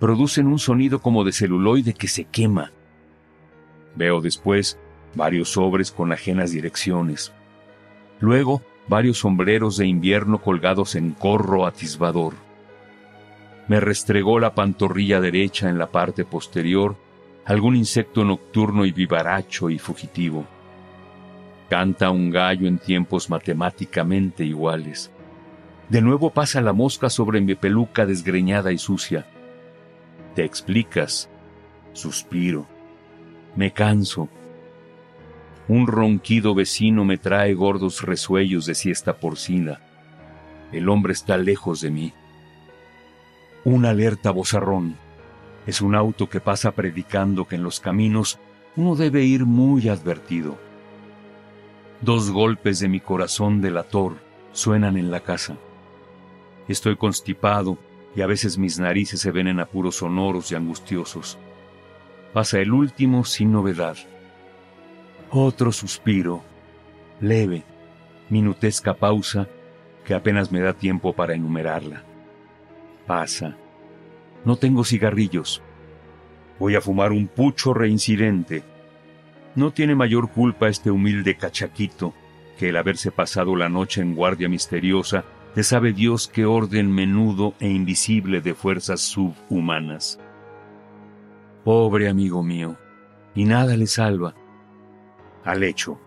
producen 0.00 0.46
un 0.46 0.58
sonido 0.58 1.00
como 1.00 1.22
de 1.24 1.32
celuloide 1.32 1.92
que 1.92 2.08
se 2.08 2.24
quema. 2.24 2.72
Veo 3.94 4.20
después 4.20 4.78
varios 5.14 5.50
sobres 5.50 5.92
con 5.92 6.10
ajenas 6.10 6.50
direcciones. 6.50 7.32
Luego, 8.18 8.62
varios 8.88 9.18
sombreros 9.18 9.76
de 9.76 9.86
invierno 9.86 10.40
colgados 10.40 10.94
en 10.94 11.12
corro 11.12 11.66
atisbador. 11.66 12.32
Me 13.68 13.78
restregó 13.78 14.40
la 14.40 14.54
pantorrilla 14.54 15.20
derecha 15.20 15.68
en 15.68 15.78
la 15.78 15.90
parte 15.90 16.24
posterior 16.24 16.96
algún 17.44 17.76
insecto 17.76 18.24
nocturno 18.24 18.84
y 18.84 18.92
vivaracho 18.92 19.70
y 19.70 19.78
fugitivo. 19.78 20.46
Canta 21.68 22.10
un 22.10 22.30
gallo 22.30 22.66
en 22.66 22.78
tiempos 22.78 23.28
matemáticamente 23.28 24.44
iguales. 24.44 25.10
De 25.88 26.00
nuevo 26.00 26.30
pasa 26.30 26.60
la 26.60 26.72
mosca 26.72 27.10
sobre 27.10 27.40
mi 27.40 27.54
peluca 27.54 28.06
desgreñada 28.06 28.72
y 28.72 28.78
sucia. 28.78 29.26
Te 30.34 30.44
explicas. 30.44 31.28
Suspiro. 31.92 32.66
Me 33.56 33.72
canso. 33.72 34.28
Un 35.66 35.86
ronquido 35.86 36.54
vecino 36.54 37.04
me 37.04 37.18
trae 37.18 37.54
gordos 37.54 38.02
resuellos 38.02 38.66
de 38.66 38.74
siesta 38.74 39.18
porcina. 39.18 39.80
El 40.72 40.88
hombre 40.88 41.12
está 41.12 41.36
lejos 41.36 41.80
de 41.80 41.90
mí. 41.90 42.12
Un 43.64 43.84
alerta 43.84 44.30
bozarrón. 44.30 44.96
Es 45.66 45.80
un 45.80 45.94
auto 45.94 46.28
que 46.28 46.40
pasa 46.40 46.72
predicando 46.72 47.46
que 47.46 47.56
en 47.56 47.64
los 47.64 47.80
caminos 47.80 48.38
uno 48.76 48.94
debe 48.94 49.24
ir 49.24 49.46
muy 49.46 49.88
advertido. 49.88 50.56
Dos 52.00 52.30
golpes 52.30 52.78
de 52.78 52.88
mi 52.88 53.00
corazón 53.00 53.60
delator 53.60 54.14
suenan 54.52 54.96
en 54.96 55.10
la 55.10 55.20
casa. 55.20 55.56
Estoy 56.68 56.96
constipado 56.96 57.78
y 58.14 58.22
a 58.22 58.26
veces 58.26 58.58
mis 58.58 58.78
narices 58.78 59.20
se 59.20 59.30
ven 59.30 59.48
en 59.48 59.60
apuros 59.60 59.96
sonoros 59.96 60.50
y 60.50 60.54
angustiosos. 60.54 61.38
Pasa 62.32 62.58
el 62.60 62.72
último 62.72 63.24
sin 63.24 63.52
novedad. 63.52 63.96
Otro 65.30 65.72
suspiro, 65.72 66.42
leve, 67.20 67.64
minutesca 68.28 68.94
pausa 68.94 69.48
que 70.04 70.14
apenas 70.14 70.50
me 70.50 70.60
da 70.60 70.72
tiempo 70.72 71.12
para 71.12 71.34
enumerarla. 71.34 72.02
Pasa. 73.06 73.56
No 74.44 74.56
tengo 74.56 74.84
cigarrillos. 74.84 75.62
Voy 76.58 76.74
a 76.74 76.80
fumar 76.80 77.12
un 77.12 77.28
pucho 77.28 77.74
reincidente. 77.74 78.62
No 79.54 79.72
tiene 79.72 79.94
mayor 79.94 80.30
culpa 80.30 80.68
este 80.68 80.90
humilde 80.90 81.36
cachaquito 81.36 82.14
que 82.58 82.68
el 82.68 82.76
haberse 82.76 83.10
pasado 83.10 83.56
la 83.56 83.68
noche 83.68 84.00
en 84.00 84.14
guardia 84.14 84.48
misteriosa 84.48 85.24
de 85.54 85.64
sabe 85.64 85.92
Dios 85.92 86.28
qué 86.28 86.46
orden 86.46 86.92
menudo 86.92 87.54
e 87.58 87.68
invisible 87.68 88.40
de 88.40 88.54
fuerzas 88.54 89.00
subhumanas. 89.00 90.20
Pobre 91.64 92.08
amigo 92.08 92.42
mío, 92.42 92.76
y 93.34 93.44
nada 93.44 93.76
le 93.76 93.86
salva. 93.86 94.34
Al 95.44 95.62
hecho, 95.62 96.00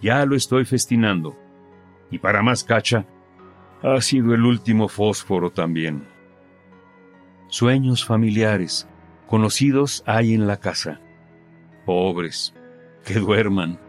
ya 0.00 0.24
lo 0.24 0.36
estoy 0.36 0.64
festinando, 0.64 1.36
y 2.10 2.18
para 2.18 2.42
más 2.42 2.64
cacha, 2.64 3.06
ha 3.82 4.00
sido 4.00 4.34
el 4.34 4.44
último 4.44 4.88
fósforo 4.88 5.50
también. 5.50 6.06
Sueños 7.48 8.04
familiares, 8.04 8.88
conocidos 9.26 10.04
hay 10.06 10.34
en 10.34 10.46
la 10.46 10.58
casa. 10.58 11.00
Pobres, 11.84 12.54
que 13.04 13.14
duerman, 13.14 13.80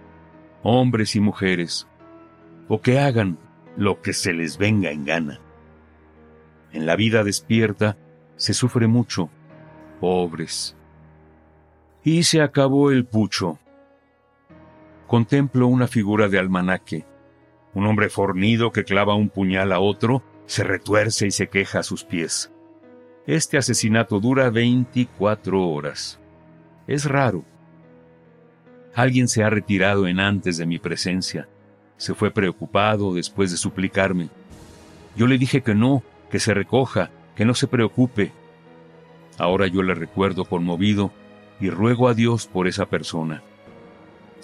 hombres 0.64 1.16
y 1.16 1.20
mujeres, 1.20 1.88
o 2.68 2.82
que 2.82 3.00
hagan 3.00 3.38
lo 3.78 4.02
que 4.02 4.14
se 4.14 4.34
les 4.34 4.58
venga 4.58 4.92
en 4.92 5.06
gana. 5.06 5.40
En 6.72 6.86
la 6.86 6.96
vida 6.96 7.24
despierta 7.24 7.98
se 8.36 8.54
sufre 8.54 8.88
mucho, 8.88 9.30
pobres. 10.00 10.76
Y 12.04 12.24
se 12.24 12.42
acabó 12.42 12.92
el 12.92 13.06
pucho. 13.06 13.60
Contemplo 15.06 15.68
una 15.68 15.88
figura 15.88 16.28
de 16.28 16.40
almanaque. 16.40 17.06
Un 17.74 17.86
hombre 17.86 18.10
fornido 18.10 18.72
que 18.72 18.84
clava 18.84 19.16
un 19.16 19.30
puñal 19.30 19.72
a 19.72 19.80
otro, 19.80 20.24
se 20.46 20.64
retuerce 20.64 21.28
y 21.28 21.32
se 21.32 21.48
queja 21.48 21.80
a 21.80 21.84
sus 21.84 22.04
pies. 22.04 22.52
Este 23.28 23.58
asesinato 23.58 24.20
dura 24.20 24.50
24 24.50 25.70
horas. 25.70 26.20
Es 26.88 27.06
raro. 27.06 27.46
Alguien 28.96 29.28
se 29.28 29.44
ha 29.44 29.50
retirado 29.50 30.08
en 30.08 30.20
antes 30.20 30.58
de 30.58 30.66
mi 30.66 30.80
presencia. 30.80 31.48
Se 32.02 32.16
fue 32.16 32.32
preocupado 32.32 33.14
después 33.14 33.52
de 33.52 33.58
suplicarme. 33.58 34.30
Yo 35.16 35.28
le 35.28 35.38
dije 35.38 35.62
que 35.62 35.76
no, 35.76 36.02
que 36.32 36.40
se 36.40 36.56
recoja, 36.56 37.12
que 37.36 37.46
no 37.46 37.54
se 37.54 37.68
preocupe. 37.68 38.32
Ahora 39.38 39.68
yo 39.68 39.84
le 39.84 39.94
recuerdo 39.94 40.46
conmovido 40.46 41.12
y 41.60 41.70
ruego 41.70 42.08
a 42.08 42.16
Dios 42.16 42.48
por 42.48 42.68
esa 42.68 42.88
persona. 42.88 43.44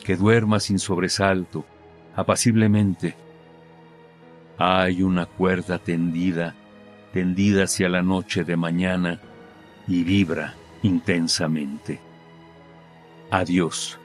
Que 0.03 0.15
duerma 0.15 0.59
sin 0.59 0.77
sobresalto, 0.77 1.65
apaciblemente. 2.15 3.15
Hay 4.59 5.01
una 5.01 5.25
cuerda 5.25 5.79
tendida, 5.79 6.53
tendida 7.11 7.63
hacia 7.63 7.89
la 7.89 8.03
noche 8.03 8.43
de 8.43 8.55
mañana 8.55 9.19
y 9.87 10.03
vibra 10.03 10.53
intensamente. 10.83 11.99
Adiós. 13.31 13.97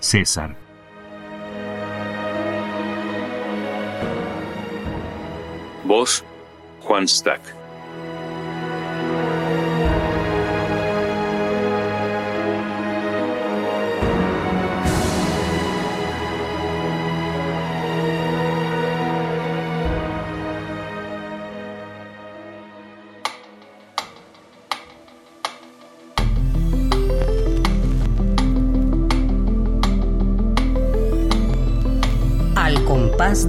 César. 0.00 0.65
Voz 5.86 6.24
Juan 6.82 7.06
Stack. 7.06 7.56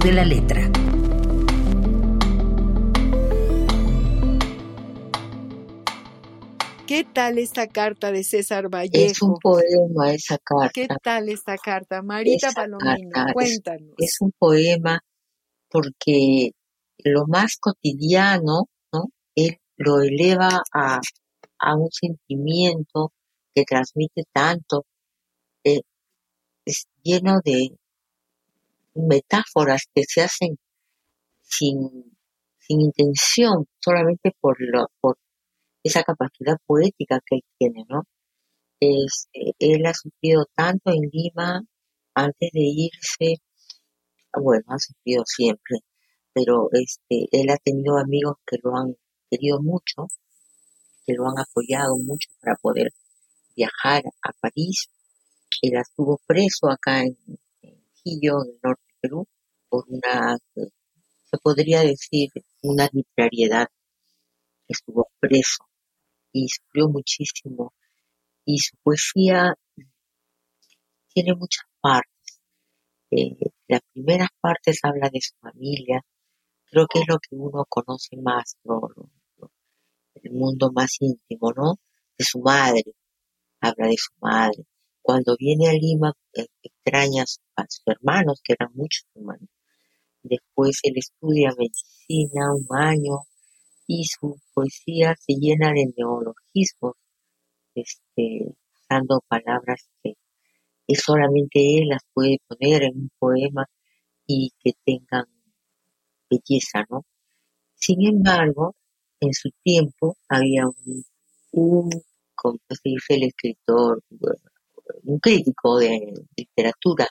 De 0.00 0.12
la 0.12 0.22
letra. 0.22 0.77
¿Qué 6.98 7.04
tal 7.04 7.38
esta 7.38 7.68
carta 7.68 8.10
de 8.10 8.24
César 8.24 8.68
Vallejo? 8.68 9.06
Es 9.12 9.22
un 9.22 9.34
poema 9.40 10.12
esa 10.12 10.36
carta. 10.38 10.72
¿Qué 10.74 10.88
tal 11.00 11.28
esta 11.28 11.56
carta? 11.56 12.02
Marita 12.02 12.48
Esa 12.48 12.56
Palomino, 12.56 13.10
carta 13.12 13.30
es- 13.30 13.34
cuéntanos. 13.34 13.94
Es 13.98 14.16
un 14.20 14.32
poema 14.36 15.00
porque 15.70 16.50
lo 17.04 17.28
más 17.28 17.56
cotidiano, 17.60 18.64
¿no? 18.92 19.04
Él 19.36 19.58
lo 19.76 20.00
eleva 20.02 20.60
a, 20.74 20.98
a 21.60 21.76
un 21.76 21.88
sentimiento 21.92 23.12
que 23.54 23.62
transmite 23.62 24.24
tanto, 24.32 24.84
eh, 25.62 25.82
es 26.64 26.88
lleno 27.04 27.38
de 27.44 27.76
metáforas 28.96 29.84
que 29.94 30.02
se 30.02 30.22
hacen 30.22 30.58
sin, 31.42 31.78
sin 32.58 32.80
intención, 32.80 33.68
solamente 33.78 34.32
por, 34.40 34.56
lo, 34.58 34.88
por 35.00 35.16
esa 35.88 36.02
capacidad 36.04 36.56
poética 36.66 37.20
que 37.26 37.36
él 37.36 37.44
tiene, 37.58 37.84
¿no? 37.88 38.04
Este, 38.80 39.54
él 39.58 39.86
ha 39.86 39.94
sufrido 39.94 40.46
tanto 40.54 40.90
en 40.92 41.10
Lima 41.12 41.62
antes 42.14 42.50
de 42.52 42.60
irse, 42.62 43.42
bueno, 44.34 44.64
ha 44.68 44.78
sufrido 44.78 45.24
siempre, 45.26 45.78
pero 46.32 46.68
este, 46.72 47.28
él 47.32 47.50
ha 47.50 47.56
tenido 47.58 47.98
amigos 47.98 48.36
que 48.46 48.58
lo 48.62 48.76
han 48.76 48.96
querido 49.30 49.60
mucho, 49.62 50.06
que 51.06 51.14
lo 51.14 51.26
han 51.28 51.38
apoyado 51.38 51.96
mucho 51.98 52.28
para 52.40 52.56
poder 52.56 52.90
viajar 53.56 54.02
a 54.22 54.32
París. 54.40 54.88
Él 55.62 55.72
estuvo 55.76 56.20
preso 56.26 56.70
acá 56.70 57.02
en, 57.02 57.16
en 57.62 57.82
Quillo, 58.02 58.44
en 58.44 58.50
el 58.50 58.60
norte 58.62 58.82
de 58.86 58.98
Perú, 59.00 59.26
por 59.68 59.84
una, 59.88 60.36
eh, 60.56 60.68
se 61.30 61.38
podría 61.38 61.80
decir, 61.82 62.30
una 62.62 62.84
arbitrariedad. 62.84 63.68
Estuvo 64.68 65.08
preso 65.20 65.67
y 66.44 66.48
sufrió 66.48 66.88
muchísimo. 66.88 67.74
Y 68.46 68.58
su 68.58 68.76
poesía 68.82 69.54
tiene 71.12 71.34
muchas 71.34 71.66
partes. 71.82 72.40
Eh, 73.10 73.36
las 73.68 73.82
primeras 73.92 74.30
partes 74.40 74.80
habla 74.82 75.10
de 75.12 75.20
su 75.20 75.34
familia, 75.40 76.00
creo 76.70 76.86
que 76.86 77.00
es 77.00 77.06
lo 77.08 77.18
que 77.18 77.36
uno 77.36 77.64
conoce 77.68 78.16
más, 78.18 78.56
lo- 78.64 78.90
el 80.22 80.32
mundo 80.32 80.70
más 80.70 80.90
íntimo, 81.00 81.50
¿no? 81.56 81.76
De 82.18 82.24
su 82.24 82.40
madre, 82.40 82.82
habla 83.60 83.88
de 83.88 83.96
su 83.98 84.12
madre. 84.20 84.64
Cuando 85.02 85.36
viene 85.38 85.68
a 85.68 85.72
Lima, 85.74 86.12
eh, 86.34 86.46
extraña 86.62 87.24
a 87.56 87.64
sus 87.68 87.82
hermanos, 87.86 88.40
que 88.44 88.54
eran 88.54 88.70
muchos 88.74 89.06
hermanos. 89.14 89.48
Después 90.22 90.80
él 90.84 90.94
estudia 90.96 91.50
medicina 91.58 92.54
un 92.54 92.66
año 92.78 93.14
y 93.88 94.04
su 94.04 94.38
poesía 94.54 95.16
se 95.18 95.34
llena 95.34 95.72
de 95.72 95.86
neologismos, 95.96 96.94
este, 97.74 98.54
usando 98.74 99.20
palabras 99.26 99.88
que, 100.02 100.14
solamente 100.94 101.78
él 101.78 101.88
las 101.88 102.02
puede 102.14 102.38
poner 102.46 102.84
en 102.84 102.96
un 102.96 103.10
poema 103.18 103.66
y 104.26 104.52
que 104.60 104.72
tengan 104.84 105.26
belleza, 106.30 106.84
¿no? 106.90 107.04
Sin 107.74 108.06
embargo, 108.06 108.74
en 109.20 109.32
su 109.34 109.50
tiempo 109.62 110.16
había 110.28 110.66
un, 110.66 111.04
un 111.52 111.90
como 112.34 112.58
se 112.68 112.80
dice 112.84 113.14
el 113.14 113.24
escritor, 113.24 114.02
un 115.04 115.18
crítico 115.18 115.78
de 115.78 116.14
literatura, 116.36 117.08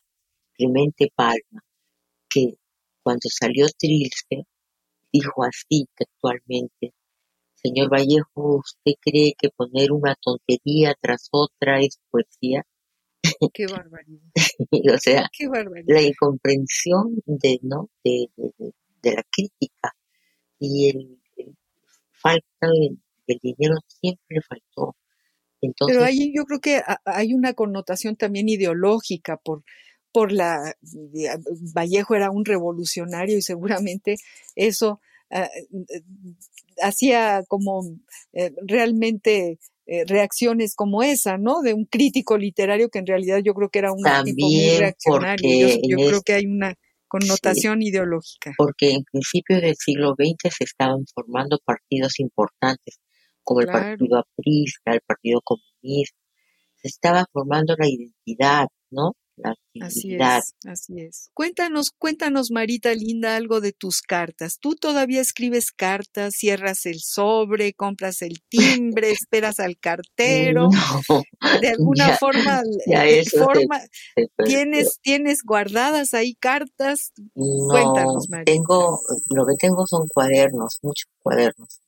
Clemente 0.53 1.11
Palma, 1.15 1.63
que 2.30 2.53
cuando 3.03 3.30
salió 3.30 3.67
Trilce, 3.78 4.45
dijo 5.20 5.43
así 5.43 5.88
textualmente, 5.95 6.93
señor 7.55 7.91
Vallejo, 7.91 8.57
¿usted 8.57 8.93
cree 9.01 9.34
que 9.38 9.49
poner 9.49 9.91
una 9.91 10.15
tontería 10.22 10.95
tras 11.01 11.28
otra 11.32 11.82
es 11.82 11.99
poesía? 12.09 12.63
Qué 13.53 13.65
barbaridad, 13.68 14.22
o 14.93 14.97
sea, 14.99 15.28
qué 15.38 15.47
barbaridad. 15.47 15.95
la 15.95 16.01
incomprensión 16.01 17.22
de 17.26 17.59
no 17.63 17.89
de, 18.03 18.30
de, 18.38 19.13
la 19.15 19.24
crítica 19.30 19.93
y 20.59 20.89
el, 20.89 21.20
el 21.38 21.55
falta 22.11 22.43
del, 22.61 22.99
dinero 23.41 23.76
siempre 23.88 24.39
faltó 24.47 24.95
entonces 25.61 25.97
Pero 25.97 26.05
ahí 26.05 26.32
yo 26.34 26.45
creo 26.45 26.59
que 26.61 26.78
ha- 26.78 27.01
hay 27.05 27.34
una 27.34 27.53
connotación 27.53 28.15
también 28.15 28.47
ideológica 28.47 29.38
por, 29.38 29.63
por 30.18 30.32
la 30.32 30.74
de- 30.82 31.30
Vallejo 31.76 32.15
era 32.15 32.32
un 32.32 32.43
revolucionario 32.43 33.38
y 33.38 33.43
seguramente 33.43 34.15
eso 34.55 34.99
ah, 35.30 35.47
eh, 35.53 36.01
hacía 36.82 37.43
como 37.47 37.84
eh, 38.34 38.51
realmente 38.65 39.59
eh, 39.86 40.05
reacciones 40.07 40.74
como 40.74 41.03
esa, 41.03 41.38
¿no? 41.38 41.61
De 41.61 41.76
un 41.76 41.86
crítico 41.86 42.36
literario 42.36 42.89
que 42.89 42.97
en 42.97 43.05
realidad 43.05 43.41
yo 43.45 43.53
creo 43.53 43.70
que 43.70 43.78
era 43.78 43.91
un 43.91 43.97
tipo 43.99 44.07
muy 44.07 44.24
También 44.24 44.80
reaccionario. 44.80 45.68
Yo, 45.68 45.76
yo 45.88 45.97
creo 46.07 46.22
que 46.24 46.34
hay 46.34 46.47
una 46.47 46.74
connotación 47.07 47.84
ideológica. 47.84 48.55
porque 48.57 48.93
en 48.93 49.03
principios 49.03 49.61
del 49.61 49.76
siglo 49.76 50.15
XX 50.18 50.51
se 50.51 50.63
estaban 50.63 51.05
formando 51.13 51.59
partidos 51.63 52.20
importantes 52.20 52.99
como 53.43 53.61
el 53.61 53.68
partido 53.68 54.18
aprista, 54.18 54.93
el 54.93 55.01
partido 55.05 55.41
comunista, 55.43 56.18
se 56.82 56.88
estaba 56.88 57.24
formando 57.32 57.76
la 57.78 57.88
identidad, 57.88 58.68
¿no? 58.89 59.13
La 59.38 59.54
Así 59.80 60.16
es, 60.16 60.56
así 60.66 61.00
es. 61.02 61.30
Cuéntanos, 61.36 61.92
cuéntanos, 61.98 62.50
Marita 62.50 62.94
Linda, 62.96 63.36
algo 63.36 63.62
de 63.62 63.72
tus 63.72 64.02
cartas. 64.02 64.58
¿Tú 64.60 64.76
todavía 64.76 65.22
escribes 65.22 65.72
cartas, 65.72 66.34
cierras 66.36 66.88
el 66.88 67.00
sobre, 67.00 67.74
compras 67.74 68.24
el 68.24 68.42
timbre, 68.50 69.12
esperas 69.12 69.60
al 69.60 69.78
cartero? 69.78 70.70
No, 70.70 71.24
De 71.62 71.68
alguna 71.70 72.08
ya, 72.08 72.18
forma, 72.18 72.64
ya 72.88 73.04
de 73.04 73.26
forma, 73.26 73.80
perdió. 74.16 74.34
tienes, 74.44 75.00
tienes 75.02 75.44
guardadas 75.44 76.16
ahí 76.16 76.34
cartas. 76.36 77.12
No, 77.36 77.68
Cuéntanos, 77.70 78.30
Marita. 78.30 78.52
tengo, 78.52 79.02
lo 79.30 79.46
que 79.46 79.56
tengo 79.60 79.86
son 79.86 80.08
cuadernos, 80.08 80.80
muchos 80.82 81.10
cuadernos, 81.20 81.82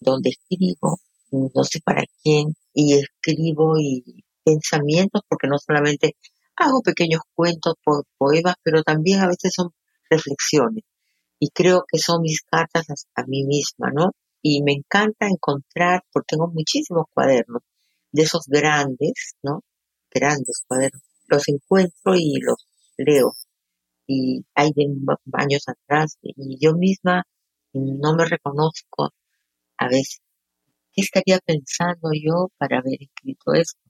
donde 0.00 0.30
escribo, 0.30 0.98
no 1.30 1.64
sé 1.64 1.80
para 1.84 2.02
quién, 2.22 2.54
y 2.74 2.94
escribo 2.94 3.78
y 3.78 4.24
pensamientos, 4.44 5.22
porque 5.28 5.46
no 5.46 5.58
solamente 5.58 6.16
hago 6.58 6.82
pequeños 6.82 7.22
cuentos, 7.34 7.74
po- 7.84 8.04
poemas, 8.18 8.56
pero 8.62 8.82
también 8.82 9.20
a 9.20 9.28
veces 9.28 9.52
son 9.54 9.70
reflexiones. 10.10 10.84
Y 11.40 11.50
creo 11.50 11.84
que 11.88 11.98
son 11.98 12.22
mis 12.22 12.42
cartas 12.42 12.86
a, 12.90 13.22
a 13.22 13.24
mí 13.26 13.44
misma, 13.44 13.90
¿no? 13.92 14.12
Y 14.42 14.62
me 14.62 14.72
encanta 14.72 15.28
encontrar, 15.28 16.02
porque 16.12 16.34
tengo 16.36 16.48
muchísimos 16.48 17.06
cuadernos, 17.14 17.62
de 18.12 18.22
esos 18.22 18.46
grandes, 18.48 19.34
¿no? 19.42 19.62
Grandes 20.12 20.62
cuadernos. 20.68 21.02
Los 21.28 21.48
encuentro 21.48 22.14
y 22.16 22.34
los 22.40 22.66
leo 22.98 23.34
y 24.06 24.44
hay 24.54 24.72
de 24.74 24.86
años 25.34 25.62
atrás 25.68 26.18
y 26.22 26.58
yo 26.60 26.74
misma 26.74 27.22
no 27.72 28.14
me 28.16 28.24
reconozco 28.24 29.10
a 29.78 29.88
veces 29.88 30.20
¿qué 30.92 31.02
estaría 31.02 31.38
pensando 31.40 32.10
yo 32.14 32.48
para 32.58 32.78
haber 32.80 32.98
escrito 33.02 33.54
esto? 33.54 33.80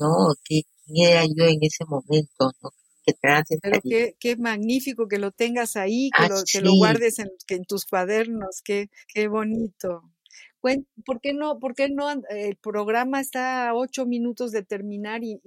¿No? 0.00 0.34
¿Qué, 0.44 0.62
¿Quién 0.86 1.10
era 1.10 1.24
yo 1.24 1.44
en 1.46 1.58
ese 1.62 1.84
momento? 1.86 2.52
¿no? 2.62 2.70
¿Qué 3.06 3.12
Pero 3.62 3.80
qué, 3.82 4.16
qué, 4.18 4.36
magnífico 4.36 5.08
que 5.08 5.18
lo 5.18 5.30
tengas 5.30 5.76
ahí, 5.76 6.08
que, 6.16 6.22
ah, 6.24 6.28
lo, 6.28 6.36
que 6.50 6.60
lo, 6.62 6.74
guardes 6.74 7.18
en, 7.18 7.28
en 7.48 7.64
tus 7.64 7.84
cuadernos, 7.84 8.62
qué, 8.64 8.88
qué 9.12 9.28
bonito. 9.28 10.02
¿Por 11.04 11.20
qué 11.20 11.34
no? 11.34 11.58
¿Por 11.58 11.74
qué 11.74 11.90
no? 11.90 12.10
El 12.30 12.56
programa 12.56 13.20
está 13.20 13.68
a 13.68 13.74
ocho 13.74 14.06
minutos 14.06 14.50
de 14.50 14.62
terminar 14.62 15.22
y, 15.22 15.40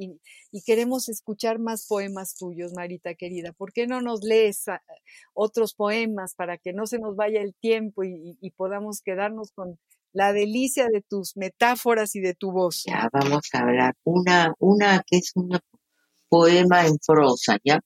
queremos 0.66 1.10
escuchar 1.10 1.58
más 1.60 1.88
poemas 1.88 2.36
tuyos, 2.36 2.74
Marita 2.76 3.16
querida. 3.16 3.52
¿Por 3.52 3.74
qué 3.74 3.88
no 3.88 4.02
nos 4.02 4.24
lees 4.24 4.66
otros 5.34 5.74
poemas 5.74 6.36
para 6.36 6.58
que 6.58 6.72
no 6.72 6.86
se 6.86 7.00
nos 7.00 7.16
vaya 7.16 7.42
el 7.42 7.56
tiempo 7.56 8.04
y, 8.04 8.38
podamos 8.56 9.02
quedarnos 9.02 9.52
con 9.52 9.80
la 10.18 10.34
delicia 10.34 10.88
de 10.92 11.04
tus 11.04 11.38
metáforas 11.38 12.16
y 12.16 12.22
de 12.22 12.34
tu 12.34 12.52
voz? 12.52 12.86
Ya, 12.88 13.08
vamos 13.14 13.50
a 13.54 13.60
hablar. 13.60 13.94
Una, 14.04 14.56
una 14.58 15.04
que 15.06 15.18
es 15.18 15.32
un 15.36 15.60
poema 16.28 16.88
en 16.88 16.98
prosa, 16.98 17.58
¿ya? 17.64 17.80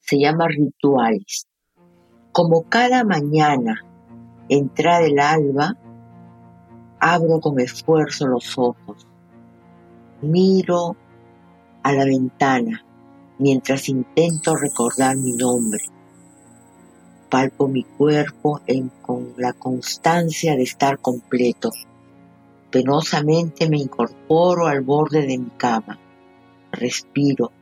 Se 0.00 0.18
llama 0.18 0.48
Rituales. 0.48 1.46
Como 2.32 2.68
cada 2.68 3.04
mañana 3.04 3.86
entra 4.48 5.00
el 5.06 5.20
alba, 5.20 5.76
Abro 6.98 7.38
con 7.38 7.60
esfuerzo 7.60 8.26
los 8.26 8.58
ojos. 8.58 9.06
Miro 10.20 10.96
a 11.84 11.92
la 11.92 12.04
ventana 12.04 12.84
mientras 13.38 13.88
intento 13.88 14.56
recordar 14.56 15.16
mi 15.16 15.36
nombre. 15.36 15.84
Palpo 17.30 17.68
mi 17.68 17.84
cuerpo 17.84 18.62
con 19.02 19.34
la 19.36 19.52
constancia 19.52 20.56
de 20.56 20.62
estar 20.62 20.98
completo. 20.98 21.70
Penosamente 22.70 23.68
me 23.68 23.78
incorporo 23.78 24.66
al 24.66 24.80
borde 24.80 25.26
de 25.26 25.36
mi 25.36 25.50
cama. 25.56 25.98
Respiro 26.72 27.52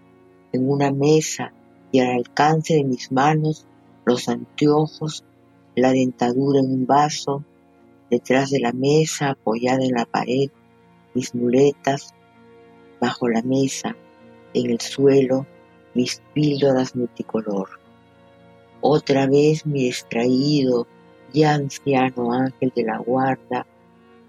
en 0.52 0.70
una 0.70 0.92
mesa 0.92 1.52
y 1.90 1.98
al 1.98 2.10
alcance 2.10 2.74
de 2.74 2.84
mis 2.84 3.10
manos 3.10 3.66
los 4.04 4.28
anteojos, 4.28 5.24
la 5.74 5.90
dentadura 5.90 6.60
en 6.60 6.70
un 6.70 6.86
vaso, 6.86 7.44
detrás 8.08 8.50
de 8.50 8.60
la 8.60 8.72
mesa, 8.72 9.30
apoyada 9.30 9.84
en 9.84 9.94
la 9.94 10.04
pared, 10.04 10.48
mis 11.12 11.34
muletas, 11.34 12.14
bajo 13.00 13.28
la 13.28 13.42
mesa, 13.42 13.96
en 14.54 14.70
el 14.70 14.80
suelo, 14.80 15.44
mis 15.94 16.22
píldoras 16.34 16.94
multicolor. 16.94 17.85
Otra 18.80 19.26
vez 19.26 19.66
mi 19.66 19.84
distraído, 19.84 20.86
ya 21.32 21.54
anciano 21.54 22.32
ángel 22.32 22.72
de 22.74 22.84
la 22.84 22.98
guarda, 22.98 23.66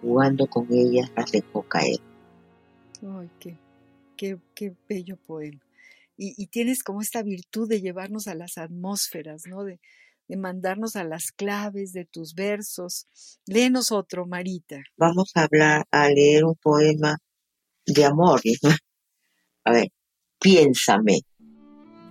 jugando 0.01 0.47
con 0.47 0.67
ellas 0.71 1.11
las 1.15 1.31
dejó 1.31 1.63
caer. 1.63 1.99
Ay, 3.01 3.29
qué, 3.39 3.57
qué, 4.15 4.37
qué 4.55 4.73
bello 4.87 5.17
poema. 5.17 5.59
Y, 6.17 6.33
y, 6.41 6.47
tienes 6.47 6.83
como 6.83 7.01
esta 7.01 7.21
virtud 7.21 7.69
de 7.69 7.79
llevarnos 7.79 8.27
a 8.27 8.33
las 8.33 8.57
atmósferas, 8.57 9.43
¿no? 9.45 9.63
De, 9.63 9.79
de 10.27 10.37
mandarnos 10.37 10.95
a 10.95 11.03
las 11.03 11.31
claves 11.31 11.93
de 11.93 12.05
tus 12.05 12.33
versos. 12.33 13.07
Léenos 13.45 13.91
otro, 13.91 14.25
Marita. 14.25 14.81
Vamos 14.97 15.31
a 15.35 15.43
hablar, 15.43 15.85
a 15.91 16.09
leer 16.09 16.45
un 16.45 16.55
poema 16.55 17.17
de 17.85 18.05
amor. 18.05 18.41
A 19.63 19.71
ver, 19.71 19.89
piénsame. 20.39 21.21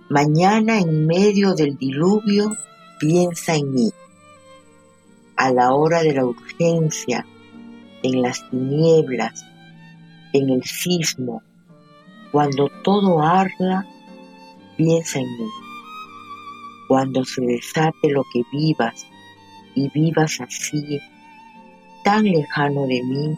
Mañana 0.09 0.79
en 0.79 1.05
medio 1.05 1.53
del 1.53 1.77
diluvio, 1.77 2.55
piensa 2.99 3.55
en 3.55 3.73
mí. 3.73 3.89
A 5.35 5.51
la 5.51 5.73
hora 5.73 6.01
de 6.01 6.13
la 6.13 6.25
urgencia, 6.25 7.25
en 8.03 8.21
las 8.21 8.49
tinieblas, 8.49 9.45
en 10.33 10.49
el 10.49 10.63
sismo, 10.63 11.41
cuando 12.31 12.69
todo 12.83 13.21
arda, 13.21 13.85
piensa 14.77 15.19
en 15.19 15.25
mí 15.25 15.49
cuando 16.87 17.25
se 17.25 17.41
desate 17.41 18.09
lo 18.09 18.23
que 18.31 18.43
vivas 18.51 19.05
y 19.75 19.89
vivas 19.89 20.39
así, 20.39 20.99
tan 22.03 22.23
lejano 22.23 22.87
de 22.87 23.03
mí, 23.03 23.37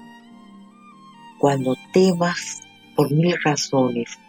cuando 1.39 1.75
temas 1.91 2.61
por 2.95 3.11
mil 3.11 3.35
razones, 3.43 4.19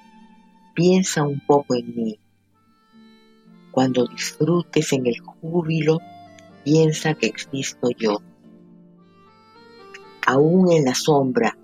piensa 0.74 1.22
un 1.22 1.40
poco 1.40 1.74
en 1.74 1.94
mí. 1.94 2.19
Cuando 3.70 4.06
disfrutes 4.06 4.92
en 4.92 5.06
el 5.06 5.18
júbilo, 5.20 5.98
piensa 6.64 7.14
que 7.14 7.26
existo 7.26 7.90
yo. 7.96 8.20
Aún 10.26 10.72
en 10.72 10.84
la 10.84 10.94
sombra, 10.94 11.56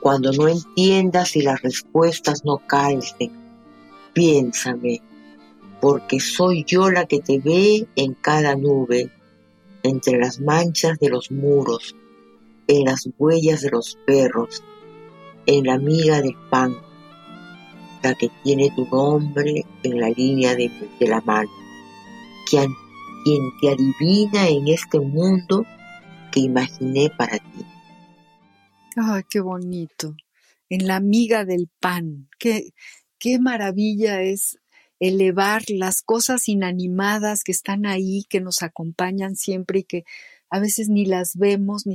cuando 0.00 0.32
no 0.32 0.48
entiendas 0.48 1.36
y 1.36 1.42
las 1.42 1.62
respuestas 1.62 2.44
no 2.44 2.58
calcen, 2.66 3.32
piénsame 4.12 5.02
porque 5.80 6.20
soy 6.20 6.64
yo 6.64 6.90
la 6.90 7.06
que 7.06 7.20
te 7.20 7.38
ve 7.38 7.86
en 7.96 8.14
cada 8.14 8.56
nube, 8.56 9.10
entre 9.82 10.18
las 10.18 10.40
manchas 10.40 10.98
de 10.98 11.08
los 11.08 11.30
muros, 11.30 11.94
en 12.66 12.84
las 12.84 13.08
huellas 13.18 13.60
de 13.60 13.70
los 13.70 13.98
perros, 14.06 14.62
en 15.46 15.66
la 15.66 15.78
miga 15.78 16.20
del 16.20 16.36
pan, 16.50 16.76
que 18.00 18.30
tiene 18.42 18.70
tu 18.74 18.86
nombre 18.86 19.64
en 19.82 20.00
la 20.00 20.10
línea 20.10 20.54
de, 20.54 20.70
la 21.00 21.20
mano, 21.20 21.50
quien, 22.48 22.72
quien 23.24 23.42
te 23.60 23.70
adivina 23.70 24.48
en 24.48 24.68
este 24.68 25.00
mundo 25.00 25.64
que 26.32 26.40
imaginé 26.40 27.10
para 27.16 27.38
ti. 27.38 27.64
Ay, 28.96 29.22
qué 29.28 29.40
bonito. 29.40 30.14
En 30.68 30.86
la 30.86 31.00
miga 31.00 31.44
del 31.44 31.68
pan. 31.80 32.28
Qué, 32.38 32.70
qué 33.18 33.38
maravilla 33.38 34.22
es 34.22 34.58
elevar 35.00 35.62
las 35.68 36.02
cosas 36.02 36.48
inanimadas 36.48 37.42
que 37.44 37.52
están 37.52 37.86
ahí, 37.86 38.24
que 38.28 38.40
nos 38.40 38.62
acompañan 38.62 39.36
siempre 39.36 39.80
y 39.80 39.84
que 39.84 40.04
a 40.50 40.60
veces 40.60 40.88
ni 40.88 41.04
las 41.04 41.36
vemos, 41.36 41.86
ni 41.86 41.94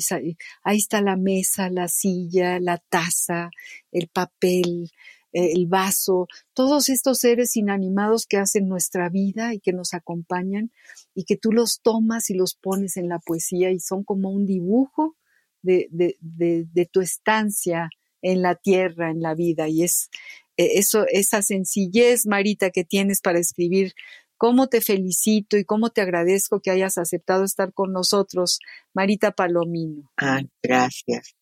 ahí 0.63 0.77
está 0.77 1.01
la 1.01 1.17
mesa, 1.17 1.69
la 1.69 1.87
silla, 1.87 2.59
la 2.59 2.77
taza, 2.77 3.49
el 3.91 4.07
papel, 4.07 4.91
el 5.33 5.67
vaso, 5.67 6.27
todos 6.53 6.89
estos 6.89 7.19
seres 7.19 7.57
inanimados 7.57 8.25
que 8.27 8.37
hacen 8.37 8.67
nuestra 8.67 9.09
vida 9.09 9.53
y 9.53 9.59
que 9.59 9.73
nos 9.73 9.93
acompañan 9.93 10.71
y 11.13 11.25
que 11.25 11.37
tú 11.37 11.51
los 11.51 11.81
tomas 11.81 12.29
y 12.29 12.35
los 12.35 12.55
pones 12.55 12.97
en 12.97 13.09
la 13.09 13.19
poesía 13.19 13.71
y 13.71 13.79
son 13.79 14.03
como 14.03 14.29
un 14.29 14.45
dibujo 14.45 15.17
de, 15.61 15.87
de, 15.91 16.17
de, 16.21 16.67
de 16.71 16.85
tu 16.85 17.01
estancia 17.01 17.89
en 18.21 18.41
la 18.41 18.55
tierra, 18.55 19.09
en 19.09 19.21
la 19.21 19.33
vida 19.33 19.67
y 19.67 19.83
es, 19.83 20.09
e-, 20.57 20.77
eso, 20.79 21.05
esa 21.09 21.41
sencillez, 21.41 22.25
Marita, 22.25 22.69
que 22.69 22.83
tienes 22.83 23.21
para 23.21 23.39
escribir. 23.39 23.93
Cómo 24.37 24.67
te 24.67 24.81
felicito 24.81 25.57
y 25.57 25.63
cómo 25.63 25.91
te 25.91 26.01
agradezco 26.01 26.59
que 26.59 26.69
hayas 26.69 26.97
aceptado 26.97 27.45
estar 27.45 27.71
con 27.71 27.93
nosotros, 27.93 28.59
Marita 28.93 29.31
Palomino. 29.31 30.11
Ah, 30.17 30.41
gracias. 30.61 31.35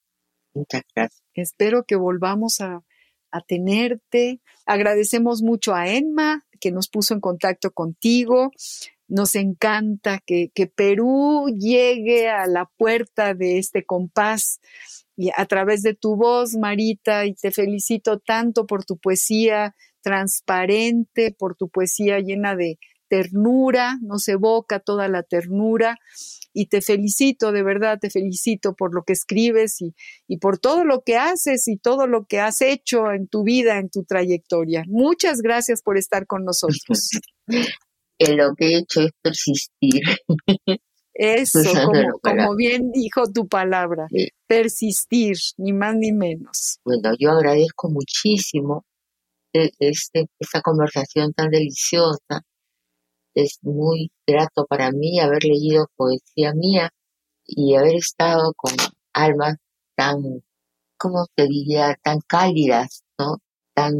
Muchas 0.53 0.83
gracias. 0.93 1.23
Espero 1.33 1.83
que 1.85 1.95
volvamos 1.95 2.61
a, 2.61 2.83
a 3.31 3.41
tenerte. 3.41 4.41
Agradecemos 4.65 5.41
mucho 5.41 5.73
a 5.73 5.87
Enma 5.89 6.45
que 6.59 6.71
nos 6.71 6.87
puso 6.87 7.13
en 7.13 7.19
contacto 7.19 7.71
contigo. 7.71 8.51
Nos 9.07 9.35
encanta 9.35 10.19
que, 10.25 10.51
que 10.53 10.67
Perú 10.67 11.47
llegue 11.57 12.29
a 12.29 12.47
la 12.47 12.69
puerta 12.77 13.33
de 13.33 13.57
este 13.57 13.85
compás 13.85 14.59
y 15.17 15.29
a 15.35 15.45
través 15.45 15.83
de 15.83 15.93
tu 15.93 16.15
voz, 16.15 16.55
Marita, 16.55 17.25
y 17.25 17.33
te 17.33 17.51
felicito 17.51 18.19
tanto 18.19 18.65
por 18.65 18.85
tu 18.85 18.97
poesía 18.97 19.75
transparente, 20.01 21.35
por 21.37 21.55
tu 21.55 21.69
poesía 21.69 22.19
llena 22.19 22.55
de 22.55 22.79
ternura, 23.07 23.97
nos 24.01 24.27
evoca 24.29 24.79
toda 24.79 25.09
la 25.09 25.21
ternura 25.21 25.99
y 26.53 26.67
te 26.67 26.81
felicito, 26.81 27.51
de 27.51 27.63
verdad, 27.63 27.99
te 27.99 28.09
felicito 28.09 28.73
por 28.73 28.93
lo 28.93 29.03
que 29.03 29.13
escribes 29.13 29.81
y, 29.81 29.93
y, 30.27 30.37
por 30.37 30.59
todo 30.59 30.83
lo 30.83 31.01
que 31.03 31.17
haces 31.17 31.67
y 31.67 31.77
todo 31.77 32.07
lo 32.07 32.25
que 32.25 32.39
has 32.39 32.61
hecho 32.61 33.11
en 33.11 33.27
tu 33.27 33.43
vida, 33.43 33.77
en 33.77 33.89
tu 33.89 34.03
trayectoria. 34.03 34.83
Muchas 34.87 35.41
gracias 35.41 35.81
por 35.81 35.97
estar 35.97 36.27
con 36.27 36.43
nosotros. 36.45 37.09
lo 38.29 38.55
que 38.55 38.67
he 38.67 38.77
hecho 38.79 39.01
es 39.01 39.11
persistir. 39.21 40.01
Eso, 41.13 41.59
como, 42.21 42.55
bien 42.55 42.91
dijo 42.91 43.23
tu 43.31 43.47
palabra, 43.47 44.07
persistir, 44.47 45.35
ni 45.57 45.73
más 45.73 45.95
ni 45.95 46.11
menos. 46.11 46.79
Bueno, 46.85 47.13
yo 47.19 47.31
agradezco 47.31 47.89
muchísimo 47.89 48.85
e, 49.53 49.69
este, 49.79 50.27
esta 50.39 50.61
conversación 50.61 51.33
tan 51.33 51.49
deliciosa. 51.49 52.41
Es 53.33 53.59
muy 53.61 54.11
grato 54.27 54.65
para 54.67 54.91
mí 54.91 55.19
haber 55.19 55.43
leído 55.43 55.87
poesía 55.95 56.53
mía 56.53 56.89
y 57.45 57.75
haber 57.75 57.95
estado 57.95 58.53
con 58.55 58.73
almas 59.13 59.55
tan, 59.95 60.43
¿cómo 60.97 61.25
te 61.35 61.47
diría?, 61.47 61.97
tan 62.03 62.19
cálidas, 62.27 63.03
¿no? 63.19 63.37
Tan 63.73 63.93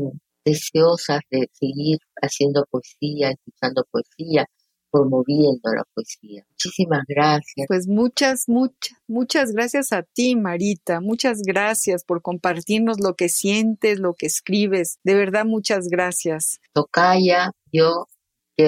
deseosas 0.46 1.22
de 1.30 1.50
seguir 1.54 2.00
haciendo 2.22 2.66
poesía, 2.70 3.32
escuchando 3.32 3.86
poesía, 3.92 4.46
promoviendo 4.92 5.72
la 5.74 5.84
poesía. 5.94 6.44
Muchísimas 6.50 7.04
gracias. 7.08 7.66
Pues 7.68 7.88
muchas, 7.88 8.44
muchas, 8.48 8.98
muchas 9.08 9.52
gracias 9.52 9.94
a 9.94 10.04
ti, 10.04 10.36
Marita. 10.36 11.00
Muchas 11.00 11.42
gracias 11.44 12.04
por 12.04 12.22
compartirnos 12.22 13.00
lo 13.00 13.16
que 13.16 13.30
sientes, 13.30 14.00
lo 14.00 14.14
que 14.14 14.26
escribes. 14.26 15.00
De 15.04 15.16
verdad, 15.16 15.46
muchas 15.46 15.88
gracias. 15.88 16.60
Tocaya, 16.74 17.52
yo 17.72 18.08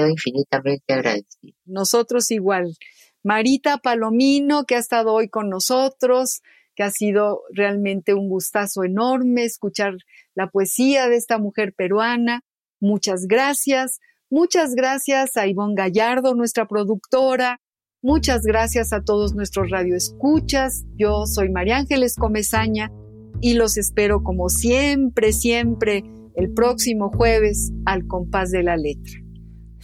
infinitamente 0.07 0.93
agradecido. 0.93 1.57
Nosotros 1.65 2.31
igual. 2.31 2.75
Marita 3.23 3.77
Palomino, 3.77 4.65
que 4.65 4.75
ha 4.75 4.79
estado 4.79 5.13
hoy 5.13 5.29
con 5.29 5.49
nosotros, 5.49 6.41
que 6.75 6.83
ha 6.83 6.91
sido 6.91 7.41
realmente 7.51 8.13
un 8.13 8.29
gustazo 8.29 8.83
enorme 8.83 9.45
escuchar 9.45 9.95
la 10.35 10.47
poesía 10.47 11.07
de 11.07 11.15
esta 11.15 11.37
mujer 11.37 11.73
peruana. 11.73 12.41
Muchas 12.79 13.27
gracias. 13.27 13.99
Muchas 14.29 14.75
gracias 14.75 15.37
a 15.37 15.47
Ivonne 15.47 15.75
Gallardo, 15.75 16.33
nuestra 16.35 16.67
productora. 16.67 17.61
Muchas 18.01 18.41
gracias 18.41 18.91
a 18.91 19.01
todos 19.01 19.33
nuestros 19.33 19.69
radioescuchas. 19.69 20.83
Yo 20.97 21.25
soy 21.25 21.49
María 21.49 21.77
Ángeles 21.77 22.15
Comezaña 22.17 22.91
y 23.39 23.53
los 23.53 23.77
espero 23.77 24.23
como 24.23 24.49
siempre, 24.49 25.31
siempre 25.31 26.03
el 26.35 26.53
próximo 26.53 27.11
jueves 27.11 27.71
al 27.85 28.07
compás 28.07 28.51
de 28.51 28.63
la 28.63 28.75
letra. 28.75 29.22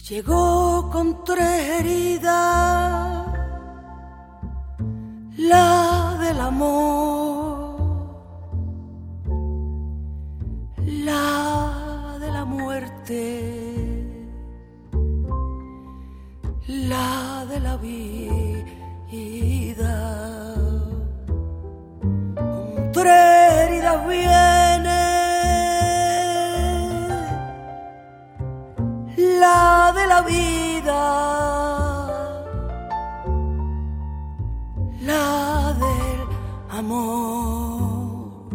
Llegó 0.08 0.90
con 0.90 1.24
tres 1.24 1.80
heridas, 1.80 3.26
la 5.36 6.18
del 6.20 6.40
amor, 6.40 7.76
la 10.86 12.16
de 12.20 12.32
la 12.32 12.44
muerte 12.44 13.60
la 16.70 17.46
de 17.48 17.60
la 17.60 17.76
vida. 17.76 18.30
Con 22.34 22.92
tres 22.92 23.68
heridas 23.68 24.06
viene 24.06 24.59
la 29.40 29.92
de 29.98 30.06
la 30.06 30.20
vida, 30.22 31.00
la 35.10 35.74
del 35.84 36.20
amor, 36.78 38.50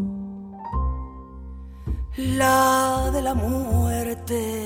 la 2.17 3.09
de 3.11 3.21
la 3.21 3.33
muerte. 3.33 4.65